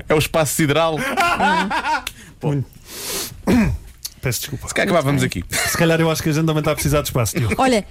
É 0.09 0.15
o 0.15 0.19
espaço 0.19 0.55
sideral. 0.55 0.97
Peço 4.21 4.41
desculpa. 4.41 4.69
Se 4.69 4.75
calhar 4.75 4.89
acabávamos 4.93 5.23
aqui. 5.23 5.45
Se 5.51 5.77
calhar 5.79 6.01
eu 6.01 6.11
acho 6.11 6.23
que 6.23 6.29
a 6.29 6.33
gente 6.33 6.45
também 6.47 6.61
está 6.61 6.73
a 6.73 6.75
precisar 6.75 7.01
de 7.03 7.09
espaço. 7.09 7.39
Diogo. 7.39 7.55
Olha, 7.59 7.85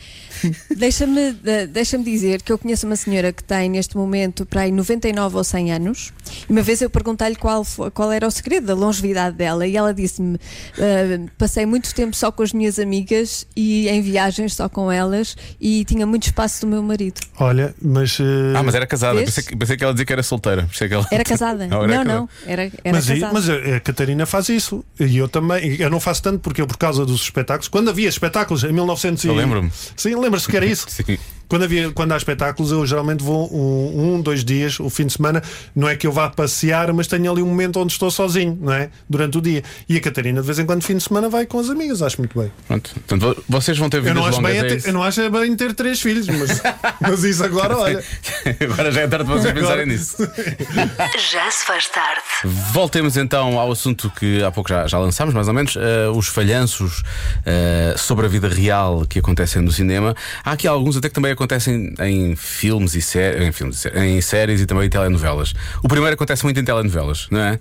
deixa-me 0.76 1.34
de- 1.34 1.68
deixa-me 1.68 2.04
dizer 2.04 2.42
que 2.42 2.52
eu 2.52 2.58
conheço 2.58 2.86
uma 2.86 2.96
senhora 2.96 3.32
que 3.34 3.44
tem 3.44 3.70
neste 3.70 3.96
momento 3.98 4.46
para 4.46 4.62
aí 4.62 4.72
99 4.72 5.38
ou 5.38 5.44
100 5.44 5.72
anos. 5.74 6.14
E 6.48 6.52
uma 6.52 6.62
vez 6.62 6.82
eu 6.82 6.90
perguntei-lhe 6.90 7.36
qual, 7.36 7.66
qual 7.94 8.12
era 8.12 8.28
o 8.28 8.32
segredo 8.32 8.68
da 8.68 8.74
longevidade 8.74 9.36
dela 9.36 9.66
e 9.66 9.76
ela 9.76 9.94
disse-me: 9.94 10.38
"Ah, 10.78 11.30
passei 11.38 11.66
muito 11.66 11.94
tempo 11.94 12.16
só 12.16 12.32
com 12.32 12.44
as 12.44 12.54
minhas 12.54 12.80
amigas 12.80 13.46
e 13.56 13.88
em 13.90 14.02
viagens 14.02 14.54
só 14.54 14.70
com 14.70 14.92
elas 14.92 15.36
e 15.60 15.84
tinha 15.86 16.06
muito 16.06 16.24
espaço 16.24 16.62
do 16.62 16.68
meu 16.68 16.82
marido. 16.84 17.20
Olha, 17.40 17.74
mas. 17.82 18.18
eh, 18.20 18.24
Ah, 18.56 18.64
mas 18.64 18.76
era 18.76 18.86
casada. 18.88 19.20
Pensei 19.20 19.44
que, 19.44 19.56
pensei 19.56 19.78
que 19.78 19.84
ela 19.84 19.94
dizia 19.94 20.06
que 20.06 20.14
era 20.14 20.24
solteira. 20.24 20.68
Que 20.72 20.94
ela... 20.94 21.08
Era 21.12 21.24
casada? 21.24 21.68
Não, 21.70 21.86
não, 21.86 21.94
era 21.94 22.04
não, 22.04 22.28
casada. 22.28 22.52
era, 22.52 22.62
era 22.64 22.96
mas, 22.98 23.06
casada. 23.08 23.34
mas 23.34 23.50
a, 23.50 23.76
a 23.76 23.80
Catarina 23.80 24.26
faz 24.26 24.50
isso 24.50 24.84
e 25.00 25.18
eu 25.18 25.28
também. 25.28 25.76
Eu 25.80 25.90
não 25.90 26.00
faço 26.00 26.19
tanto 26.22 26.40
porque 26.40 26.62
eu, 26.62 26.68
por 26.68 26.78
causa 26.78 27.06
dos 27.06 27.22
espetáculos, 27.22 27.68
quando 27.68 27.90
havia 27.90 28.10
espetáculos 28.10 28.64
em 28.64 28.72
1900 28.72 29.24
e- 29.24 29.28
Eu 29.28 29.36
lembro-me. 29.36 29.72
Sim, 29.96 30.16
lembras-te 30.16 30.50
que 30.50 30.58
era 30.58 30.66
isso? 30.66 30.86
Sim. 30.90 31.18
Quando, 31.48 31.64
havia, 31.64 31.90
quando 31.92 32.12
há 32.12 32.18
espetáculos, 32.18 32.72
eu 32.72 32.86
geralmente 32.86 33.24
vou 33.24 33.52
um, 33.52 34.18
um, 34.18 34.22
dois 34.22 34.46
dias, 34.46 34.80
o 34.80 34.88
fim 34.88 35.08
de 35.08 35.14
semana. 35.14 35.42
Não 35.76 35.90
é 35.90 35.96
que 35.96 36.06
eu 36.06 36.12
vá 36.12 36.30
passear, 36.30 36.94
mas 36.94 37.08
tenho 37.08 37.32
ali 37.32 37.42
um 37.42 37.48
momento 37.48 37.80
onde 37.80 37.92
estou 37.92 38.12
sozinho, 38.12 38.56
não 38.62 38.72
é? 38.72 38.92
Durante 39.10 39.40
o 39.40 39.42
dia. 39.42 39.64
E 39.90 39.98
a 39.98 40.00
Catarina, 40.00 40.42
de 40.42 40.46
vez 40.46 40.60
em 40.60 40.66
quando, 40.68 40.84
fim 40.84 40.96
de 40.96 41.02
semana, 41.04 41.28
vai 41.28 41.48
com 41.48 41.58
as 41.60 41.68
amigas, 41.72 42.04
acho 42.04 42.20
muito 42.22 42.38
bem. 42.40 42.52
Pronto. 42.68 42.92
Portanto, 42.94 43.22
vo- 43.36 43.44
vocês 43.50 43.76
vão 43.80 43.90
ter 43.90 43.98
Eu 43.98 44.02
vidas 44.04 44.18
não, 44.18 44.26
acho 44.28 44.38
longas. 44.38 44.52
bem 44.52 44.60
é 44.62 44.76
ter- 44.76 44.88
eu 44.90 44.94
não 44.94 45.02
acho 45.02 45.28
bem 45.32 45.56
ter 45.56 45.74
três 45.74 46.00
filhos, 46.00 46.28
mas, 46.28 46.62
mas 47.02 47.24
isso 47.24 47.44
agora, 47.44 47.76
olha. 47.76 48.04
Agora 48.62 48.92
já 48.92 49.02
é 49.02 49.08
tarde 49.08 49.26
para 49.26 49.34
vocês 49.36 49.46
Agora- 49.48 49.62
pensarem 49.62 49.86
nisso. 49.88 50.18
Já 51.32 51.50
se 51.50 51.66
faz 51.66 51.88
tarde. 51.90 52.22
Voltemos 52.72 53.18
então 53.18 53.58
ao 53.60 53.72
assunto 53.72 54.12
que 54.12 54.44
há 54.44 54.52
pouco 54.52 54.70
já, 54.70 54.86
já 54.88 55.00
lançámos, 55.00 55.34
mais 55.34 55.48
ou 55.48 55.54
menos, 55.56 55.76
eh, 56.10 56.18
os 56.18 56.28
falhanços 56.28 57.04
eh, 57.46 57.94
sobre 57.98 58.26
a 58.26 58.30
vida 58.30 58.48
real 58.48 59.06
que 59.08 59.20
acontecem 59.20 59.62
no 59.62 59.72
cinema. 59.72 60.16
Há 60.44 60.52
aqui 60.52 60.68
alguns 60.68 60.98
até 60.98 61.08
que 61.10 61.16
também 61.16 61.32
acontecem 61.32 61.94
em 62.00 62.36
filmes 62.36 62.96
e 62.96 63.02
sé- 63.02 63.38
em, 63.96 64.18
em 64.18 64.22
séries 64.22 64.62
e 64.62 64.66
também 64.66 64.86
em 64.86 64.90
telenovelas. 64.90 65.54
O 65.84 65.88
primeiro 65.88 66.14
acontece 66.14 66.44
muito 66.44 66.60
em 66.60 66.64
telenovelas, 66.64 67.28
não 67.32 67.40
é? 67.40 67.60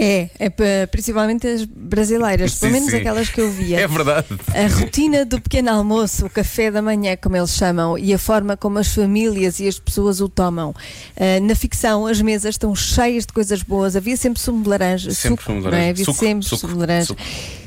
É, 0.00 0.30
é 0.38 0.48
pa- 0.48 0.64
principalmente 0.92 1.44
as 1.46 1.64
brasileiras, 1.64 2.52
Sim, 2.52 2.60
pelo 2.60 2.72
menos 2.72 2.90
sim. 2.90 2.96
aquelas 2.98 3.28
que 3.28 3.40
eu 3.40 3.50
via. 3.50 3.80
É 3.80 3.88
verdade. 3.88 4.26
A 4.54 4.78
rotina 4.78 5.24
do 5.24 5.40
pequeno 5.40 5.70
almoço, 5.70 6.26
o 6.26 6.30
café 6.30 6.70
da 6.70 6.80
manhã, 6.80 7.16
como 7.20 7.36
eles 7.36 7.50
chamam, 7.50 7.98
e 7.98 8.14
a 8.14 8.18
forma 8.18 8.56
como 8.56 8.78
as 8.78 8.88
famílias 8.88 9.58
e 9.58 9.66
as 9.66 9.78
pessoas 9.78 10.20
o 10.20 10.28
tomam. 10.28 10.72
Ah, 11.16 11.40
na 11.40 11.54
ficção, 11.56 12.06
as 12.06 12.20
mesas 12.22 12.54
estão 12.54 12.74
cheias 12.76 13.26
de 13.26 13.32
coisas 13.32 13.62
boas. 13.62 13.96
Havia 13.96 14.16
sempre 14.16 14.40
sumo 14.40 14.62
de 14.62 14.68
laranja, 14.68 15.10
Sempre 15.10 15.30
suco, 15.30 15.42
sumo 15.42 15.56
de 15.58 15.64
não 15.64 15.70
laranja. 15.72 15.86
é? 15.86 15.90
Havia 15.90 16.04
Suco, 16.04 16.18
sempre 16.18 16.44
suco, 16.48 16.60
sumo 16.60 16.72
de 16.74 16.78
laranja. 16.80 17.06
suco. 17.06 17.20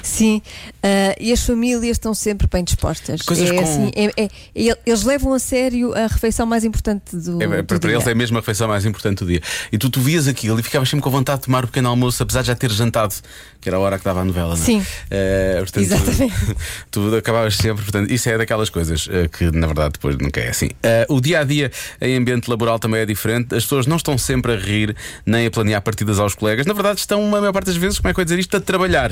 Sim, 0.04 0.42
ah, 0.82 1.16
e 1.20 1.32
as 1.32 1.42
famílias 1.46 1.84
estão 1.92 2.14
sempre 2.14 2.48
bem 2.52 2.64
dispostas. 2.64 3.22
Coisas 3.22 3.50
é 3.52 3.54
com- 3.54 3.62
assim, 3.62 3.92
é- 3.96 4.24
é- 4.24 4.30
é- 4.70 4.78
eles 4.86 5.04
levam 5.04 5.32
a 5.34 5.38
sério 5.40 5.94
a 5.94 6.08
refeição 6.08 6.46
mais 6.46 6.64
importante 6.64 7.16
do, 7.16 7.42
É, 7.42 7.46
do 7.46 7.50
para, 7.52 7.64
para 7.64 7.78
dia. 7.90 7.92
eles 7.98 8.08
é 8.08 8.16
mesmo 8.16 8.38
a 8.38 8.40
refeição 8.42 8.68
mais 8.68 8.84
importante 8.86 9.20
do 9.20 9.28
dia. 9.28 9.42
E 9.72 9.78
tu, 9.78 9.90
tu 9.92 10.02
vias 10.02 10.28
aquilo 10.28 10.60
e 10.60 10.64
ficavas 10.64 10.90
sempre 10.90 11.04
com 11.04 11.10
vontade 11.12 11.42
de 11.42 11.46
tomar 11.46 11.64
o 11.66 11.68
pequeno 11.68 11.90
almoço, 11.90 12.21
apesar 12.24 12.42
de 12.42 12.48
já 12.48 12.56
ter 12.56 12.72
jantado, 12.72 13.14
que 13.60 13.70
era 13.70 13.78
a 13.78 13.80
hora 13.80 13.98
que 13.98 14.04
dava 14.04 14.22
a 14.22 14.26
novela, 14.26 14.56
não 14.56 14.62
é? 14.62 14.66
Sim. 14.66 14.86
Eh, 15.10 15.56
portanto, 15.60 15.84
Exatamente. 15.84 16.34
Tu 16.90 17.16
acabavas 17.16 17.56
sempre, 17.56 17.84
portanto, 17.84 18.12
isso 18.12 18.30
é 18.30 18.38
daquelas 18.38 18.70
coisas 18.70 19.08
eh, 19.10 19.28
que 19.28 19.52
na 19.52 19.68
verdade 19.68 19.94
depois 19.94 20.18
nunca 20.18 20.40
é 20.40 20.50
assim. 20.50 20.70
Eh, 20.82 21.06
o 21.10 21.22
dia 21.22 21.42
a 21.42 21.44
dia 21.44 21.72
em 22.02 22.18
ambiente 22.18 22.50
laboral 22.50 22.80
também 22.80 23.02
é 23.02 23.06
diferente, 23.06 23.56
as 23.56 23.64
pessoas 23.64 23.86
não 23.86 23.98
estão 23.98 24.18
sempre 24.18 24.54
a 24.54 24.56
rir 24.56 24.96
nem 25.26 25.46
a 25.46 25.52
planear 25.52 25.82
partidas 25.82 26.20
aos 26.20 26.34
colegas, 26.34 26.66
na 26.66 26.74
verdade 26.74 27.00
estão, 27.00 27.24
a 27.24 27.40
maior 27.40 27.54
parte 27.54 27.68
das 27.68 27.76
vezes, 27.76 28.00
como 28.00 28.10
é 28.10 28.14
que 28.14 28.20
eu 28.20 28.22
ia 28.22 28.26
dizer 28.26 28.40
isto, 28.40 28.58
a 28.58 28.60
trabalhar. 28.60 29.12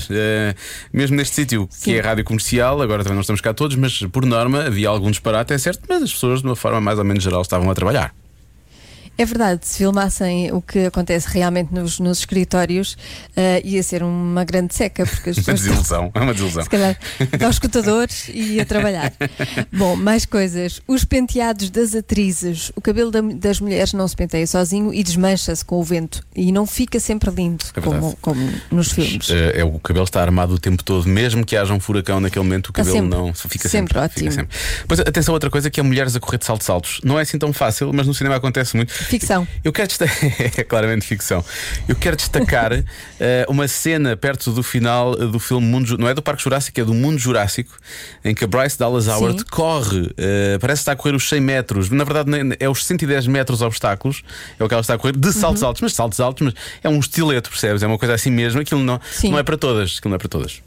Mesmo 0.91 1.15
neste 1.15 1.35
sítio 1.35 1.69
que 1.83 1.95
é 1.95 2.01
rádio 2.01 2.23
comercial, 2.23 2.81
agora 2.81 3.03
também 3.03 3.15
não 3.15 3.21
estamos 3.21 3.41
cá 3.41 3.53
todos, 3.53 3.75
mas 3.75 3.99
por 4.11 4.25
norma 4.25 4.65
havia 4.65 4.89
algum 4.89 5.11
disparate, 5.11 5.53
é 5.53 5.57
certo, 5.57 5.81
mas 5.87 6.03
as 6.03 6.11
pessoas 6.11 6.41
de 6.41 6.47
uma 6.47 6.55
forma 6.55 6.81
mais 6.81 6.97
ou 6.97 7.05
menos 7.05 7.23
geral 7.23 7.41
estavam 7.41 7.69
a 7.69 7.75
trabalhar. 7.75 8.13
É 9.19 9.25
verdade, 9.25 9.67
se 9.67 9.79
filmassem 9.79 10.49
o 10.53 10.61
que 10.61 10.85
acontece 10.85 11.27
realmente 11.29 11.73
nos, 11.73 11.99
nos 11.99 12.19
escritórios, 12.19 12.97
ah, 13.35 13.59
ia 13.65 13.83
ser 13.83 14.01
uma 14.01 14.45
grande 14.45 14.73
seca, 14.73 15.05
porque 15.05 15.31
as 15.31 15.35
Uma 15.39 15.41
estão- 15.41 15.53
desilusão, 15.55 16.11
é 16.13 16.19
uma 16.21 16.31
desilusão. 16.33 16.63
Se 16.63 16.69
calhar 16.69 16.97
aos 17.43 17.55
escutadores 17.55 18.29
e 18.33 18.59
a 18.61 18.65
trabalhar. 18.65 19.11
Bom, 19.73 19.95
mais 19.97 20.25
coisas. 20.25 20.81
Os 20.87 21.03
penteados 21.03 21.69
das 21.69 21.93
atrizes. 21.93 22.71
O 22.75 22.81
cabelo 22.81 23.11
da- 23.11 23.19
das 23.21 23.59
mulheres 23.59 23.91
não 23.91 24.07
se 24.07 24.15
penteia 24.15 24.47
sozinho 24.47 24.93
e 24.93 25.03
desmancha-se 25.03 25.65
com 25.65 25.75
o 25.79 25.83
vento. 25.83 26.25
E 26.35 26.51
não 26.51 26.65
fica 26.65 26.97
sempre 26.99 27.29
lindo, 27.29 27.65
É 27.75 27.81
como, 27.81 28.17
como 28.21 28.49
nos 28.71 28.91
filmes. 28.91 29.29
Eh, 29.29 29.59
é, 29.59 29.63
o 29.65 29.77
cabelo 29.79 30.05
está 30.05 30.21
armado 30.21 30.53
o 30.53 30.59
tempo 30.59 30.81
todo, 30.81 31.07
mesmo 31.09 31.45
que 31.45 31.57
haja 31.57 31.73
um 31.73 31.79
furacão 31.81 32.21
naquele 32.21 32.45
momento, 32.45 32.67
o 32.69 32.73
cabelo 32.73 32.95
sempre- 32.95 33.09
não 33.17 33.33
fica 33.33 33.67
sempre 33.67 33.93
sempre. 33.93 33.99
ótimo. 33.99 34.19
Fica 34.19 34.31
sempre. 34.31 34.57
Pois 34.87 34.99
atenção, 35.01 35.33
outra 35.33 35.49
coisa 35.49 35.69
que 35.69 35.79
é 35.79 35.83
mulheres 35.83 36.15
a 36.15 36.19
correr 36.21 36.37
de 36.37 36.45
saltos 36.45 36.69
altos. 36.69 37.01
Não 37.03 37.19
é 37.19 37.23
assim 37.23 37.37
tão 37.37 37.51
fácil, 37.51 37.91
mas 37.93 38.07
no 38.07 38.13
cinema 38.13 38.37
acontece 38.37 38.77
muito. 38.77 38.93
Ficção. 39.09 39.47
Eu 39.63 39.73
quero 39.73 39.87
destacar, 39.87 40.15
é 40.57 40.63
claramente 40.63 41.05
ficção. 41.05 41.43
Eu 41.87 41.95
quero 41.95 42.15
destacar 42.15 42.71
eh, 43.19 43.45
uma 43.49 43.67
cena 43.67 44.15
perto 44.15 44.51
do 44.51 44.63
final 44.63 45.13
eh, 45.19 45.25
do 45.25 45.39
filme 45.39 45.65
Mundo, 45.65 45.97
não 45.97 46.07
é 46.07 46.13
do 46.13 46.21
Parque 46.21 46.43
Jurássico, 46.43 46.79
é 46.79 46.83
do 46.83 46.93
Mundo 46.93 47.17
Jurássico, 47.17 47.77
em 48.23 48.33
que 48.35 48.43
a 48.43 48.47
Bryce 48.47 48.77
Dallas 48.77 49.07
Howard 49.07 49.39
Sim. 49.39 49.45
corre, 49.49 50.11
eh, 50.17 50.57
parece 50.59 50.81
está 50.81 50.91
a 50.91 50.95
correr 50.95 51.15
os 51.15 51.27
100 51.27 51.41
metros, 51.41 51.89
na 51.89 52.03
verdade 52.03 52.29
é 52.59 52.69
os 52.69 52.85
110 52.85 53.27
metros 53.27 53.61
obstáculos, 53.61 54.23
é 54.59 54.63
o 54.63 54.67
que 54.67 54.73
ela 54.73 54.81
está 54.81 54.93
a 54.93 54.97
correr, 54.97 55.15
de 55.17 55.27
Uhum. 55.27 55.33
saltos 55.33 55.63
altos, 55.63 55.81
mas 55.81 55.93
saltos 55.93 56.19
altos, 56.19 56.45
mas 56.45 56.53
é 56.83 56.89
um 56.89 56.99
estileto, 56.99 57.49
percebes? 57.49 57.83
É 57.83 57.87
uma 57.87 57.97
coisa 57.97 58.13
assim 58.13 58.29
mesmo, 58.31 58.61
aquilo 58.61 58.81
não, 58.83 58.99
Sim. 59.11 59.31
não 59.31 59.39
é 59.39 59.43
para 59.43 59.57
todas, 59.57 59.97
aquilo 59.97 60.09
não 60.11 60.15
é 60.15 60.19
para 60.19 60.29
todas. 60.29 60.61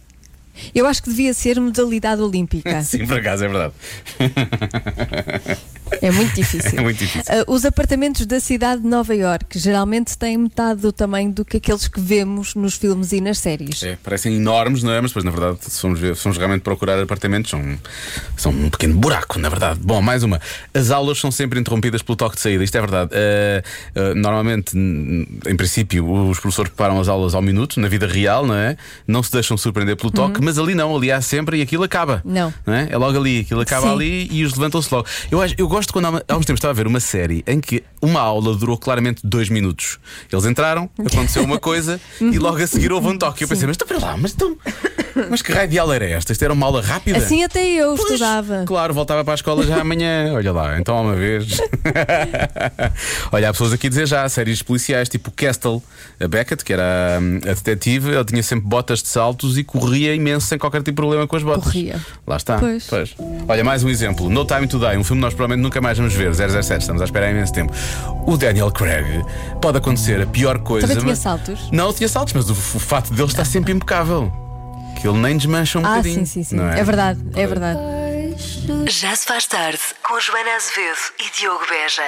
Eu 0.74 0.86
acho 0.86 1.02
que 1.02 1.10
devia 1.10 1.34
ser 1.34 1.60
modalidade 1.60 2.20
olímpica. 2.20 2.82
Sim, 2.82 3.06
por 3.06 3.18
acaso, 3.18 3.44
é 3.44 3.48
verdade. 3.48 3.74
É 6.00 6.10
muito 6.10 6.34
difícil. 6.34 6.72
É 6.72 6.80
muito 6.80 6.98
difícil. 6.98 7.22
Ah, 7.28 7.44
os 7.46 7.64
apartamentos 7.64 8.24
da 8.24 8.40
cidade 8.40 8.82
de 8.82 8.88
Nova 8.88 9.14
Iorque 9.14 9.58
geralmente 9.58 10.16
têm 10.16 10.38
metade 10.38 10.80
do 10.80 10.92
tamanho 10.92 11.32
do 11.32 11.44
que 11.44 11.58
aqueles 11.58 11.86
que 11.86 12.00
vemos 12.00 12.54
nos 12.54 12.74
filmes 12.74 13.12
e 13.12 13.20
nas 13.20 13.38
séries. 13.38 13.82
É, 13.82 13.96
parecem 14.02 14.36
enormes, 14.36 14.82
não 14.82 14.92
é? 14.92 15.00
Mas 15.00 15.10
depois, 15.10 15.24
na 15.24 15.30
verdade, 15.30 15.58
se 15.60 15.80
formos, 15.80 16.00
ver, 16.00 16.16
se 16.16 16.22
formos 16.22 16.38
realmente 16.38 16.62
procurar 16.62 17.00
apartamentos, 17.00 17.50
são, 17.50 17.78
são 18.36 18.52
um 18.52 18.70
pequeno 18.70 18.94
buraco, 18.94 19.38
na 19.38 19.48
verdade. 19.48 19.80
Bom, 19.82 20.00
mais 20.00 20.22
uma. 20.22 20.40
As 20.72 20.90
aulas 20.90 21.18
são 21.18 21.30
sempre 21.30 21.60
interrompidas 21.60 22.02
pelo 22.02 22.16
toque 22.16 22.36
de 22.36 22.42
saída, 22.42 22.64
isto 22.64 22.76
é 22.76 22.80
verdade. 22.80 23.10
Eh, 23.12 23.62
eh, 23.94 24.14
normalmente, 24.14 24.76
em 24.76 25.56
princípio, 25.56 26.10
os 26.10 26.40
professores 26.40 26.70
preparam 26.70 27.00
as 27.00 27.08
aulas 27.08 27.34
ao 27.34 27.42
minuto, 27.42 27.80
na 27.80 27.88
vida 27.88 28.06
real, 28.06 28.46
não 28.46 28.54
é? 28.54 28.76
Não 29.06 29.22
se 29.22 29.30
deixam 29.30 29.56
surpreender 29.56 29.96
pelo 29.96 30.10
toque, 30.10 30.41
mas 30.42 30.59
ali 30.59 30.74
não, 30.74 30.94
ali 30.96 31.11
há 31.12 31.20
sempre 31.20 31.59
e 31.59 31.62
aquilo 31.62 31.85
acaba. 31.85 32.20
Não. 32.24 32.52
é? 32.66 32.88
É 32.90 32.96
logo 32.98 33.16
ali, 33.18 33.40
aquilo 33.40 33.61
acaba 33.61 33.87
Sim. 33.87 33.92
ali 33.94 34.28
e 34.31 34.44
os 34.44 34.52
levantam-se 34.55 34.92
logo. 34.92 35.07
Eu, 35.31 35.40
acho- 35.40 35.55
eu 35.57 35.68
gosto 35.68 35.92
quando 35.92 36.07
há, 36.07 36.11
uma- 36.11 36.24
há 36.28 36.37
uns 36.37 36.44
tempos 36.44 36.59
estava 36.59 36.72
a 36.72 36.74
ver 36.74 36.87
uma 36.87 37.00
série 37.00 37.42
em 37.46 37.61
que 37.61 37.83
uma 38.00 38.20
aula 38.20 38.55
durou 38.57 38.76
claramente 38.76 39.20
dois 39.24 39.48
minutos. 39.48 39.98
Eles 40.31 40.44
entraram, 40.44 40.90
aconteceu 40.98 41.42
uma 41.44 41.59
coisa 41.59 42.00
e 42.20 42.38
logo 42.38 42.57
a 42.62 42.66
seguir 42.66 42.92
houve 42.92 43.09
um 43.09 43.16
toque. 43.16 43.44
Eu 43.44 43.48
pensei, 43.48 43.66
mas 43.66 43.74
estou 43.74 43.87
para 43.87 43.98
lá, 43.98 44.16
mas, 44.16 44.33
então, 44.33 44.57
mas 45.31 45.40
que 45.42 45.52
raio 45.52 45.68
de 45.68 45.78
aula 45.78 45.94
era 45.94 46.07
esta? 46.07 46.33
Isto 46.33 46.42
era 46.44 46.52
uma 46.52 46.66
aula 46.66 46.83
rápida? 46.83 47.18
Assim 47.18 47.44
até 47.44 47.64
eu 47.64 47.94
estudava. 47.94 48.64
Claro, 48.66 48.92
voltava 48.92 49.25
para 49.25 49.35
a 49.35 49.37
escola 49.37 49.64
já 49.64 49.81
amanhã. 49.81 50.33
Olha 50.35 50.52
lá, 50.52 50.79
então 50.79 50.96
há 50.96 51.00
uma 51.02 51.14
vez. 51.14 51.58
Olha, 53.31 53.48
há 53.48 53.52
pessoas 53.52 53.73
aqui 53.73 53.87
a 53.87 53.90
dizer 53.90 54.06
já 54.06 54.29
séries 54.29 54.62
policiais, 54.62 55.08
tipo 55.08 55.31
Castle, 55.31 55.83
a 56.21 56.27
Beckett, 56.29 56.64
que 56.64 56.73
era 56.73 57.19
hum, 57.21 57.38
a 57.44 57.54
detetive, 57.54 58.12
ela 58.12 58.25
tinha 58.25 58.42
sempre 58.42 58.66
botas 58.66 59.02
de 59.02 59.08
saltos 59.08 59.58
e 59.58 59.64
corria 59.64 60.14
imenso 60.14 60.31
sem 60.40 60.58
qualquer 60.58 60.78
tipo 60.78 60.90
de 60.90 60.96
problema 60.96 61.26
com 61.26 61.37
as 61.37 61.42
botas. 61.42 61.64
Corria. 61.64 62.00
Lá 62.26 62.37
está. 62.37 62.58
Pois. 62.58 62.88
Olha, 63.48 63.64
mais 63.64 63.83
um 63.85 63.88
exemplo: 63.88 64.28
No 64.30 64.44
Time 64.44 64.66
to 64.66 64.78
Die, 64.78 64.96
um 64.96 65.04
filme 65.04 65.20
que 65.20 65.24
nós 65.26 65.35
provavelmente 65.35 65.62
nunca 65.62 65.80
mais 65.80 65.98
vamos 65.98 66.14
ver, 66.14 66.35
007, 66.35 66.80
estamos 66.80 67.00
à 67.02 67.04
espera 67.04 67.26
há 67.26 67.30
imenso 67.30 67.52
tempo. 67.52 67.72
O 68.26 68.37
Daniel 68.37 68.70
Craig 68.70 69.22
pode 69.60 69.78
acontecer 69.78 70.20
a 70.22 70.26
pior 70.26 70.58
coisa. 70.60 70.87
Também 70.87 71.02
tinha 71.02 71.12
mas- 71.12 71.18
saltos? 71.18 71.70
Não, 71.70 71.92
tinha 71.92 72.08
saltos, 72.08 72.33
mas 72.35 72.48
o, 72.48 72.52
o 72.52 72.80
fato 72.80 73.12
dele 73.12 73.28
está 73.28 73.44
sempre 73.44 73.72
impecável. 73.72 74.33
Que 75.00 75.08
ele 75.08 75.18
nem 75.18 75.37
desmancha 75.37 75.78
um 75.78 75.85
Ah, 75.85 75.90
bocadinho. 75.96 76.14
sim, 76.20 76.24
sim, 76.26 76.44
sim. 76.44 76.56
não 76.56 76.68
É 76.68 76.85
verdade, 76.85 77.20
é 77.35 77.46
verdade. 77.46 77.80
Já 78.88 79.14
se 79.16 79.26
faz 79.26 79.46
tarde 79.46 79.80
com 80.06 80.18
Joana 80.20 80.50
Azevedo 80.56 80.98
e 81.18 81.38
Diogo 81.40 81.64
Beja. 81.68 82.02